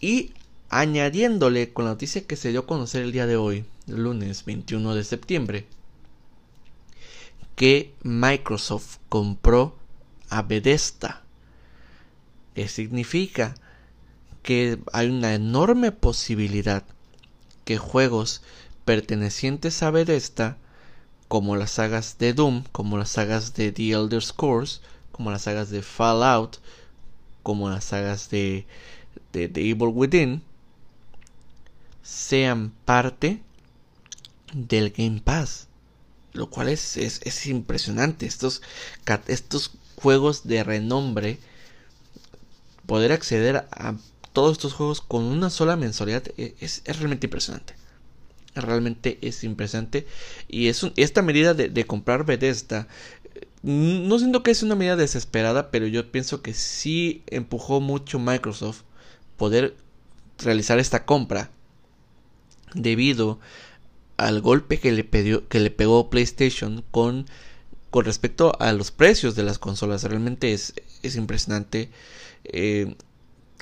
Y 0.00 0.32
añadiéndole 0.68 1.72
con 1.72 1.84
la 1.84 1.92
noticia 1.92 2.26
que 2.26 2.36
se 2.36 2.50
dio 2.50 2.60
a 2.60 2.66
conocer 2.66 3.02
el 3.02 3.12
día 3.12 3.26
de 3.26 3.36
hoy, 3.36 3.64
lunes 3.86 4.44
21 4.44 4.94
de 4.94 5.04
septiembre, 5.04 5.66
que 7.54 7.94
Microsoft 8.02 8.96
compró 9.08 9.76
a 10.30 10.42
Bethesda. 10.42 11.22
¿Qué 12.54 12.68
significa? 12.68 13.54
que 14.42 14.78
hay 14.92 15.08
una 15.08 15.34
enorme 15.34 15.92
posibilidad 15.92 16.84
que 17.64 17.78
juegos 17.78 18.42
pertenecientes 18.84 19.82
a 19.82 19.90
Bethesda, 19.90 20.56
como 21.28 21.56
las 21.56 21.72
sagas 21.72 22.18
de 22.18 22.34
Doom, 22.34 22.64
como 22.72 22.98
las 22.98 23.10
sagas 23.10 23.54
de 23.54 23.72
The 23.72 23.92
Elder 23.92 24.22
Scrolls, 24.22 24.80
como 25.12 25.30
las 25.30 25.42
sagas 25.42 25.70
de 25.70 25.82
Fallout, 25.82 26.58
como 27.42 27.70
las 27.70 27.84
sagas 27.84 28.30
de, 28.30 28.66
The 29.32 29.44
Evil 29.54 29.90
Within, 29.94 30.42
sean 32.02 32.72
parte 32.84 33.40
del 34.52 34.90
Game 34.90 35.20
Pass. 35.22 35.68
Lo 36.32 36.48
cual 36.48 36.68
es, 36.68 36.96
es, 36.96 37.20
es 37.24 37.46
impresionante. 37.46 38.26
Estos, 38.26 38.62
estos 39.26 39.72
juegos 39.96 40.46
de 40.46 40.64
renombre, 40.64 41.38
poder 42.86 43.12
acceder 43.12 43.68
a 43.70 43.94
todos 44.32 44.52
estos 44.52 44.72
juegos 44.72 45.00
con 45.00 45.24
una 45.24 45.50
sola 45.50 45.76
mensualidad 45.76 46.24
e, 46.36 46.54
es, 46.60 46.82
realmente 46.86 47.26
impresionante. 47.26 47.74
Realmente 48.54 49.18
es 49.22 49.44
impresionante. 49.44 50.06
Y 50.48 50.68
es 50.68 50.86
esta 50.96 51.22
medida 51.22 51.54
de, 51.54 51.86
comprar 51.86 52.24
Bethesda 52.24 52.88
eh, 53.34 53.46
no 53.62 54.18
siento 54.18 54.42
que 54.42 54.50
es 54.50 54.62
una 54.62 54.74
medida 54.74 54.96
desesperada, 54.96 55.70
pero 55.70 55.86
yo 55.86 56.10
pienso 56.10 56.42
que 56.42 56.52
sí 56.52 57.22
empujó 57.28 57.80
mucho 57.80 58.18
Microsoft 58.18 58.82
poder 59.36 59.76
realizar 60.38 60.78
esta 60.78 61.04
compra 61.04 61.50
debido 62.74 63.38
al 64.16 64.40
golpe 64.40 64.78
que 64.78 64.92
le, 64.92 65.08
que 65.08 65.60
le 65.60 65.70
pegó 65.70 66.10
PlayStation 66.10 66.84
con, 66.90 67.26
con 67.90 68.04
respecto 68.04 68.52
a 68.60 68.72
los 68.72 68.90
precios 68.90 69.34
de 69.34 69.42
las 69.42 69.58
consolas. 69.58 70.04
Realmente 70.04 70.52
es, 70.52 70.74
es 71.02 71.16
impresionante. 71.16 71.90
Eh, 72.44 72.94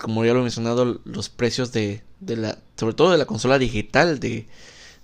como 0.00 0.24
ya 0.24 0.32
lo 0.32 0.40
he 0.40 0.42
mencionado, 0.42 1.00
los 1.04 1.28
precios 1.28 1.72
de, 1.72 2.02
de, 2.20 2.36
la, 2.36 2.58
sobre 2.76 2.94
todo 2.94 3.12
de 3.12 3.18
la 3.18 3.26
consola 3.26 3.58
digital 3.58 4.18
de, 4.18 4.46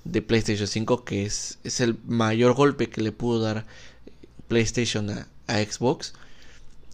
de 0.05 0.22
PlayStation 0.22 0.66
5, 0.66 1.05
que 1.05 1.24
es, 1.24 1.59
es 1.64 1.80
el 1.80 1.99
mayor 2.07 2.55
golpe 2.55 2.88
que 2.88 3.03
le 3.03 3.12
pudo 3.12 3.40
dar 3.40 3.66
PlayStation 4.49 5.11
a, 5.11 5.26
Xbox. 5.49 6.14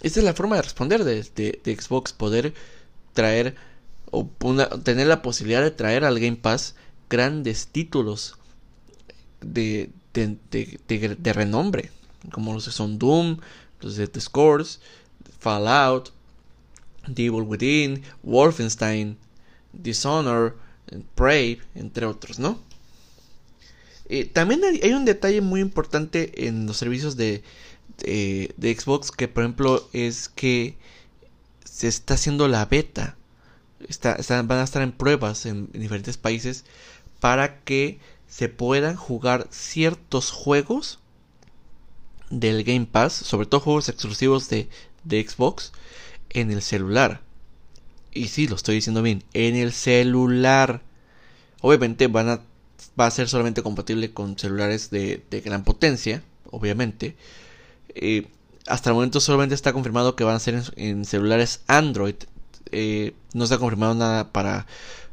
Esta 0.03 0.21
es 0.21 0.25
la 0.25 0.35
forma 0.35 0.57
de 0.57 0.63
responder 0.63 1.05
de, 1.05 1.23
de, 1.33 1.77
Xbox, 1.81 2.13
poder 2.13 2.53
traer 3.15 3.55
o 4.11 4.29
tener 4.85 5.07
la 5.07 5.23
posibilidad 5.23 5.63
de 5.63 5.71
traer 5.71 6.05
al 6.05 6.21
Game 6.21 6.37
Pass 6.37 6.75
grandes 7.09 7.69
títulos 7.69 8.35
de, 9.41 9.91
de, 10.13 11.33
renombre, 11.33 11.91
como 12.31 12.53
los 12.53 12.67
que 12.67 12.73
son 12.73 12.99
Doom, 12.99 13.39
los 13.81 13.97
de 13.97 14.07
The 14.07 14.21
Scores, 14.21 14.81
Fallout, 15.39 16.11
Devil 17.07 17.43
Within, 17.43 18.03
Wolfenstein, 18.23 19.17
Dishonor, 19.73 20.57
Prey, 21.15 21.61
entre 21.75 22.07
otros, 22.07 22.39
¿no? 22.39 22.59
Eh, 24.09 24.27
también 24.27 24.63
hay, 24.65 24.93
un 24.93 25.05
detalle 25.05 25.41
muy 25.41 25.61
importante 25.61 26.47
en 26.47 26.67
los 26.67 26.77
servicios 26.77 27.17
de, 27.17 27.43
de, 27.99 28.77
Xbox 28.79 29.11
que 29.11 29.29
por 29.29 29.45
ejemplo 29.45 29.89
es 29.93 30.29
que 30.29 30.77
se 31.65 31.89
está 31.89 32.15
haciendo 32.15 32.49
la 32.49 32.67
beta. 32.67 33.17
Van 34.03 34.51
a 34.59 34.63
estar 34.65 34.83
en 34.83 34.93
pruebas 34.93 35.47
en, 35.47 35.71
diferentes 35.73 36.17
países 36.19 36.65
para 37.21 37.61
que 37.61 37.99
se 38.29 38.49
puedan 38.49 38.97
jugar 38.97 39.49
ciertos 39.51 40.31
juegos 40.31 40.99
del 42.31 42.65
Game 42.65 42.87
Pass, 42.87 43.13
sobre 43.13 43.47
todo 43.47 43.61
juegos 43.61 43.89
exclusivos 43.89 44.49
de, 44.49 44.69
de 45.05 45.27
Xbox, 45.27 45.73
en 46.33 46.51
el 46.51 46.63
celular. 46.63 47.21
Y 48.13 48.29
sí, 48.29 48.47
lo 48.49 48.57
estoy 48.57 48.77
diciendo 48.77 49.03
bien, 49.03 49.25
en 49.33 49.57
el 49.57 49.73
celular. 49.73 50.83
Obviamente 51.61 52.09
van 52.09 52.29
a 52.29 52.41
va 52.99 53.07
a 53.07 53.11
ser 53.11 53.29
solamente 53.29 53.63
compatible 53.63 54.13
con 54.13 54.39
celulares 54.39 54.91
de, 54.91 55.23
gran 55.45 55.65
potencia, 55.65 56.23
obviamente. 56.51 57.17
Eh, 57.95 58.29
hasta 58.67 58.91
el 58.91 58.95
momento 58.95 59.21
solamente 59.21 59.55
está 59.55 59.73
confirmado 59.73 60.17
que 60.17 60.25
van 60.25 60.37
a 60.37 60.41
ser 60.41 60.63
en, 60.77 61.05
celulares 61.05 61.61
Android. 61.67 62.15
Eh, 62.71 63.15
no 63.35 63.47
se 63.47 63.55
ha 63.55 63.59
confirmado 63.59 63.95
nada 63.95 64.33
para 64.33 64.67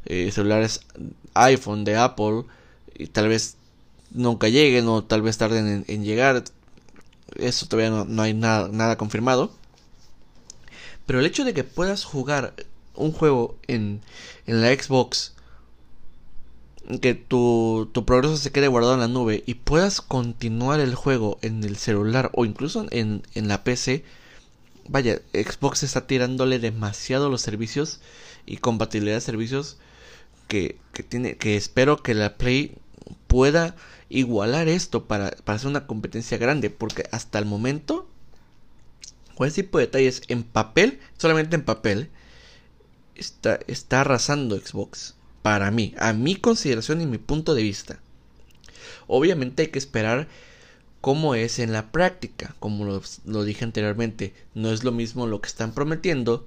eh, 0.06 0.30
celulares 0.32 0.82
iPhone 1.34 1.84
de 1.84 1.96
Apple. 1.96 2.44
Y 2.96 3.06
tal 3.06 3.28
vez 3.28 3.56
nunca 4.10 4.48
lleguen 4.48 4.88
o 4.88 5.04
tal 5.04 5.22
vez 5.22 5.38
tarden 5.38 5.84
en, 5.86 6.04
llegar. 6.04 6.44
Eso 7.36 7.66
todavía 7.66 8.04
no, 8.04 8.22
hay 8.22 8.34
nada, 8.34 8.68
nada 8.68 8.96
confirmado. 8.96 9.52
Pero 11.10 11.18
el 11.18 11.26
hecho 11.26 11.44
de 11.44 11.54
que 11.54 11.64
puedas 11.64 12.04
jugar 12.04 12.54
un 12.94 13.10
juego 13.10 13.58
en, 13.66 14.00
en 14.46 14.62
la 14.62 14.68
Xbox 14.72 15.34
que 17.02 17.14
tu, 17.14 17.90
tu, 17.92 18.04
progreso 18.04 18.36
se 18.36 18.52
quede 18.52 18.68
guardado 18.68 18.94
en 18.94 19.00
la 19.00 19.08
nube 19.08 19.42
y 19.44 19.54
puedas 19.54 20.02
continuar 20.02 20.78
el 20.78 20.94
juego 20.94 21.40
en 21.42 21.64
el 21.64 21.76
celular 21.78 22.30
o 22.32 22.44
incluso 22.44 22.86
en, 22.92 23.24
en 23.34 23.48
la 23.48 23.64
PC, 23.64 24.04
vaya, 24.86 25.20
Xbox 25.32 25.82
está 25.82 26.06
tirándole 26.06 26.60
demasiado 26.60 27.28
los 27.28 27.42
servicios 27.42 28.00
y 28.46 28.58
compatibilidad 28.58 29.16
de 29.16 29.20
servicios 29.20 29.78
que, 30.46 30.78
que, 30.92 31.02
tiene, 31.02 31.36
que 31.36 31.56
espero 31.56 32.04
que 32.04 32.14
la 32.14 32.36
Play 32.36 32.76
pueda 33.26 33.74
igualar 34.10 34.68
esto 34.68 35.06
para, 35.06 35.32
para 35.32 35.56
hacer 35.56 35.70
una 35.70 35.88
competencia 35.88 36.38
grande, 36.38 36.70
porque 36.70 37.08
hasta 37.10 37.40
el 37.40 37.46
momento, 37.46 38.06
con 39.40 39.48
ese 39.48 39.62
tipo 39.62 39.78
de 39.78 39.86
detalles 39.86 40.20
en 40.28 40.42
papel, 40.42 41.00
solamente 41.16 41.56
en 41.56 41.64
papel, 41.64 42.10
está, 43.14 43.58
está 43.68 44.02
arrasando 44.02 44.54
Xbox 44.54 45.14
para 45.40 45.70
mí, 45.70 45.94
a 45.98 46.12
mi 46.12 46.36
consideración 46.36 47.00
y 47.00 47.06
mi 47.06 47.16
punto 47.16 47.54
de 47.54 47.62
vista. 47.62 48.00
Obviamente 49.06 49.62
hay 49.62 49.68
que 49.68 49.78
esperar 49.78 50.28
cómo 51.00 51.34
es 51.34 51.58
en 51.58 51.72
la 51.72 51.90
práctica, 51.90 52.54
como 52.60 52.84
lo, 53.24 53.44
dije 53.44 53.64
anteriormente, 53.64 54.34
no 54.54 54.72
es 54.72 54.84
lo 54.84 54.92
mismo 54.92 55.26
lo 55.26 55.40
que 55.40 55.48
están 55.48 55.72
prometiendo 55.72 56.46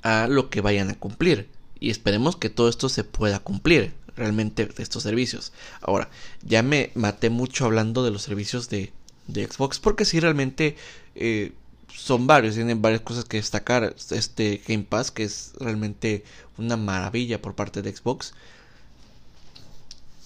a 0.00 0.28
lo 0.28 0.48
que 0.48 0.62
vayan 0.62 0.88
a 0.88 0.98
cumplir. 0.98 1.50
Y 1.78 1.90
esperemos 1.90 2.36
que 2.36 2.48
todo 2.48 2.70
esto 2.70 2.88
se 2.88 3.04
pueda 3.04 3.38
cumplir 3.40 3.92
realmente 4.16 4.64
de 4.64 4.82
estos 4.82 5.02
servicios. 5.02 5.52
Ahora, 5.82 6.08
ya 6.40 6.62
me 6.62 6.90
maté 6.94 7.28
mucho 7.28 7.66
hablando 7.66 8.02
de 8.02 8.12
los 8.12 8.22
servicios 8.22 8.70
de, 8.70 8.94
de 9.26 9.46
Xbox 9.46 9.78
porque 9.78 10.06
si 10.06 10.20
realmente 10.20 10.76
eh, 11.14 11.52
son 11.94 12.26
varios, 12.26 12.54
tienen 12.54 12.82
varias 12.82 13.02
cosas 13.02 13.24
que 13.24 13.36
destacar. 13.36 13.94
Este 14.10 14.62
Game 14.66 14.84
Pass, 14.84 15.10
que 15.10 15.24
es 15.24 15.52
realmente 15.58 16.24
una 16.58 16.76
maravilla 16.76 17.40
por 17.42 17.54
parte 17.54 17.82
de 17.82 17.94
Xbox. 17.94 18.34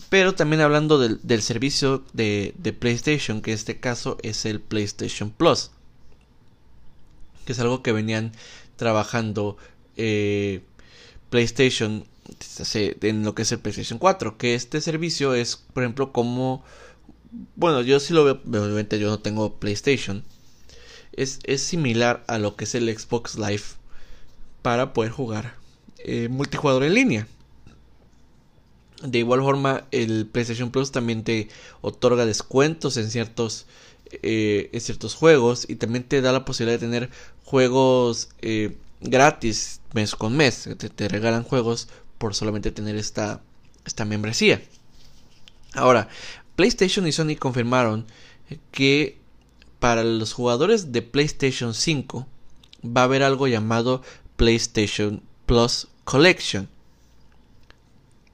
Pero 0.08 0.34
también 0.34 0.62
hablando 0.62 0.98
del, 0.98 1.42
servicio 1.42 2.04
de, 2.12 2.54
PlayStation, 2.78 3.40
que 3.40 3.50
en 3.50 3.56
este 3.56 3.80
caso 3.80 4.18
es 4.22 4.44
el 4.44 4.60
PlayStation 4.60 5.30
Plus. 5.30 5.70
Que 7.44 7.52
es 7.52 7.58
algo 7.58 7.82
que 7.82 7.92
venían 7.92 8.32
trabajando 8.76 9.56
eh, 9.96 10.62
PlayStation 11.30 12.04
en 13.02 13.24
lo 13.24 13.34
que 13.34 13.42
es 13.42 13.52
el 13.52 13.58
PlayStation 13.58 13.98
4. 13.98 14.38
Que 14.38 14.54
este 14.54 14.80
servicio 14.80 15.34
es, 15.34 15.56
por 15.56 15.82
ejemplo, 15.82 16.12
como... 16.12 16.64
Bueno, 17.56 17.82
yo 17.82 17.98
sí 17.98 18.14
lo 18.14 18.24
veo, 18.24 18.40
obviamente 18.44 19.00
yo 19.00 19.08
no 19.08 19.18
tengo 19.18 19.56
PlayStation 19.56 20.22
es, 21.16 21.40
similar 21.60 22.24
a 22.26 22.38
lo 22.38 22.56
que 22.56 22.64
es 22.64 22.74
el 22.74 22.96
Xbox 22.96 23.36
Live 23.36 23.62
para 24.62 24.92
poder 24.92 25.12
jugar 25.12 25.54
eh, 25.98 26.28
multijugador 26.28 26.84
en 26.84 26.94
línea. 26.94 27.28
De 29.02 29.18
igual 29.18 29.40
forma, 29.40 29.84
el 29.90 30.26
PlayStation 30.26 30.70
Plus 30.70 30.90
también 30.90 31.24
te 31.24 31.48
otorga 31.82 32.24
descuentos 32.24 32.96
en 32.96 33.10
ciertos, 33.10 33.66
eh, 34.22 34.70
en 34.72 34.80
ciertos 34.80 35.14
juegos 35.14 35.66
y 35.68 35.76
también 35.76 36.04
te 36.04 36.22
da 36.22 36.32
la 36.32 36.44
posibilidad 36.44 36.78
de 36.78 36.86
tener 36.86 37.10
juegos 37.44 38.30
eh, 38.40 38.76
gratis 39.00 39.80
mes 39.92 40.14
con 40.14 40.36
mes. 40.36 40.68
Te, 40.78 40.88
te, 40.88 41.08
regalan 41.08 41.42
juegos 41.42 41.88
por 42.16 42.34
solamente 42.34 42.70
tener 42.70 42.96
esta, 42.96 43.42
esta 43.84 44.04
membresía. 44.04 44.62
Ahora, 45.74 46.08
PlayStation 46.56 47.06
y 47.06 47.12
Sony 47.12 47.36
confirmaron 47.38 48.06
que 48.70 49.18
para 49.84 50.02
los 50.02 50.32
jugadores 50.32 50.92
de 50.92 51.02
PlayStation 51.02 51.74
5 51.74 52.26
va 52.86 53.02
a 53.02 53.04
haber 53.04 53.22
algo 53.22 53.48
llamado 53.48 54.00
PlayStation 54.38 55.22
Plus 55.44 55.88
Collection. 56.04 56.70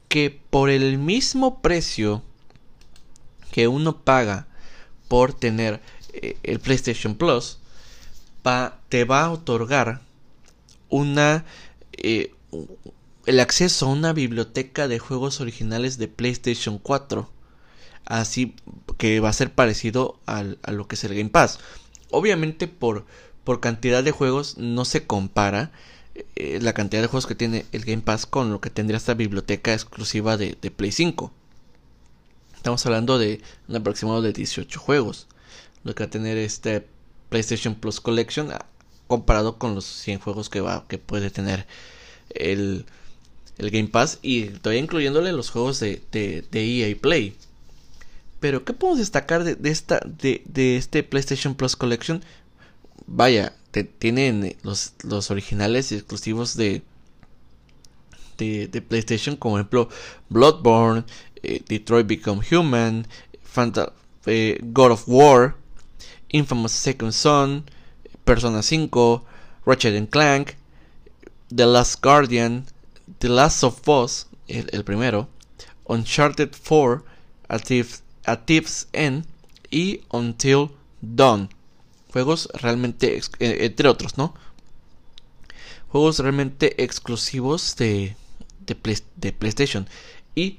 Que 0.06 0.30
por 0.30 0.70
el 0.70 0.96
mismo 0.98 1.60
precio 1.60 2.22
que 3.50 3.66
uno 3.66 3.96
paga 3.96 4.46
por 5.08 5.32
tener 5.32 5.80
eh, 6.12 6.36
el 6.44 6.60
PlayStation 6.60 7.16
Plus, 7.16 7.58
te 8.88 9.04
va 9.04 9.24
a 9.24 9.32
otorgar 9.32 10.02
una 10.88 11.44
eh, 11.94 12.32
el 13.26 13.40
acceso 13.40 13.86
a 13.86 13.88
una 13.88 14.12
biblioteca 14.12 14.86
de 14.86 15.00
juegos 15.00 15.40
originales 15.40 15.98
de 15.98 16.06
PlayStation 16.06 16.78
4 16.78 17.28
así 18.10 18.54
que 18.98 19.20
va 19.20 19.30
a 19.30 19.32
ser 19.32 19.54
parecido 19.54 20.18
a 20.26 20.42
lo 20.42 20.88
que 20.88 20.96
es 20.96 21.04
el 21.04 21.14
Game 21.14 21.30
Pass. 21.30 21.60
Obviamente 22.10 22.66
por, 22.66 23.06
por 23.44 23.60
cantidad 23.60 24.02
de 24.02 24.10
juegos 24.10 24.58
no 24.58 24.84
se 24.84 25.06
compara 25.06 25.70
eh, 26.34 26.58
la 26.60 26.74
cantidad 26.74 27.00
de 27.00 27.08
juegos 27.08 27.26
que 27.26 27.36
tiene 27.36 27.66
el 27.72 27.84
Game 27.84 28.02
Pass 28.02 28.26
con 28.26 28.50
lo 28.50 28.60
que 28.60 28.68
tendría 28.68 28.98
esta 28.98 29.14
biblioteca 29.14 29.72
exclusiva 29.72 30.36
de, 30.36 30.58
de 30.60 30.70
Play 30.70 30.92
5. 30.92 31.32
Estamos 32.56 32.84
hablando 32.84 33.18
de 33.18 33.40
un 33.68 33.76
aproximado 33.76 34.20
de 34.22 34.32
18 34.32 34.80
juegos. 34.80 35.28
Lo 35.84 35.94
que 35.94 36.02
va 36.02 36.08
a 36.08 36.10
tener 36.10 36.36
este 36.36 36.86
PlayStation 37.28 37.76
Plus 37.76 38.00
Collection 38.00 38.50
ah, 38.50 38.66
comparado 39.06 39.56
con 39.56 39.74
los 39.76 39.84
100 39.86 40.18
juegos 40.18 40.50
que, 40.50 40.60
va, 40.60 40.84
que 40.88 40.98
puede 40.98 41.30
tener 41.30 41.66
el, 42.30 42.86
el 43.56 43.70
Game 43.70 43.88
Pass 43.88 44.18
y 44.20 44.46
todavía 44.46 44.82
incluyéndole 44.82 45.32
los 45.32 45.50
juegos 45.50 45.78
de, 45.78 46.02
de, 46.10 46.44
de 46.50 46.90
EA 46.90 46.96
Play. 47.00 47.36
Pero, 48.40 48.64
¿qué 48.64 48.72
podemos 48.72 48.98
destacar 48.98 49.44
de, 49.44 49.70
esta, 49.70 50.00
de, 50.04 50.42
de, 50.46 50.76
este 50.76 51.02
PlayStation 51.02 51.54
Plus 51.54 51.76
Collection? 51.76 52.22
Vaya, 53.06 53.54
tienen 53.98 54.56
los, 54.62 54.94
los 55.02 55.30
originales 55.30 55.92
y 55.92 55.96
exclusivos 55.96 56.56
de, 56.56 56.82
de, 58.38 58.82
PlayStation, 58.82 59.36
como 59.36 59.58
ejemplo 59.58 59.88
Bloodborne, 60.30 61.04
eh, 61.42 61.62
Detroit 61.68 62.06
Become 62.06 62.42
Human, 62.50 63.06
eh, 64.26 64.58
God 64.62 64.92
of 64.92 65.04
War 65.06 65.54
Infamous 66.32 66.72
Second 66.72 67.12
Son, 67.12 67.64
Persona 68.24 68.62
5, 68.62 69.24
Ratchet 69.66 70.08
Clank, 70.10 70.56
The 71.48 71.66
Last 71.66 72.00
Guardian, 72.02 72.66
The 73.18 73.28
Last 73.28 73.64
of 73.64 73.88
Us, 73.88 74.26
el, 74.46 74.84
primero, 74.84 75.28
Uncharted 75.88 76.54
4, 76.54 77.04
A 77.48 77.58
Thief's, 78.44 78.88
End 78.92 79.24
y 79.70 80.02
Until 80.10 80.70
Dawn. 81.00 81.50
Juegos 82.12 82.48
realmente, 82.54 83.20
eh, 83.38 83.58
entre 83.60 83.88
otros, 83.88 84.18
¿no? 84.18 84.34
Juegos 85.88 86.18
realmente 86.18 86.82
exclusivos 86.82 87.76
de, 87.76 88.16
de, 88.66 89.32
PlayStation. 89.32 89.88
Y 90.34 90.58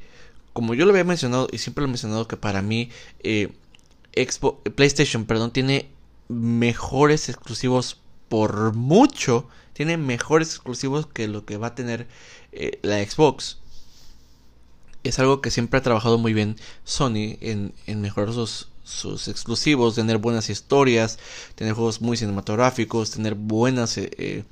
como 0.53 0.73
yo 0.73 0.85
lo 0.85 0.91
había 0.91 1.03
mencionado, 1.03 1.47
y 1.51 1.57
siempre 1.57 1.81
lo 1.81 1.87
he 1.87 1.91
mencionado, 1.91 2.27
que 2.27 2.37
para 2.37 2.61
mí 2.61 2.89
eh, 3.19 3.53
PlayStation 4.75 5.25
perdón, 5.25 5.51
tiene 5.51 5.89
mejores 6.27 7.29
exclusivos 7.29 7.97
por 8.29 8.73
mucho. 8.73 9.47
Tiene 9.73 9.97
mejores 9.97 10.49
exclusivos 10.49 11.07
que 11.07 11.27
lo 11.27 11.45
que 11.45 11.57
va 11.57 11.67
a 11.67 11.75
tener 11.75 12.07
eh, 12.51 12.79
la 12.81 13.03
Xbox. 13.03 13.60
Es 15.03 15.19
algo 15.19 15.41
que 15.41 15.51
siempre 15.51 15.79
ha 15.79 15.83
trabajado 15.83 16.17
muy 16.17 16.33
bien 16.33 16.57
Sony 16.83 17.37
en, 17.41 17.73
mejorar 18.01 18.33
sus, 18.33 18.69
sus 18.83 19.27
exclusivos, 19.27 19.95
tener 19.95 20.17
buenas 20.17 20.49
historias, 20.49 21.17
tener 21.55 21.73
juegos 21.73 22.01
muy 22.01 22.17
cinematográficos, 22.17 23.11
tener 23.11 23.35
buenas, 23.35 23.97
eh, 23.97 24.43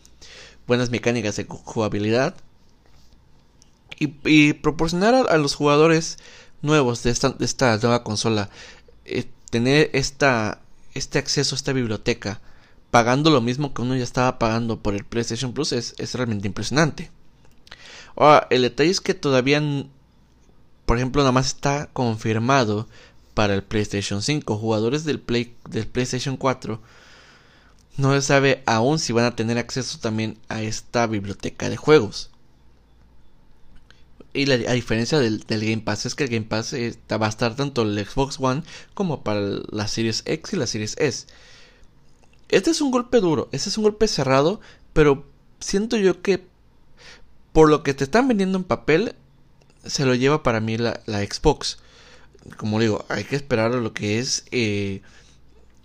buenas 0.68 0.90
mecánicas 0.90 1.36
de 1.36 1.46
jugabilidad 1.46 2.36
y, 4.00 4.54
proporcionar 4.54 5.28
a, 5.30 5.38
los 5.38 5.56
jugadores 5.56 6.18
nuevos 6.62 7.04
de 7.04 7.12
esta, 7.12 7.30
de 7.30 7.46
esta 7.46 7.78
nueva 7.78 8.04
consola 8.04 8.50
eh, 9.06 9.26
tener 9.50 9.90
esta, 9.94 10.62
este 10.94 11.20
acceso 11.20 11.56
a 11.56 11.58
esta 11.58 11.74
biblioteca 11.74 12.40
pagando 12.92 13.30
lo 13.30 13.42
mismo 13.42 13.74
que 13.74 13.82
uno 13.82 13.96
ya 13.96 14.04
estaba 14.04 14.40
pagando 14.40 14.82
por 14.82 14.96
el 14.96 15.06
PlayStation 15.06 15.54
Plus 15.54 15.72
es, 15.74 16.14
realmente 16.14 16.48
impresionante. 16.48 17.12
Ahora, 18.16 18.48
el 18.50 18.64
detalle 18.64 18.90
es 18.90 19.02
que 19.02 19.14
todavía, 19.14 19.62
por 20.90 20.98
ejemplo, 20.98 21.22
nada 21.22 21.32
más 21.32 21.46
está 21.46 21.88
confirmado 21.94 22.88
para 23.36 23.54
el 23.54 23.62
PlayStation 23.62 24.24
5. 24.24 24.58
Jugadores 24.58 25.04
del, 25.04 25.20
Play, 25.20 25.54
del 25.70 25.86
PlayStation 25.86 26.36
4 26.36 26.82
no 27.98 28.14
se 28.16 28.24
sabe 28.24 28.64
aún 28.66 28.98
si 28.98 29.14
van 29.14 29.26
a 29.26 29.36
tener 29.36 29.60
acceso 29.60 30.00
también 30.00 30.40
a 30.48 30.64
esta 30.64 31.06
biblioteca 31.06 31.70
de 31.70 31.78
juegos. 31.78 32.32
Y 34.34 34.48
la, 34.48 34.56
a 34.56 34.74
diferencia 34.74 35.20
del, 35.20 35.46
Game 35.48 35.84
Pass 35.84 36.08
es 36.08 36.16
que 36.16 36.24
el 36.24 36.32
Game 36.32 36.48
Pass 36.48 36.74
eh, 36.74 36.98
va 37.12 37.28
a 37.28 37.30
estar 37.30 37.56
tanto 37.56 37.84
el 37.84 38.04
Xbox 38.04 38.40
One 38.40 38.64
como 38.96 39.24
para 39.24 39.42
la 39.70 39.88
Series 39.88 40.24
X 40.26 40.54
y 40.54 40.56
la 40.56 40.66
Series 40.66 40.96
S. 40.98 41.28
Este 42.50 42.72
es 42.72 42.82
un 42.82 42.90
golpe 42.90 43.20
duro, 43.20 43.48
este 43.52 43.70
es 43.70 43.78
un 43.78 43.84
golpe 43.84 44.08
cerrado, 44.08 44.60
pero 44.94 45.28
siento 45.60 45.98
yo 45.98 46.24
que 46.24 46.48
por 47.54 47.70
lo 47.70 47.84
que 47.84 47.94
te 47.94 48.06
están 48.06 48.28
vendiendo 48.28 48.58
en 48.58 48.64
papel, 48.64 49.14
se 49.86 50.06
lo 50.06 50.16
lleva 50.16 50.44
para 50.44 50.60
mí 50.60 50.78
la, 50.78 51.02
Xbox. 51.06 51.80
Como 52.58 52.80
digo, 52.80 53.06
hay 53.10 53.24
que 53.24 53.36
esperar 53.36 53.74
a 53.74 53.78
lo 53.78 53.94
que 53.94 54.20
es 54.20 54.46
eh, 54.52 55.02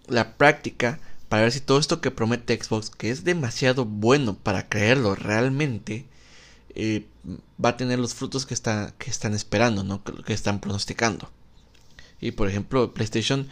la 0.07 0.37
práctica 0.37 1.01
para 1.29 1.43
ver 1.43 1.53
si 1.53 1.61
todo 1.61 1.79
esto 1.79 2.01
que 2.01 2.11
promete 2.11 2.63
Xbox, 2.63 2.91
que 2.91 3.11
es 3.11 3.25
demasiado 3.25 3.85
bueno 3.85 4.35
para 4.37 4.69
creerlo 4.69 5.15
realmente, 5.15 6.07
eh, 6.75 7.07
va 7.63 7.71
a 7.71 7.77
tener 7.77 7.99
los 7.99 8.15
frutos 8.15 8.47
que, 8.47 8.55
está, 8.55 8.95
que 8.99 9.11
están 9.11 9.35
esperando, 9.35 9.85
¿no? 9.85 10.03
que, 10.05 10.33
están 10.33 10.61
pronosticando. 10.61 11.31
Y 12.21 12.33
por 12.33 12.49
ejemplo, 12.49 12.95
PlayStation 12.95 13.49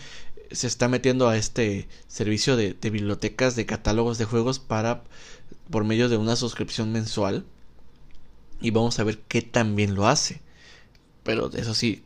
se 0.50 0.66
está 0.66 0.88
metiendo 0.88 1.28
a 1.28 1.36
este 1.36 1.88
servicio 2.08 2.56
de, 2.56 2.74
bibliotecas 2.80 3.56
de 3.56 3.66
catálogos 3.66 4.18
de 4.18 4.26
juegos 4.26 4.58
para 4.58 5.02
por 5.70 5.84
medio 5.84 6.08
de 6.08 6.16
una 6.16 6.36
suscripción 6.36 6.92
mensual 6.92 7.44
y 8.62 8.70
vamos 8.70 8.98
a 8.98 9.04
ver 9.04 9.18
qué 9.28 9.42
tan 9.42 9.76
bien 9.76 9.94
lo 9.94 10.06
hace. 10.06 10.40
Pero 11.22 11.50
eso 11.52 11.74
sí, 11.74 12.02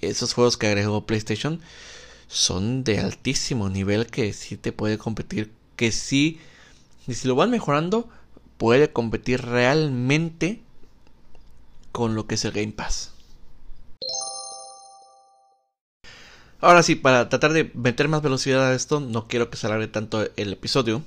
esos 0.00 0.34
juegos 0.34 0.56
que 0.56 0.66
agregó 0.66 1.06
PlayStation 1.06 1.60
son 2.28 2.84
de 2.84 3.00
altísimo 3.00 3.68
nivel 3.68 4.06
que 4.06 4.32
sí 4.32 4.56
te 4.56 4.72
puede 4.72 4.98
competir, 4.98 5.52
que 5.76 5.92
sí, 5.92 6.40
y 7.06 7.14
si 7.14 7.28
lo 7.28 7.34
van 7.34 7.50
mejorando, 7.50 8.08
puede 8.56 8.92
competir 8.92 9.42
realmente 9.42 10.60
con 11.92 12.14
lo 12.14 12.26
que 12.26 12.36
es 12.36 12.44
el 12.44 12.52
Game 12.52 12.72
Pass. 12.72 13.12
Ahora 16.60 16.82
sí, 16.82 16.94
para 16.94 17.28
tratar 17.28 17.52
de 17.52 17.70
meter 17.74 18.08
más 18.08 18.22
velocidad 18.22 18.66
a 18.66 18.74
esto, 18.74 18.98
no 18.98 19.28
quiero 19.28 19.50
que 19.50 19.56
se 19.56 19.66
alargue 19.66 19.86
tanto 19.86 20.26
el 20.36 20.52
episodio. 20.52 21.02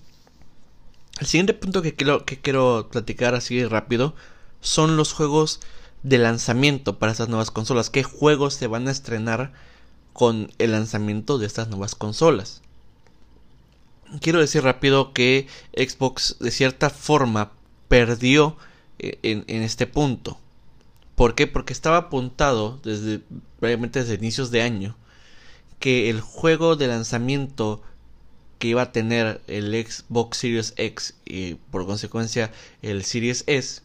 El 1.19 1.25
siguiente 1.25 1.55
punto 1.55 1.81
que 1.81 1.95
quiero, 1.95 2.25
que 2.25 2.39
quiero 2.39 2.89
platicar 2.91 3.33
así 3.33 3.65
rápido 3.65 4.13
son 4.67 4.97
los 4.97 5.13
juegos 5.13 5.59
de 6.03 6.17
lanzamiento 6.17 6.99
para 6.99 7.11
estas 7.11 7.29
nuevas 7.29 7.51
consolas. 7.51 7.89
¿Qué 7.89 8.03
juegos 8.03 8.53
se 8.53 8.67
van 8.67 8.87
a 8.87 8.91
estrenar 8.91 9.53
con 10.13 10.51
el 10.57 10.71
lanzamiento 10.71 11.37
de 11.37 11.47
estas 11.47 11.69
nuevas 11.69 11.95
consolas? 11.95 12.61
quiero 14.21 14.39
decir 14.39 14.63
rápido 14.63 15.13
que 15.13 15.47
Xbox 15.75 16.37
de 16.39 16.51
cierta 16.51 16.89
forma 16.89 17.51
perdió 17.87 18.57
eh, 18.99 19.19
en, 19.23 19.63
este 19.63 19.87
punto. 19.87 20.39
¿Por 21.15 21.35
qué? 21.35 21.47
Porque 21.47 21.73
estaba 21.73 21.97
apuntado 21.97 22.79
desde 22.83 23.21
previamente 23.59 23.99
desde 23.99 24.15
inicios 24.15 24.51
de 24.51 24.61
año 24.61 24.95
que 25.79 26.09
el 26.09 26.21
juego 26.21 26.75
de 26.75 26.87
lanzamiento 26.87 27.81
que 28.59 28.69
iba 28.69 28.81
a 28.81 28.91
tener 28.91 29.41
el 29.47 29.71
Xbox 29.85 30.37
Series 30.37 30.73
X 30.77 31.15
y 31.25 31.55
por 31.55 31.85
consecuencia 31.85 32.51
el 32.81 33.03
Series 33.03 33.43
S 33.47 33.81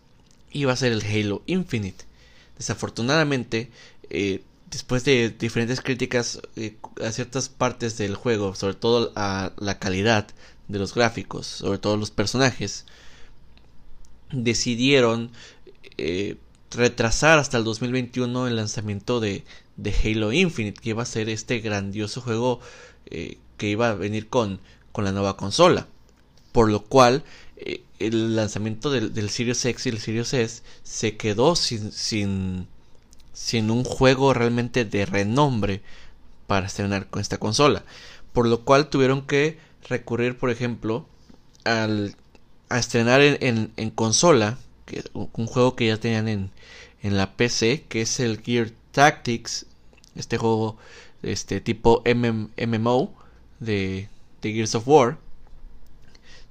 iba 0.52 0.72
a 0.72 0.76
ser 0.76 0.92
el 0.92 1.02
Halo 1.02 1.42
Infinite. 1.46 2.04
Desafortunadamente, 2.58 3.70
eh, 4.10 4.42
después 4.70 5.04
de 5.04 5.30
diferentes 5.30 5.80
críticas 5.80 6.40
eh, 6.56 6.76
a 7.04 7.10
ciertas 7.12 7.48
partes 7.48 7.98
del 7.98 8.14
juego, 8.14 8.54
sobre 8.54 8.74
todo 8.74 9.12
a 9.16 9.52
la 9.58 9.78
calidad 9.78 10.28
de 10.68 10.78
los 10.78 10.94
gráficos, 10.94 11.46
sobre 11.46 11.78
todo 11.78 11.96
los 11.96 12.10
personajes, 12.10 12.86
decidieron 14.30 15.30
eh, 15.98 16.36
retrasar 16.70 17.38
hasta 17.38 17.58
el 17.58 17.64
2021 17.64 18.48
el 18.48 18.56
lanzamiento 18.56 19.20
de, 19.20 19.44
Halo 20.04 20.32
Infinite, 20.32 20.80
que 20.80 20.90
iba 20.90 21.02
a 21.02 21.06
ser 21.06 21.28
este 21.28 21.58
grandioso 21.60 22.20
juego 22.20 22.60
que 23.56 23.68
iba 23.68 23.90
a 23.90 23.94
venir 23.94 24.28
con, 24.28 24.60
con 24.92 25.04
la 25.04 25.12
nueva 25.12 25.36
consola. 25.36 25.86
Por 26.52 26.70
lo 26.70 26.84
cual, 26.84 27.24
el 27.98 28.36
lanzamiento 28.36 28.90
del, 28.90 29.14
del, 29.14 29.30
Series 29.30 29.64
X 29.64 29.86
y 29.86 29.88
el 29.90 29.98
Series 30.00 30.34
S 30.34 30.62
se 30.82 31.16
quedó 31.16 31.56
sin, 31.56 31.92
sin 31.92 32.66
sin 33.32 33.70
un 33.70 33.84
juego 33.84 34.34
realmente 34.34 34.84
de 34.84 35.06
renombre 35.06 35.82
para 36.46 36.66
estrenar 36.66 37.08
con 37.08 37.20
esta 37.20 37.38
consola. 37.38 37.84
Por 38.32 38.46
lo 38.46 38.64
cual 38.64 38.88
tuvieron 38.88 39.22
que 39.26 39.58
recurrir, 39.88 40.38
por 40.38 40.50
ejemplo, 40.50 41.06
al, 41.64 42.14
a 42.68 42.78
estrenar 42.78 43.20
en, 43.20 43.72
en, 43.76 43.90
consola, 43.90 44.58
que, 44.86 45.04
un 45.12 45.46
juego 45.46 45.76
que 45.76 45.86
ya 45.86 45.98
tenían 45.98 46.28
en, 46.28 46.50
en 47.02 47.16
la 47.16 47.32
PC, 47.32 47.84
que 47.88 48.02
es 48.02 48.20
el 48.20 48.40
Gear 48.42 48.70
Tactics, 48.92 49.66
este 50.14 50.38
juego 50.38 50.76
este 51.22 51.60
tipo 51.60 52.02
MMO 52.04 53.14
de, 53.60 54.08
de 54.40 54.52
Gears 54.52 54.74
of 54.74 54.88
War. 54.88 55.18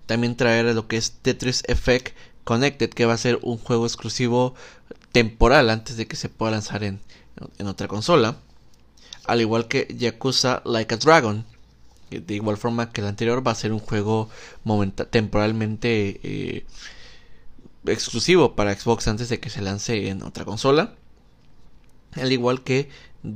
También 0.06 0.36
traer 0.36 0.66
lo 0.76 0.88
que 0.88 0.98
es 0.98 1.12
Tetris 1.22 1.64
Effect 1.68 2.16
Connected, 2.44 2.90
que 2.90 3.06
va 3.06 3.14
a 3.14 3.18
ser 3.18 3.40
un 3.44 3.58
juego 3.58 3.86
exclusivo 3.86 4.56
temporal 5.12 5.70
antes 5.70 5.98
de 5.98 6.08
que 6.08 6.16
se 6.16 6.30
pueda 6.30 6.52
lanzar 6.52 6.84
en, 6.84 7.00
en 7.58 7.68
otra 7.68 7.88
consola. 7.88 8.38
Al 9.26 9.42
igual 9.42 9.68
que 9.68 9.88
Yakuza 9.98 10.62
Like 10.66 10.96
a 10.96 10.98
Dragon. 10.98 11.46
De 12.10 12.34
igual 12.34 12.58
forma 12.58 12.92
que 12.92 13.00
el 13.00 13.08
anterior 13.08 13.46
va 13.46 13.52
a 13.52 13.56
ser 13.56 13.72
un 13.72 13.80
juego 13.80 14.30
temporalmente 15.12 16.20
eh, 16.24 16.66
exclusivo 17.86 18.54
para 18.56 18.76
Xbox 18.76 19.08
antes 19.08 19.30
de 19.30 19.40
que 19.40 19.50
se 19.50 19.62
lance 19.62 20.10
en 20.10 20.22
otra 20.24 20.44
consola. 20.44 20.94
Al 22.14 22.34
igual 22.34 22.64
que 22.64 22.90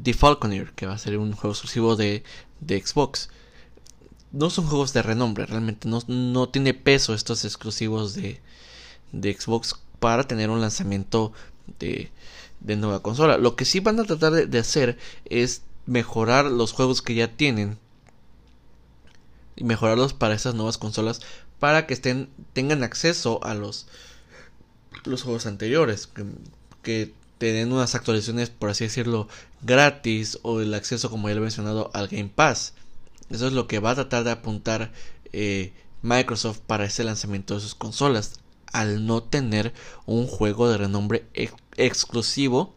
The 0.03 0.13
Falconer, 0.13 0.73
que 0.73 0.87
va 0.87 0.93
a 0.93 0.97
ser 0.97 1.17
un 1.17 1.31
juego 1.31 1.53
exclusivo 1.53 1.95
de, 1.95 2.23
de 2.59 2.85
Xbox. 2.85 3.29
No 4.35 4.49
son 4.49 4.67
juegos 4.67 4.91
de 4.93 5.01
renombre, 5.01 5.45
realmente 5.45 5.87
no, 5.87 6.01
no 6.07 6.49
tiene 6.49 6.73
peso 6.73 7.13
estos 7.13 7.45
exclusivos 7.45 8.13
de, 8.15 8.41
de 9.13 9.33
Xbox 9.33 9.75
para 9.99 10.27
tener 10.27 10.49
un 10.49 10.61
lanzamiento 10.61 11.31
de, 11.79 12.11
nueva 12.59 13.01
consola. 13.01 13.37
Lo 13.37 13.55
que 13.55 13.65
sí 13.65 13.79
van 13.79 13.99
a 13.99 14.03
tratar 14.03 14.33
de, 14.33 14.59
hacer 14.59 14.97
es 15.25 15.61
mejorar 15.85 16.45
los 16.45 16.73
juegos 16.73 17.01
que 17.01 17.15
ya 17.15 17.35
tienen 17.35 17.77
y 19.55 19.63
mejorarlos 19.63 20.13
para 20.13 20.35
esas 20.35 20.55
nuevas 20.55 20.77
consolas 20.77 21.21
para 21.59 21.87
que 21.87 21.93
estén 21.93 22.29
tengan 22.53 22.83
acceso 22.83 23.41
a 23.43 23.53
los 23.53 23.87
los 25.05 25.23
juegos 25.23 25.45
anteriores 25.45 26.07
que, 26.83 27.13
que 27.39 27.53
den 27.53 27.71
unas 27.71 27.95
actualizaciones 27.95 28.49
por 28.49 28.69
así 28.69 28.83
decirlo 28.83 29.29
gratis 29.61 30.39
o 30.41 30.59
el 30.59 30.73
acceso 30.73 31.09
como 31.09 31.29
ya 31.29 31.35
lo 31.35 31.41
he 31.41 31.43
mencionado 31.43 31.91
al 31.93 32.07
Game 32.09 32.31
Pass 32.33 32.73
Eso 33.29 33.47
es 33.47 33.53
lo 33.53 33.67
que 33.67 33.79
va 33.79 33.91
a 33.91 33.95
tratar 33.95 34.23
de 34.23 34.31
apuntar 34.31 34.91
eh, 35.33 35.73
Microsoft 36.01 36.59
para 36.59 36.85
ese 36.85 37.03
lanzamiento 37.03 37.55
de 37.55 37.61
sus 37.61 37.75
consolas, 37.75 38.39
al 38.71 39.05
no 39.05 39.23
tener 39.23 39.73
un 40.05 40.27
juego 40.27 40.69
de 40.69 40.77
renombre 40.77 41.25
exclusivo 41.77 42.73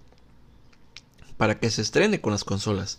para 1.36 1.58
que 1.58 1.70
se 1.70 1.82
estrene 1.82 2.20
con 2.20 2.32
las 2.32 2.44
consolas. 2.44 2.98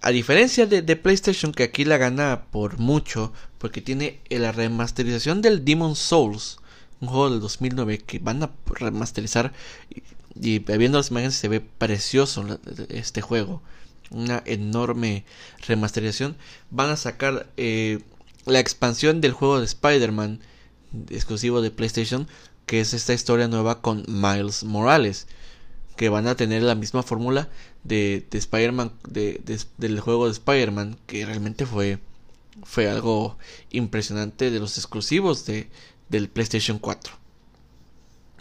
A 0.00 0.10
diferencia 0.10 0.66
de, 0.66 0.96
PlayStation, 0.96 1.52
que 1.52 1.64
aquí 1.64 1.84
la 1.84 1.96
gana 1.96 2.44
por 2.52 2.78
mucho, 2.78 3.32
porque 3.58 3.80
tiene 3.80 4.20
la 4.30 4.52
remasterización 4.52 5.42
del 5.42 5.64
Demon 5.64 5.96
Souls, 5.96 6.58
un 7.00 7.08
juego 7.08 7.30
del 7.30 7.40
2009 7.40 7.98
que 7.98 8.20
van 8.20 8.42
a 8.44 8.50
remasterizar. 8.66 9.52
Y, 10.40 10.60
viendo 10.60 10.98
las 10.98 11.10
imágenes 11.10 11.34
se 11.34 11.48
ve 11.48 11.60
precioso 11.60 12.60
este 12.90 13.22
juego. 13.22 13.60
Una 14.10 14.42
enorme 14.46 15.24
remasterización. 15.66 16.36
Van 16.70 16.90
a 16.90 16.96
sacar 16.96 17.50
eh, 17.56 18.00
la 18.46 18.60
expansión 18.60 19.20
del 19.20 19.32
juego 19.32 19.58
de 19.58 19.66
Spider-Man, 19.66 20.40
exclusivo 21.10 21.60
de 21.60 21.70
PlayStation, 21.70 22.26
que 22.66 22.80
es 22.80 22.94
esta 22.94 23.14
historia 23.14 23.48
nueva 23.48 23.80
con 23.80 24.04
Miles 24.08 24.64
Morales 24.64 25.26
que 25.98 26.08
van 26.08 26.28
a 26.28 26.36
tener 26.36 26.62
la 26.62 26.76
misma 26.76 27.02
fórmula 27.02 27.48
de, 27.82 28.24
de 28.30 28.38
Spider-Man, 28.38 28.92
de, 29.08 29.42
del 29.78 29.98
juego 29.98 30.26
de 30.26 30.32
Spider-Man, 30.32 30.96
que 31.06 31.26
realmente 31.26 31.66
fue, 31.66 31.98
fue 32.62 32.88
algo 32.88 33.36
impresionante 33.70 34.52
de 34.52 34.60
los 34.60 34.78
exclusivos 34.78 35.44
de, 35.44 35.68
del 36.08 36.28
PlayStation 36.28 36.78
4. 36.78 37.12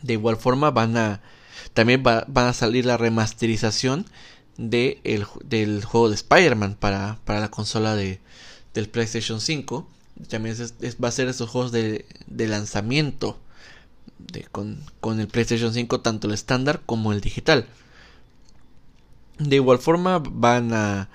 De 0.04 0.14
igual 0.14 0.38
forma 0.38 0.70
van 0.70 0.98
a, 0.98 1.22
también 1.74 2.04
va, 2.06 2.26
van 2.28 2.46
a 2.46 2.54
salir 2.54 2.86
la 2.86 2.96
remasterización 2.96 4.06
de 4.58 5.00
el, 5.04 5.26
del 5.44 5.86
juego 5.86 6.10
de 6.10 6.16
Spider-Man 6.16 6.76
para, 6.76 7.20
para 7.26 7.40
la 7.40 7.52
consola 7.52 7.96
de, 7.96 8.20
del 8.74 8.90
PlayStation 8.90 9.42
5. 9.42 9.88
También 10.30 10.56
va 11.04 11.08
a 11.08 11.12
ser 11.12 11.28
esos 11.28 11.50
juegos 11.50 11.72
de, 11.72 12.06
de 12.26 12.48
lanzamiento 12.48 13.38
con, 14.52 15.20
el 15.20 15.28
PlayStation 15.28 15.74
5, 15.74 16.02
tanto 16.02 16.28
el 16.28 16.34
estándar 16.34 16.82
como 16.86 17.14
el 17.14 17.22
digital. 17.22 17.68
De 19.40 19.58
igual 19.58 19.78
forma 19.78 20.20
van 20.20 20.74
a, 20.74 21.10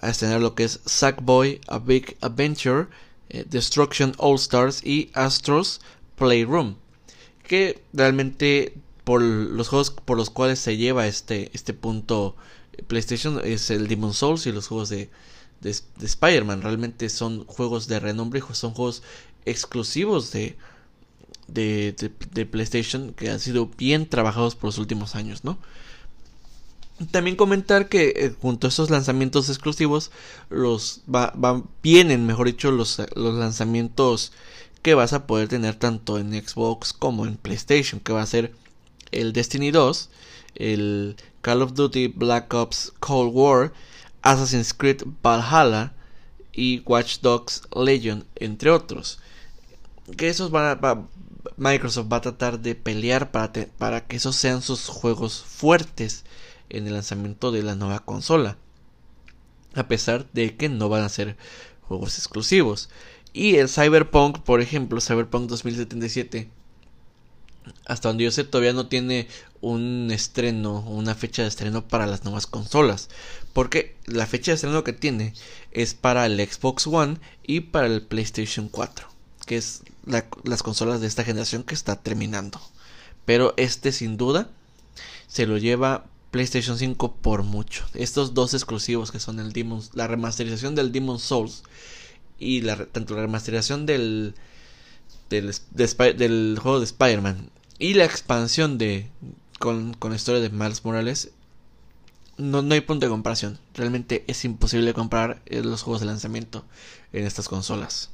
a 0.00 0.08
estrenar 0.08 0.40
lo 0.40 0.54
que 0.54 0.64
es 0.64 0.80
Sackboy, 0.86 1.60
A 1.68 1.78
Big 1.78 2.16
Adventure, 2.20 2.88
eh, 3.28 3.44
Destruction 3.48 4.14
All 4.18 4.36
Stars 4.36 4.84
y 4.84 5.10
Astros 5.14 5.80
Playroom. 6.16 6.76
Que 7.46 7.82
realmente 7.92 8.74
por 9.04 9.20
los 9.20 9.68
juegos 9.68 9.90
por 9.90 10.16
los 10.16 10.30
cuales 10.30 10.58
se 10.58 10.76
lleva 10.76 11.06
este, 11.06 11.50
este 11.52 11.74
punto 11.74 12.36
PlayStation 12.86 13.40
es 13.44 13.70
el 13.70 13.88
Demon 13.88 14.14
Souls 14.14 14.46
y 14.46 14.52
los 14.52 14.68
juegos 14.68 14.88
de, 14.88 15.10
de, 15.60 15.76
de 15.96 16.06
Spider-Man. 16.06 16.62
Realmente 16.62 17.08
son 17.08 17.44
juegos 17.46 17.88
de 17.88 18.00
renombre, 18.00 18.42
son 18.52 18.74
juegos 18.74 19.02
exclusivos 19.44 20.32
de, 20.32 20.56
de, 21.48 22.46
PlayStation 22.50 23.12
que 23.12 23.30
han 23.30 23.40
sido 23.40 23.66
bien 23.66 24.08
trabajados 24.08 24.54
por 24.54 24.68
los 24.68 24.78
últimos 24.78 25.14
años, 25.14 25.44
¿no? 25.44 25.58
También 27.10 27.36
comentar 27.36 27.88
que 27.88 28.12
eh, 28.16 28.34
junto 28.40 28.66
a 28.66 28.70
esos 28.70 28.90
lanzamientos 28.90 29.48
exclusivos 29.48 30.10
los 30.50 31.00
va, 31.12 31.32
vienen, 31.82 32.26
mejor 32.26 32.46
dicho, 32.46 32.70
los, 32.70 33.02
los 33.16 33.34
lanzamientos 33.34 34.32
que 34.82 34.94
vas 34.94 35.12
a 35.12 35.26
poder 35.26 35.48
tener 35.48 35.74
tanto 35.74 36.18
en 36.18 36.32
Xbox 36.32 36.92
como 36.92 37.26
en 37.26 37.36
PlayStation, 37.36 38.00
que 38.00 38.12
va 38.12 38.22
a 38.22 38.26
ser 38.26 38.52
el 39.10 39.32
Destiny 39.32 39.70
2, 39.70 40.10
el 40.54 41.16
Call 41.40 41.62
of 41.62 41.74
Duty 41.74 42.08
Black 42.08 42.52
Ops 42.54 42.92
Cold 43.00 43.32
War, 43.34 43.72
Assassin's 44.22 44.72
Creed 44.72 45.02
Valhalla 45.22 45.92
y 46.52 46.82
Watch 46.86 47.20
Dogs 47.20 47.62
Legion, 47.74 48.24
entre 48.36 48.70
otros. 48.70 49.18
Que 50.16 50.28
esos 50.28 50.50
van 50.50 50.78
a, 50.82 51.08
Microsoft 51.56 52.12
va 52.12 52.18
a 52.18 52.22
tratar 52.22 52.60
de 52.60 52.74
pelear 52.74 53.30
para, 53.30 53.52
para 53.78 54.06
que 54.06 54.16
esos 54.16 54.36
sean 54.36 54.62
sus 54.62 54.88
juegos 54.88 55.42
fuertes 55.42 56.24
en 56.68 56.86
el 56.86 56.94
lanzamiento 56.94 57.52
de 57.52 57.62
la 57.62 57.74
nueva 57.74 58.00
consola. 58.00 58.56
A 59.74 59.88
pesar 59.88 60.26
de 60.32 60.56
que 60.56 60.68
no 60.68 60.88
van 60.88 61.02
a 61.02 61.08
ser 61.08 61.36
juegos 61.82 62.18
exclusivos. 62.18 62.88
Y 63.32 63.56
el 63.56 63.68
Cyberpunk, 63.68 64.40
por 64.40 64.60
ejemplo, 64.60 65.00
Cyberpunk 65.00 65.48
2077, 65.48 66.50
hasta 67.86 68.08
donde 68.08 68.24
yo 68.24 68.30
sé, 68.30 68.44
todavía 68.44 68.72
no 68.72 68.88
tiene 68.88 69.28
un 69.62 70.10
estreno, 70.10 70.80
una 70.80 71.14
fecha 71.14 71.42
de 71.42 71.48
estreno 71.48 71.88
para 71.88 72.06
las 72.06 72.24
nuevas 72.24 72.46
consolas. 72.46 73.08
Porque 73.54 73.96
la 74.04 74.26
fecha 74.26 74.50
de 74.50 74.56
estreno 74.56 74.84
que 74.84 74.92
tiene 74.92 75.32
es 75.70 75.94
para 75.94 76.26
el 76.26 76.38
Xbox 76.38 76.86
One 76.86 77.16
y 77.42 77.60
para 77.60 77.86
el 77.86 78.02
PlayStation 78.02 78.68
4, 78.68 79.08
que 79.46 79.56
es 79.56 79.82
las 80.04 80.62
consolas 80.62 81.00
de 81.00 81.06
esta 81.06 81.24
generación 81.24 81.62
que 81.62 81.74
está 81.74 81.96
terminando. 81.96 82.60
Pero 83.24 83.54
este 83.56 83.92
sin 83.92 84.16
duda 84.16 84.50
se 85.28 85.46
lo 85.46 85.56
lleva 85.56 86.06
PlayStation 86.32 86.76
5 86.76 87.16
por 87.16 87.44
mucho. 87.44 87.86
Estos 87.94 88.34
dos 88.34 88.54
exclusivos 88.54 89.12
que 89.12 89.20
son 89.20 89.38
el 89.38 89.52
la 89.94 90.08
remasterización 90.08 90.74
del 90.74 90.90
Demon 90.90 91.20
Souls 91.20 91.62
y 92.38 92.62
la, 92.62 92.86
tanto 92.86 93.14
la 93.14 93.22
remasterización 93.22 93.86
del, 93.86 94.34
del, 95.30 95.54
del 96.16 96.58
juego 96.60 96.80
de 96.80 96.86
Spider-Man 96.86 97.50
y 97.78 97.94
la 97.94 98.04
expansión 98.04 98.78
de 98.78 99.08
con, 99.62 99.94
con 99.94 100.10
la 100.10 100.16
historia 100.16 100.40
de 100.40 100.50
Miles 100.50 100.84
Morales 100.84 101.30
no, 102.36 102.62
no 102.62 102.74
hay 102.74 102.80
punto 102.80 103.06
de 103.06 103.10
comparación. 103.10 103.60
Realmente 103.74 104.24
es 104.26 104.44
imposible 104.44 104.92
comprar 104.92 105.40
eh, 105.46 105.62
los 105.62 105.82
juegos 105.82 106.00
de 106.00 106.06
lanzamiento 106.06 106.64
en 107.12 107.24
estas 107.24 107.48
consolas. 107.48 108.10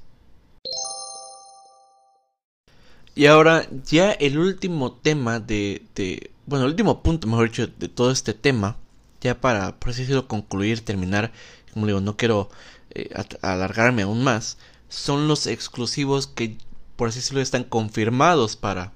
Y 3.15 3.25
ahora 3.27 3.67
ya 3.87 4.13
el 4.13 4.39
último 4.39 4.93
tema 4.93 5.41
de, 5.41 5.87
de, 5.95 6.31
bueno, 6.45 6.67
el 6.67 6.73
último 6.73 7.03
punto, 7.03 7.27
mejor 7.27 7.49
dicho, 7.49 7.67
de 7.67 7.89
todo 7.89 8.11
este 8.11 8.35
tema, 8.35 8.77
ya 9.23 9.41
para, 9.41 9.75
por 9.79 9.91
así 9.91 10.03
decirlo, 10.03 10.29
concluir, 10.29 10.85
terminar, 10.85 11.33
como 11.73 11.87
digo, 11.87 12.03
no 12.03 12.19
quiero 12.19 12.51
eh, 12.91 13.09
alargarme 13.41 14.03
aún 14.03 14.23
más, 14.23 14.59
son 14.91 15.29
los 15.29 15.47
exclusivos 15.47 16.27
que, 16.27 16.59
por 16.97 17.09
así 17.09 17.21
decirlo, 17.21 17.41
están 17.41 17.65
confirmados 17.65 18.57
para, 18.57 18.93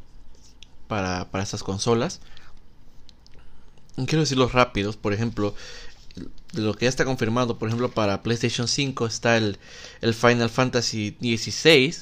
para, 0.87 1.31
para 1.31 1.43
estas 1.43 1.63
consolas. 1.63 2.21
Quiero 3.95 4.21
decirlos 4.21 4.53
rápidos, 4.53 4.97
por 4.97 5.13
ejemplo, 5.13 5.55
lo 6.55 6.75
que 6.75 6.87
ya 6.87 6.89
está 6.89 7.05
confirmado, 7.05 7.59
por 7.59 7.69
ejemplo, 7.69 7.91
para 7.91 8.23
PlayStation 8.23 8.69
5 8.69 9.07
está 9.07 9.37
el, 9.37 9.59
Final 10.15 10.51
Fantasy 10.51 11.17
XVI, 11.21 11.95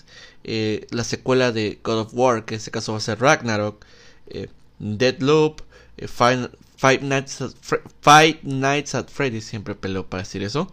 eh, 0.45 0.87
la 0.91 1.05
secuela 1.05 1.53
de 1.53 1.81
God 1.83 2.01
of 2.01 2.11
War, 2.13 2.45
que 2.45 2.55
en 2.55 2.59
este 2.59 2.71
caso 2.71 2.93
va 2.93 2.99
a 2.99 3.01
ser 3.01 3.21
Ragnarok, 3.21 3.85
eh, 4.29 4.49
Deadloop, 4.79 5.63
eh, 5.97 6.05
at 6.05 6.51
Five 6.77 7.01
Nights 8.43 8.95
at 8.95 9.09
Freddy's, 9.11 9.45
siempre 9.45 9.75
peleo 9.75 10.09
para 10.09 10.23
decir 10.23 10.43
eso, 10.43 10.73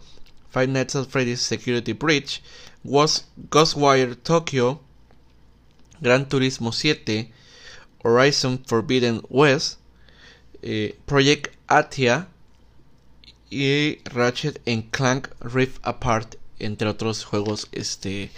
Five 0.50 0.68
Nights 0.68 0.96
at 0.96 1.08
Freddy's 1.08 1.40
Security 1.40 1.92
Breach, 1.92 2.42
Ghostwire 2.84 4.16
Tokyo, 4.16 4.80
Gran 6.00 6.28
Turismo 6.28 6.72
7, 6.72 7.30
Horizon 8.02 8.62
Forbidden 8.64 9.22
West, 9.28 9.78
Project 11.06 11.54
Atia, 11.66 12.28
y 13.50 13.98
Ratchet 14.04 14.60
en 14.66 14.82
Clank 14.82 15.28
Rift 15.40 15.78
Apart, 15.82 16.36
entre 16.58 16.88
otros 16.88 17.24
juegos 17.24 17.68
este, 17.72 18.30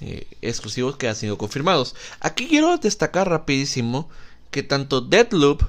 eh, 0.00 0.26
exclusivos 0.42 0.96
que 0.96 1.08
han 1.08 1.16
sido 1.16 1.38
confirmados. 1.38 1.94
Aquí 2.20 2.46
quiero 2.46 2.76
destacar 2.78 3.28
rapidísimo 3.28 4.08
que 4.50 4.62
tanto 4.62 5.00
Deadloop 5.00 5.62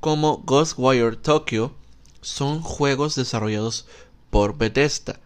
como 0.00 0.38
Ghostwire 0.38 1.16
Tokyo 1.16 1.74
son 2.20 2.62
juegos 2.62 3.14
desarrollados 3.14 3.86
por 4.30 4.56
Bethesda. 4.56 5.20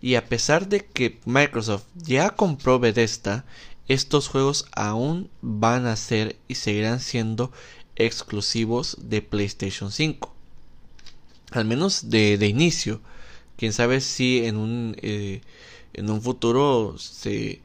Y 0.00 0.16
a 0.16 0.26
pesar 0.26 0.68
de 0.68 0.84
que 0.84 1.18
Microsoft 1.24 1.84
ya 1.94 2.30
compró 2.30 2.78
Bethesda, 2.78 3.44
estos 3.88 4.28
juegos 4.28 4.66
aún 4.72 5.30
van 5.40 5.86
a 5.86 5.96
ser 5.96 6.36
y 6.46 6.56
seguirán 6.56 7.00
siendo 7.00 7.52
exclusivos 7.96 8.96
de 9.00 9.22
PlayStation 9.22 9.90
5 9.90 10.34
al 11.54 11.64
menos 11.64 12.10
de, 12.10 12.36
de 12.36 12.46
inicio. 12.48 13.00
Quién 13.56 13.72
sabe 13.72 14.00
si 14.00 14.44
en 14.44 14.56
un, 14.56 14.96
eh, 15.00 15.40
en 15.92 16.10
un 16.10 16.20
futuro 16.20 16.96
se, 16.98 17.62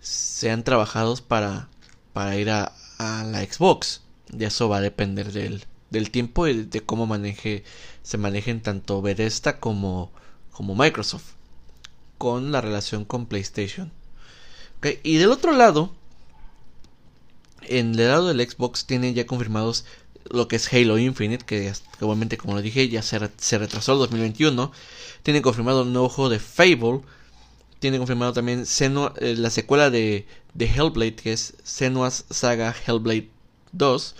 sean 0.00 0.62
trabajados 0.64 1.20
para, 1.20 1.68
para 2.12 2.36
ir 2.36 2.50
a, 2.50 2.72
a 2.98 3.24
la 3.24 3.44
Xbox. 3.44 4.02
Y 4.32 4.44
eso 4.44 4.68
va 4.68 4.78
a 4.78 4.80
depender 4.80 5.32
del, 5.32 5.64
del 5.90 6.10
tiempo 6.10 6.46
y 6.46 6.64
de, 6.64 6.80
cómo 6.80 7.06
maneje, 7.06 7.64
se 8.02 8.18
manejen 8.18 8.62
tanto 8.62 9.02
Bethesda 9.02 9.58
como, 9.58 10.12
como 10.52 10.74
Microsoft 10.74 11.32
con 12.18 12.52
la 12.52 12.60
relación 12.60 13.04
con 13.04 13.26
PlayStation. 13.26 13.92
Y 15.02 15.16
del 15.16 15.30
otro 15.30 15.52
lado, 15.52 15.94
en 17.78 17.98
el 17.98 18.08
lado 18.08 18.28
del 18.28 18.48
Xbox 18.48 18.86
tienen 18.86 19.14
ya 19.14 19.26
confirmados 19.26 19.84
lo 20.30 20.48
que 20.48 20.56
es 20.56 20.72
Halo 20.72 20.98
Infinite, 20.98 21.44
que, 21.44 21.72
obviamente 22.00 22.36
como 22.36 22.54
lo 22.54 22.62
dije 22.62 22.88
ya 22.88 23.02
se, 23.02 23.18
retrasó 23.18 23.92
el 23.92 23.98
2021. 23.98 24.72
Tienen 25.22 25.42
confirmado 25.42 25.82
un 25.82 25.92
nuevo 25.92 26.08
juego 26.08 26.30
de 26.30 26.38
Fable, 26.38 27.00
tiene 27.78 27.98
confirmado 27.98 28.32
también 28.32 28.64
eh, 28.64 29.34
la 29.36 29.50
secuela 29.50 29.90
de, 29.90 30.26
de, 30.54 30.66
Hellblade, 30.66 31.16
que 31.16 31.32
es 31.32 31.54
Senua's 31.62 32.24
Saga 32.30 32.74
Hellblade 32.86 33.28
2, 33.72 34.14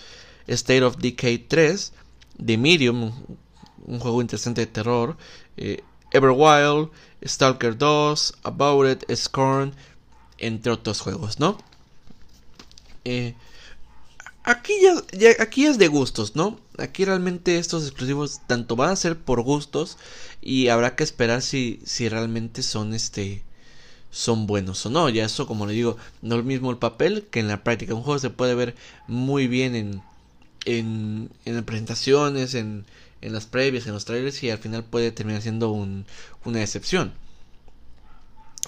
State 0.49 0.83
of 0.83 0.97
Decay 0.99 1.39
3, 1.39 1.93
The 2.45 2.59
Medium, 2.59 3.13
un 3.87 3.99
juego 4.01 4.21
interesante 4.21 4.63
de 4.63 4.67
terror, 4.67 5.17
eh, 5.57 5.83
Everwild, 6.13 6.91
Stalker 7.25 7.77
2, 7.77 8.35
About 8.43 8.91
It, 8.91 9.17
Scorn, 9.17 9.75
entre 10.39 10.73
otros 10.73 11.01
juegos, 11.01 11.39
¿no? 11.39 11.59
Eh, 13.05 13.35
aquí, 14.45 14.73
ya, 15.13 15.31
aquí 15.41 15.67
es 15.67 15.79
de 15.79 15.89
gustos, 15.89 16.37
¿no? 16.37 16.59
Aquí 16.79 17.05
realmente 17.05 17.59
estos 17.59 17.85
exclusivos 17.85 18.41
tanto 18.47 18.77
van 18.77 18.91
a 18.91 18.97
ser 18.97 19.19
por 19.19 19.43
gustos 19.43 19.99
y 20.41 20.69
habrá 20.69 20.97
que 20.97 21.05
esperar 21.05 21.43
si, 21.43 21.81
si 21.85 22.09
realmente 22.09 22.63
son 22.63 22.95
este 22.95 23.43
son 24.11 24.47
buenos 24.47 24.85
o 24.87 24.91
no. 24.91 25.09
Ya 25.09 25.25
eso, 25.25 25.47
como 25.47 25.67
le 25.67 25.73
digo, 25.73 25.97
no 26.21 26.35
es 26.35 26.39
lo 26.43 26.45
mismo 26.45 26.71
el 26.71 26.79
papel 26.79 27.27
que 27.31 27.41
en 27.41 27.49
la 27.49 27.65
práctica. 27.65 27.95
Un 27.95 28.03
juego 28.03 28.19
se 28.19 28.31
puede 28.31 28.55
ver 28.55 28.75
muy 29.09 29.49
bien 29.49 29.75
en, 29.75 30.03
en, 30.67 31.31
en 31.45 31.65
presentaciones, 31.65 32.55
en, 32.55 32.85
en 33.23 33.33
las 33.33 33.47
previas, 33.47 33.87
en 33.87 33.95
los 33.95 34.05
trailers 34.05 34.43
y 34.43 34.51
al 34.51 34.59
final 34.59 34.85
puede 34.85 35.13
terminar 35.13 35.41
siendo 35.43 35.71
un, 35.71 36.05
una 36.45 36.59
decepción. 36.59 37.15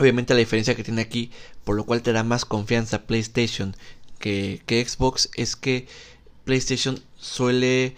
Obviamente 0.00 0.34
la 0.34 0.40
diferencia 0.40 0.74
que 0.74 0.82
tiene 0.82 1.02
aquí, 1.02 1.30
por 1.62 1.76
lo 1.76 1.84
cual 1.84 2.02
te 2.02 2.12
da 2.12 2.24
más 2.24 2.44
confianza 2.44 3.02
PlayStation 3.02 3.76
que, 4.24 4.86
Xbox, 4.88 5.28
es 5.36 5.54
que 5.54 5.86
PlayStation 6.44 6.98
suele 7.16 7.94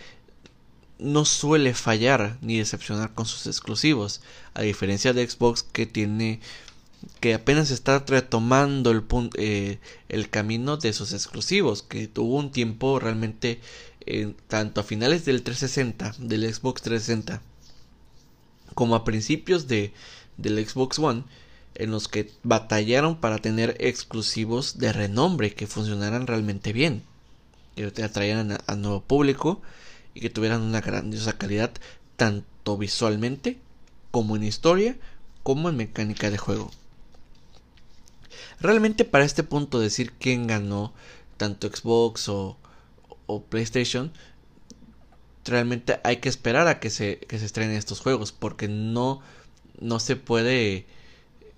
no 0.99 1.25
suele 1.25 1.75
fallar 1.75 2.39
ni 2.41 2.59
decepcionar 2.59 3.15
con 3.15 3.27
sus 3.27 3.47
exclusivos, 3.47 4.23
a 4.55 4.63
diferencia 4.63 5.13
de 5.13 5.29
Xbox 5.29 5.63
que 5.63 5.87
tiene 5.87 6.41
que 7.21 7.35
apenas 7.35 7.71
está 7.71 8.03
retomando 8.09 8.91
el, 8.91 9.05
eh, 9.37 9.79
el 10.09 10.31
camino 10.31 10.79
de 10.79 10.93
sus 10.93 11.13
exclusivos, 11.13 11.83
que 11.83 12.09
tuvo 12.09 12.37
un 12.37 12.51
tiempo 12.51 12.99
realmente 12.99 13.61
tanto 14.49 14.81
a 14.81 14.85
finales 14.85 15.25
del 15.25 15.43
360, 15.43 16.15
del 16.19 16.53
Xbox 16.53 16.83
360, 16.83 17.43
como 18.75 18.95
a 18.95 19.05
principios 19.05 19.69
de, 19.69 19.93
del 20.39 20.67
Xbox 20.67 20.99
One, 20.99 21.25
en 21.79 21.91
los 21.91 22.09
que 22.09 22.31
batallaron 22.43 23.17
para 23.21 23.39
tener 23.39 23.77
exclusivos 23.81 24.79
de 24.79 24.93
renombre 24.93 25.55
que 25.55 25.67
funcionaran 25.67 26.27
realmente 26.27 26.73
bien, 26.73 27.03
que 27.75 27.91
te 27.91 28.03
atrayeran 28.03 28.59
a, 28.67 28.77
nuevo 28.77 29.03
público 29.03 29.63
y 30.15 30.21
que 30.21 30.31
tuvieran 30.31 30.63
una 30.63 30.81
grandiosa 30.81 31.37
calidad 31.37 31.73
tanto 32.17 32.77
visualmente 32.77 33.59
como 34.11 34.37
en 34.37 34.45
historia 34.45 34.97
como 35.43 35.69
en 35.69 35.77
mecánica 35.77 36.31
de 36.31 36.39
juego. 36.39 36.71
Realmente 38.61 39.05
para 39.05 39.25
este 39.25 39.43
punto 39.43 39.79
decir 39.79 40.13
quién 40.19 40.47
ganó 40.47 40.93
tanto 41.37 41.69
Xbox 41.69 42.29
o, 42.29 42.57
o 43.27 43.43
PlayStation, 43.43 44.13
realmente 45.45 46.01
hay 46.03 46.17
que 46.17 46.29
esperar 46.29 46.69
a 46.69 46.81
que 46.81 46.91
se, 46.91 47.19
que 47.19 47.39
se 47.39 47.47
estrenen 47.47 47.77
estos 47.77 48.01
juegos, 48.01 48.33
porque 48.33 48.69
no, 48.69 49.21
no 49.81 50.01
se 50.01 50.17
puede... 50.17 50.87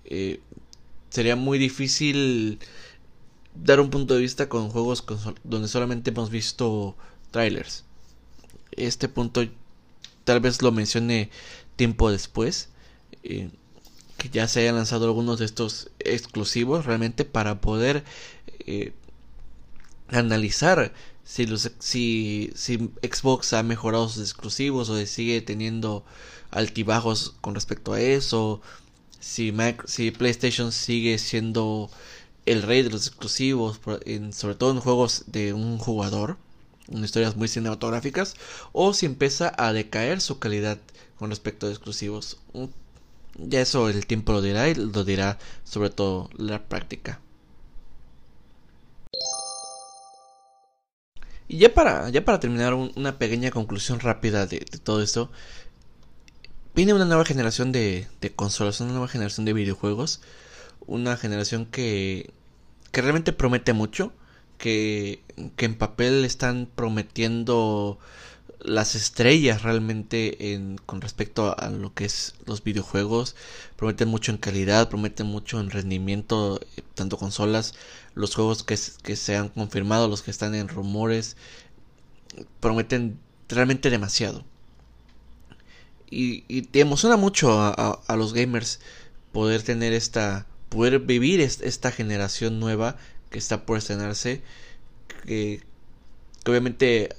Eh, 0.09 0.41
sería 1.09 1.35
muy 1.35 1.57
difícil 1.57 2.59
dar 3.55 3.79
un 3.79 3.89
punto 3.89 4.15
de 4.15 4.21
vista 4.21 4.49
con 4.49 4.69
juegos 4.69 5.03
donde 5.43 5.67
solamente 5.67 6.11
hemos 6.11 6.29
visto 6.29 6.95
trailers. 7.31 7.85
Este 8.71 9.07
punto 9.07 9.45
tal 10.25 10.41
vez 10.41 10.61
lo 10.61 10.71
mencione 10.71 11.29
tiempo 11.75 12.11
después. 12.11 12.69
Eh, 13.23 13.49
que 14.19 14.29
ya 14.29 14.47
se 14.47 14.59
hayan 14.59 14.75
lanzado 14.75 15.05
algunos 15.05 15.39
de 15.39 15.45
estos 15.45 15.89
exclusivos 15.99 16.85
realmente 16.85 17.25
para 17.25 17.61
poder 17.61 18.03
eh, 18.67 18.93
analizar 20.09 20.93
si, 21.23 21.45
los, 21.47 21.71
si, 21.79 22.51
si 22.53 22.91
Xbox 23.01 23.53
ha 23.53 23.63
mejorado 23.63 24.09
sus 24.09 24.23
exclusivos 24.23 24.89
o 24.89 25.05
sigue 25.05 25.41
teniendo 25.41 26.03
altibajos 26.51 27.35
con 27.41 27.55
respecto 27.55 27.93
a 27.93 28.01
eso, 28.01 28.61
si, 29.19 29.53
si 29.85 30.11
PlayStation 30.11 30.71
sigue 30.71 31.17
siendo 31.17 31.89
el 32.45 32.63
rey 32.63 32.81
de 32.83 32.89
los 32.89 33.07
exclusivos, 33.07 33.79
sobre 34.31 34.55
todo 34.55 34.71
en 34.71 34.79
juegos 34.79 35.25
de 35.27 35.53
un 35.53 35.77
jugador, 35.77 36.37
en 36.87 37.03
historias 37.03 37.35
muy 37.35 37.47
cinematográficas, 37.47 38.35
o 38.71 38.93
si 38.93 39.05
empieza 39.05 39.53
a 39.57 39.73
decaer 39.73 40.21
su 40.21 40.39
calidad 40.39 40.79
con 41.17 41.29
respecto 41.29 41.67
a 41.67 41.69
exclusivos. 41.69 42.37
Ya 43.37 43.61
eso 43.61 43.89
el 43.89 44.05
tiempo 44.05 44.33
lo 44.33 44.41
dirá 44.41 44.69
y 44.69 44.75
lo 44.75 45.03
dirá 45.03 45.37
sobre 45.63 45.89
todo 45.89 46.29
la 46.37 46.63
práctica. 46.67 47.19
Y 51.47 51.57
ya 51.57 51.73
para, 51.73 52.09
ya 52.09 52.23
para 52.23 52.39
terminar 52.39 52.75
una 52.75 53.17
pequeña 53.17 53.49
conclusión 53.49 53.99
rápida 53.99 54.45
de, 54.45 54.59
todo 54.83 55.01
esto. 55.01 55.31
Viene 56.79 56.93
una 56.93 57.03
nueva 57.03 57.25
generación 57.25 57.73
de, 57.73 58.07
consolas, 58.37 58.79
una 58.79 58.91
nueva 58.91 59.09
generación 59.09 59.43
de 59.45 59.51
videojuegos. 59.51 60.21
Una 60.87 61.17
generación 61.17 61.65
que, 61.65 62.31
realmente 62.93 63.33
promete 63.33 63.73
mucho. 63.73 64.13
Que, 64.57 65.21
en 65.57 65.77
papel 65.77 66.23
están 66.23 66.69
prometiendo 66.73 67.99
las 68.61 68.95
estrellas 68.95 69.63
realmente 69.63 70.53
en, 70.53 70.77
con 70.85 71.01
respecto 71.01 71.53
a, 71.59 71.69
lo 71.69 71.93
que 71.93 72.05
es 72.05 72.35
los 72.45 72.63
videojuegos 72.63 73.35
prometen 73.75 74.07
mucho 74.07 74.31
en 74.31 74.37
calidad 74.37 74.89
prometen 74.89 75.27
mucho 75.27 75.59
en 75.59 75.69
rendimiento 75.69 76.59
eh, 76.77 76.81
tanto 76.95 77.17
consolas 77.17 77.73
los 78.15 78.35
juegos 78.35 78.63
que 78.63 78.75
se 78.77 79.37
han 79.37 79.47
confirmado 79.49 80.09
los 80.09 80.23
que 80.23 80.31
están 80.31 80.55
en 80.55 80.67
rumores 80.67 81.37
prometen 82.59 83.17
realmente 83.47 83.89
demasiado 83.89 84.43
y, 86.11 86.61
te 86.63 86.79
emociona 86.79 87.17
mucho 87.17 87.51
a, 87.61 88.15
los 88.15 88.33
gamers 88.33 88.79
poder 89.31 89.61
tener 89.61 89.93
esta 89.93 90.47
poder 90.69 90.99
vivir 90.99 91.41
esta 91.41 91.91
generación 91.91 92.59
nueva 92.59 92.97
que 93.31 93.39
está 93.39 93.65
por 93.65 93.77
estrenarse 93.77 94.41
que, 95.25 95.61
que 96.43 96.51
obviamente 96.51 97.09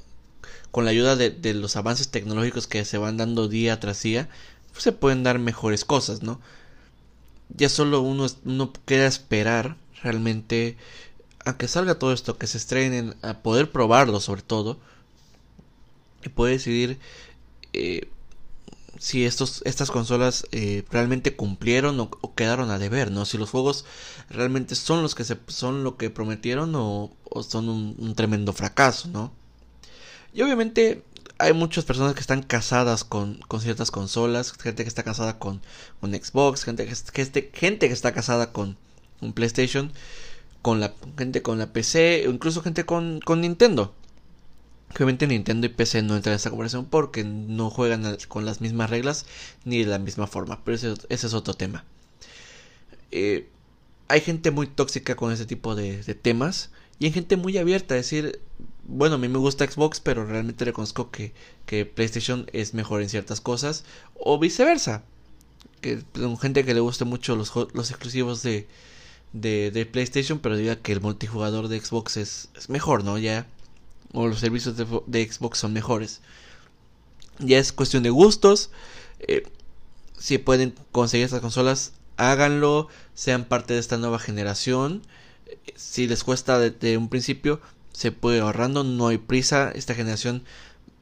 con 0.70 0.84
la 0.84 0.90
ayuda 0.90 1.16
de, 1.16 1.54
los 1.54 1.76
avances 1.76 2.10
tecnológicos 2.10 2.66
que 2.66 2.84
se 2.84 2.98
van 2.98 3.16
dando 3.16 3.48
día 3.48 3.80
tras 3.80 4.02
día, 4.02 4.28
pues 4.72 4.84
se 4.84 4.92
pueden 4.92 5.22
dar 5.22 5.38
mejores 5.38 5.84
cosas, 5.84 6.22
¿no? 6.22 6.40
Ya 7.56 7.68
solo 7.68 8.00
uno, 8.00 8.26
uno 8.44 8.72
queda 8.86 9.06
esperar 9.06 9.76
realmente 10.02 10.76
a 11.44 11.56
que 11.56 11.66
salga 11.66 11.98
todo 11.98 12.12
esto, 12.12 12.38
que 12.38 12.46
se 12.46 12.58
estrenen, 12.58 13.16
a 13.22 13.38
poder 13.42 13.72
probarlo 13.72 14.20
sobre 14.20 14.42
todo, 14.42 14.78
y 16.24 16.28
poder 16.28 16.54
decidir 16.54 16.98
eh, 17.72 18.08
si 19.00 19.24
estos, 19.24 19.62
estas 19.64 19.90
consolas 19.90 20.46
eh, 20.52 20.84
realmente 20.92 21.34
cumplieron 21.34 21.98
o, 21.98 22.10
quedaron 22.36 22.70
a 22.70 22.78
deber, 22.78 23.10
¿no? 23.10 23.24
Si 23.24 23.38
los 23.38 23.50
juegos 23.50 23.84
realmente 24.28 24.76
son 24.76 25.02
los 25.02 25.16
que 25.16 25.24
se, 25.24 25.36
son 25.48 25.82
lo 25.82 25.96
que 25.96 26.10
prometieron 26.10 26.72
o, 26.76 27.10
son 27.48 27.68
un 27.68 28.14
tremendo 28.14 28.52
fracaso, 28.52 29.08
¿no? 29.08 29.32
Y 30.32 30.42
obviamente 30.42 31.02
hay 31.40 31.52
muchas 31.54 31.84
personas 31.84 32.14
que 32.14 32.20
están 32.20 32.42
casadas 32.42 33.02
con, 33.02 33.36
con 33.48 33.60
ciertas 33.60 33.90
consolas, 33.90 34.52
gente 34.52 34.84
que 34.84 34.88
está 34.88 35.02
casada 35.02 35.38
con, 35.38 35.62
con 36.00 36.12
Xbox, 36.12 36.64
gente 36.64 36.86
que, 36.86 37.22
este, 37.22 37.50
gente 37.54 37.88
que 37.88 37.94
está 37.94 38.12
casada 38.12 38.52
con, 38.52 38.76
un 39.20 39.32
PlayStation, 39.32 39.92
con 40.62 40.80
la 40.80 40.94
gente 41.16 41.42
con 41.42 41.58
la 41.58 41.72
PC, 41.72 42.26
incluso 42.28 42.62
gente 42.62 42.84
con, 42.84 43.20
con 43.20 43.40
Nintendo. 43.40 43.94
Obviamente 44.94 45.26
Nintendo 45.26 45.66
y 45.66 45.70
PC 45.70 46.02
no 46.02 46.16
entran 46.16 46.32
en 46.32 46.36
esta 46.36 46.50
conversación 46.50 46.84
porque 46.84 47.22
no 47.22 47.70
juegan 47.70 48.16
con 48.28 48.44
las 48.44 48.60
mismas 48.60 48.90
reglas 48.90 49.24
ni 49.64 49.78
de 49.84 49.90
la 49.90 49.98
misma 49.98 50.26
forma, 50.26 50.60
pero 50.64 50.74
ese, 50.74 50.94
es 51.08 51.34
otro 51.34 51.54
tema. 51.54 51.84
Eh, 53.12 53.48
hay 54.08 54.20
gente 54.20 54.50
muy 54.50 54.66
tóxica 54.66 55.14
con 55.14 55.32
ese 55.32 55.46
tipo 55.46 55.76
de, 55.76 56.02
temas 56.14 56.70
y 56.98 57.06
hay 57.06 57.12
gente 57.12 57.36
muy 57.36 57.56
abierta 57.56 57.94
a 57.94 57.98
decir, 57.98 58.40
bueno, 58.84 59.14
a 59.14 59.18
mí 59.18 59.28
me 59.28 59.38
gusta 59.38 59.70
Xbox, 59.70 60.00
pero 60.00 60.26
realmente 60.26 60.64
reconozco 60.64 61.10
que, 61.12 61.32
que 61.66 61.86
PlayStation 61.86 62.46
es 62.52 62.74
mejor 62.74 63.00
en 63.02 63.08
ciertas 63.08 63.40
cosas. 63.40 63.84
O 64.14 64.38
viceversa. 64.38 65.04
Que 65.80 66.02
gente 66.40 66.64
que 66.64 66.74
le 66.74 66.80
guste 66.80 67.04
mucho 67.04 67.36
los, 67.36 67.50
exclusivos 67.56 68.42
de, 68.42 68.66
de, 69.32 69.70
de, 69.70 69.86
PlayStation, 69.86 70.40
pero 70.40 70.56
diga 70.56 70.76
que 70.76 70.92
el 70.92 71.00
multijugador 71.00 71.68
de 71.68 71.80
Xbox 71.80 72.16
es, 72.16 72.48
es 72.56 72.68
mejor, 72.68 73.04
¿no? 73.04 73.16
Ya. 73.16 73.46
O 74.12 74.26
los 74.26 74.40
servicios 74.40 74.76
de, 74.76 75.32
Xbox 75.32 75.58
son 75.58 75.72
mejores. 75.72 76.20
Ya 77.38 77.58
es 77.58 77.72
cuestión 77.72 78.02
de 78.02 78.10
gustos. 78.10 78.70
Eh, 79.20 79.44
si 80.18 80.38
pueden 80.38 80.74
conseguir 80.92 81.24
estas 81.24 81.40
consolas, 81.40 81.92
háganlo. 82.16 82.88
Sean 83.14 83.44
parte 83.44 83.74
de 83.74 83.80
esta 83.80 83.98
nueva 83.98 84.18
generación. 84.18 85.02
Si 85.76 86.06
les 86.06 86.24
cuesta 86.24 86.58
desde 86.58 86.96
un 86.96 87.08
principio, 87.08 87.60
se 87.92 88.12
puede 88.12 88.40
ahorrando, 88.40 88.84
no 88.84 89.08
hay 89.08 89.18
prisa, 89.18 89.72
esta 89.74 89.94
generación 89.94 90.44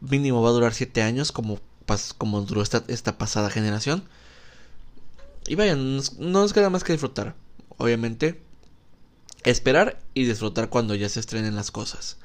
mínimo 0.01 0.43
va 0.43 0.51
a 0.51 0.53
durar 0.53 0.75
7 0.75 1.03
años 1.03 1.33
como, 1.33 1.61
como 2.19 2.41
duró 2.43 2.63
esta, 2.63 2.85
esta 2.89 3.19
pasada 3.19 3.51
generación. 3.51 4.05
y 5.47 5.55
vayan, 5.55 5.97
no 5.97 6.41
nos 6.43 6.53
queda 6.53 6.71
más 6.71 6.85
que 6.85 6.93
disfrutar. 6.93 7.35
Obviamente, 7.79 8.43
esperar 9.45 9.99
y 10.15 10.25
disfrutar 10.25 10.69
cuando 10.69 10.95
ya 10.95 11.09
se 11.09 11.21
estrenen 11.21 11.57
las 11.57 11.71
cosas. 11.71 12.19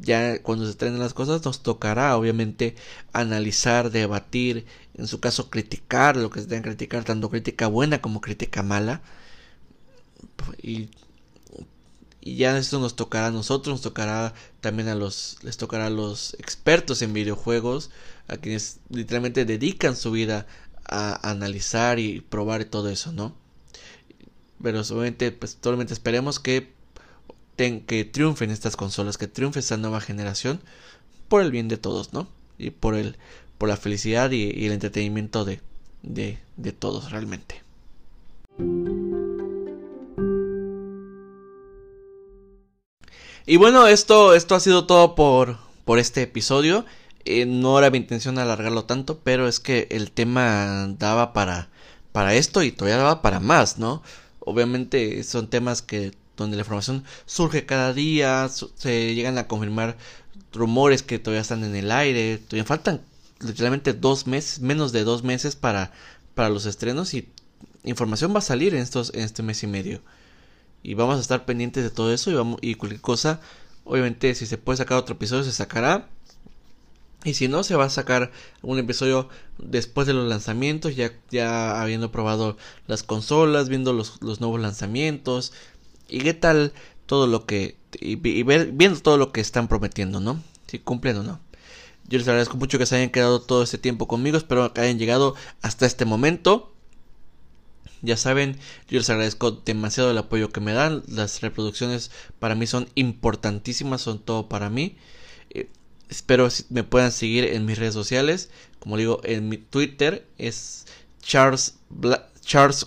Ya 0.00 0.42
cuando 0.42 0.64
se 0.64 0.72
estrenen 0.72 0.98
las 0.98 1.14
cosas 1.14 1.44
nos 1.44 1.62
tocará 1.62 2.16
obviamente 2.16 2.74
analizar, 3.12 3.90
debatir, 3.90 4.66
en 4.94 5.06
su 5.06 5.20
caso 5.20 5.50
criticar 5.50 6.16
lo 6.16 6.30
que 6.30 6.40
se 6.40 6.46
tenga 6.46 6.62
que 6.62 6.70
criticar, 6.70 7.04
tanto 7.04 7.30
crítica 7.30 7.66
buena 7.66 8.00
como 8.00 8.20
crítica 8.20 8.62
mala. 8.62 9.02
Y, 10.62 10.90
ya 12.22 12.56
esto 12.58 12.78
nos 12.80 12.96
tocará 12.96 13.28
a 13.28 13.30
nosotros, 13.30 13.74
nos 13.74 13.82
tocará 13.82 14.34
también 14.60 14.88
a 14.88 14.94
los, 14.94 15.38
les 15.42 15.56
tocará 15.56 15.86
a 15.86 15.90
los 15.90 16.34
expertos 16.34 17.00
en 17.02 17.12
videojuegos, 17.14 17.90
a 18.28 18.36
quienes 18.36 18.80
literalmente 18.90 19.44
dedican 19.44 19.96
su 19.96 20.10
vida 20.10 20.46
a 20.84 21.30
analizar 21.30 21.98
y 21.98 22.20
probar 22.20 22.64
todo 22.64 22.90
eso, 22.90 23.12
¿no? 23.12 23.34
Pero 24.62 24.80
obviamente, 24.80 25.32
pues 25.32 25.58
solamente 25.62 25.94
esperemos 25.94 26.38
que, 26.38 26.72
que 27.60 28.04
triunfen 28.04 28.50
estas 28.50 28.76
consolas, 28.76 29.18
que 29.18 29.26
triunfe 29.26 29.60
esta 29.60 29.76
nueva 29.76 30.00
generación 30.00 30.60
por 31.28 31.42
el 31.42 31.50
bien 31.50 31.68
de 31.68 31.76
todos, 31.76 32.12
¿no? 32.12 32.26
Y 32.58 32.70
por 32.70 32.94
el 32.94 33.16
por 33.58 33.68
la 33.68 33.76
felicidad 33.76 34.30
y, 34.30 34.64
el 34.64 34.72
entretenimiento 34.72 35.44
de, 35.44 35.60
de, 36.02 36.38
de 36.56 36.72
todos 36.72 37.12
realmente. 37.12 37.62
Y 43.44 43.56
bueno, 43.56 43.86
esto, 43.86 44.32
esto 44.32 44.54
ha 44.54 44.60
sido 44.60 44.86
todo 44.86 45.14
por, 45.14 45.58
por 45.84 45.98
este 45.98 46.22
episodio. 46.22 46.86
Eh, 47.26 47.44
no 47.44 47.78
era 47.78 47.90
mi 47.90 47.98
intención 47.98 48.38
alargarlo 48.38 48.84
tanto, 48.84 49.18
pero 49.18 49.46
es 49.46 49.60
que 49.60 49.88
el 49.90 50.10
tema 50.10 50.94
daba 50.98 51.34
para, 51.34 51.68
para 52.12 52.34
esto 52.34 52.62
y 52.62 52.72
todavía 52.72 52.96
daba 52.96 53.20
para 53.20 53.40
más, 53.40 53.78
¿no? 53.78 54.02
Obviamente 54.38 55.22
son 55.22 55.48
temas 55.48 55.82
que 55.82 56.12
donde 56.44 56.56
la 56.56 56.62
información 56.62 57.04
surge 57.26 57.66
cada 57.66 57.92
día, 57.92 58.48
se 58.48 59.14
llegan 59.14 59.38
a 59.38 59.46
confirmar 59.46 59.96
rumores 60.52 61.02
que 61.02 61.18
todavía 61.18 61.42
están 61.42 61.64
en 61.64 61.74
el 61.76 61.90
aire, 61.90 62.38
todavía 62.38 62.64
faltan 62.64 63.00
literalmente 63.40 63.92
dos 63.92 64.26
meses, 64.26 64.60
menos 64.60 64.92
de 64.92 65.04
dos 65.04 65.22
meses 65.22 65.56
para, 65.56 65.92
para 66.34 66.48
los 66.48 66.66
estrenos 66.66 67.14
y 67.14 67.28
información 67.84 68.34
va 68.34 68.38
a 68.38 68.42
salir 68.42 68.74
en 68.74 68.82
estos, 68.82 69.12
en 69.14 69.20
este 69.20 69.42
mes 69.42 69.62
y 69.62 69.66
medio. 69.66 70.00
Y 70.82 70.94
vamos 70.94 71.18
a 71.18 71.20
estar 71.20 71.44
pendientes 71.44 71.82
de 71.82 71.90
todo 71.90 72.12
eso 72.12 72.30
y 72.60 72.70
y 72.70 72.74
cualquier 72.74 73.00
cosa, 73.00 73.40
obviamente 73.84 74.34
si 74.34 74.46
se 74.46 74.58
puede 74.58 74.78
sacar 74.78 74.98
otro 74.98 75.14
episodio 75.14 75.44
se 75.44 75.52
sacará. 75.52 76.08
Y 77.22 77.34
si 77.34 77.48
no, 77.48 77.62
se 77.64 77.76
va 77.76 77.84
a 77.84 77.90
sacar 77.90 78.32
un 78.62 78.78
episodio 78.78 79.28
después 79.58 80.06
de 80.06 80.14
los 80.14 80.26
lanzamientos, 80.26 80.96
ya, 80.96 81.12
ya 81.30 81.82
habiendo 81.82 82.10
probado 82.10 82.56
las 82.86 83.02
consolas, 83.02 83.68
viendo 83.68 83.92
los, 83.92 84.22
los 84.22 84.40
nuevos 84.40 84.58
lanzamientos 84.58 85.52
y 86.10 86.20
qué 86.20 86.34
tal 86.34 86.72
todo 87.06 87.26
lo 87.26 87.46
que. 87.46 87.76
Y, 88.00 88.16
viendo 88.16 89.00
todo 89.00 89.16
lo 89.16 89.32
que 89.32 89.40
están 89.40 89.68
prometiendo, 89.68 90.20
¿no? 90.20 90.42
Si 90.66 90.78
cumplen 90.78 91.16
o 91.18 91.22
no. 91.22 91.40
Yo 92.08 92.18
les 92.18 92.26
agradezco 92.28 92.56
mucho 92.56 92.78
que 92.78 92.86
se 92.86 92.96
hayan 92.96 93.10
quedado 93.10 93.40
todo 93.40 93.62
este 93.62 93.78
tiempo 93.78 94.08
conmigo. 94.08 94.36
Espero 94.36 94.72
que 94.72 94.80
hayan 94.80 94.98
llegado 94.98 95.34
hasta 95.62 95.86
este 95.86 96.04
momento. 96.04 96.72
Ya 98.02 98.16
saben, 98.16 98.58
yo 98.88 98.98
les 98.98 99.10
agradezco 99.10 99.50
demasiado 99.50 100.10
el 100.10 100.18
apoyo 100.18 100.50
que 100.50 100.60
me 100.60 100.72
dan. 100.72 101.02
Las 101.06 101.40
reproducciones 101.40 102.10
para 102.38 102.54
mí 102.54 102.66
son 102.66 102.88
importantísimas, 102.94 104.00
son 104.00 104.18
todo 104.18 104.48
para 104.48 104.70
mí. 104.70 104.96
Eh, 105.50 105.68
Espero 106.10 106.48
me 106.70 106.82
puedan 106.82 107.12
seguir 107.12 107.44
en 107.44 107.64
mis 107.64 107.78
redes 107.78 107.94
sociales. 107.94 108.50
Como 108.80 108.96
digo, 108.96 109.20
en 109.22 109.48
mi 109.48 109.58
Twitter 109.58 110.26
es 110.38 110.86
Charles 111.22 111.76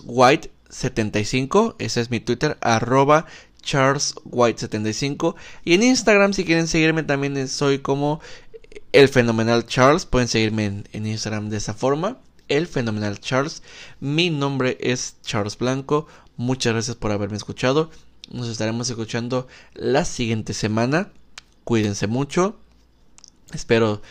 White 0.04 0.50
75. 0.74 1.76
Ese 1.78 2.00
es 2.00 2.10
mi 2.10 2.20
Twitter, 2.20 2.58
arroba 2.60 3.26
Charles 3.62 4.14
White 4.24 4.58
75. 4.60 5.36
Y 5.64 5.74
en 5.74 5.82
Instagram, 5.82 6.32
si 6.32 6.44
quieren 6.44 6.66
seguirme, 6.66 7.02
también 7.04 7.48
soy 7.48 7.78
como 7.78 8.20
el 8.92 9.08
fenomenal 9.08 9.66
Charles. 9.66 10.04
Pueden 10.04 10.28
seguirme 10.28 10.66
en, 10.66 10.88
en 10.92 11.06
Instagram 11.06 11.48
de 11.48 11.58
esa 11.58 11.74
forma. 11.74 12.18
El 12.48 12.66
fenomenal 12.66 13.20
Charles. 13.20 13.62
Mi 14.00 14.30
nombre 14.30 14.76
es 14.80 15.16
Charles 15.22 15.56
Blanco. 15.56 16.08
Muchas 16.36 16.72
gracias 16.72 16.96
por 16.96 17.12
haberme 17.12 17.36
escuchado. 17.36 17.90
Nos 18.30 18.48
estaremos 18.48 18.90
escuchando 18.90 19.46
la 19.74 20.04
siguiente 20.04 20.54
semana. 20.54 21.10
Cuídense 21.62 22.08
mucho. 22.08 22.56
Espero, 23.52 24.02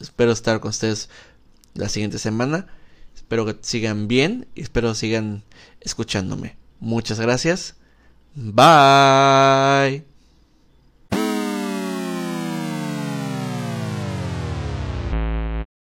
espero 0.00 0.32
estar 0.32 0.58
con 0.60 0.70
ustedes 0.70 1.08
la 1.74 1.88
siguiente 1.88 2.18
semana. 2.18 2.66
Espero 3.14 3.46
que 3.46 3.56
sigan 3.60 4.08
bien 4.08 4.48
espero 4.56 4.94
sigan 4.94 5.44
escuchándome. 5.80 6.56
Muchas 6.80 7.20
gracias. 7.20 7.76
Bye. 8.34 10.09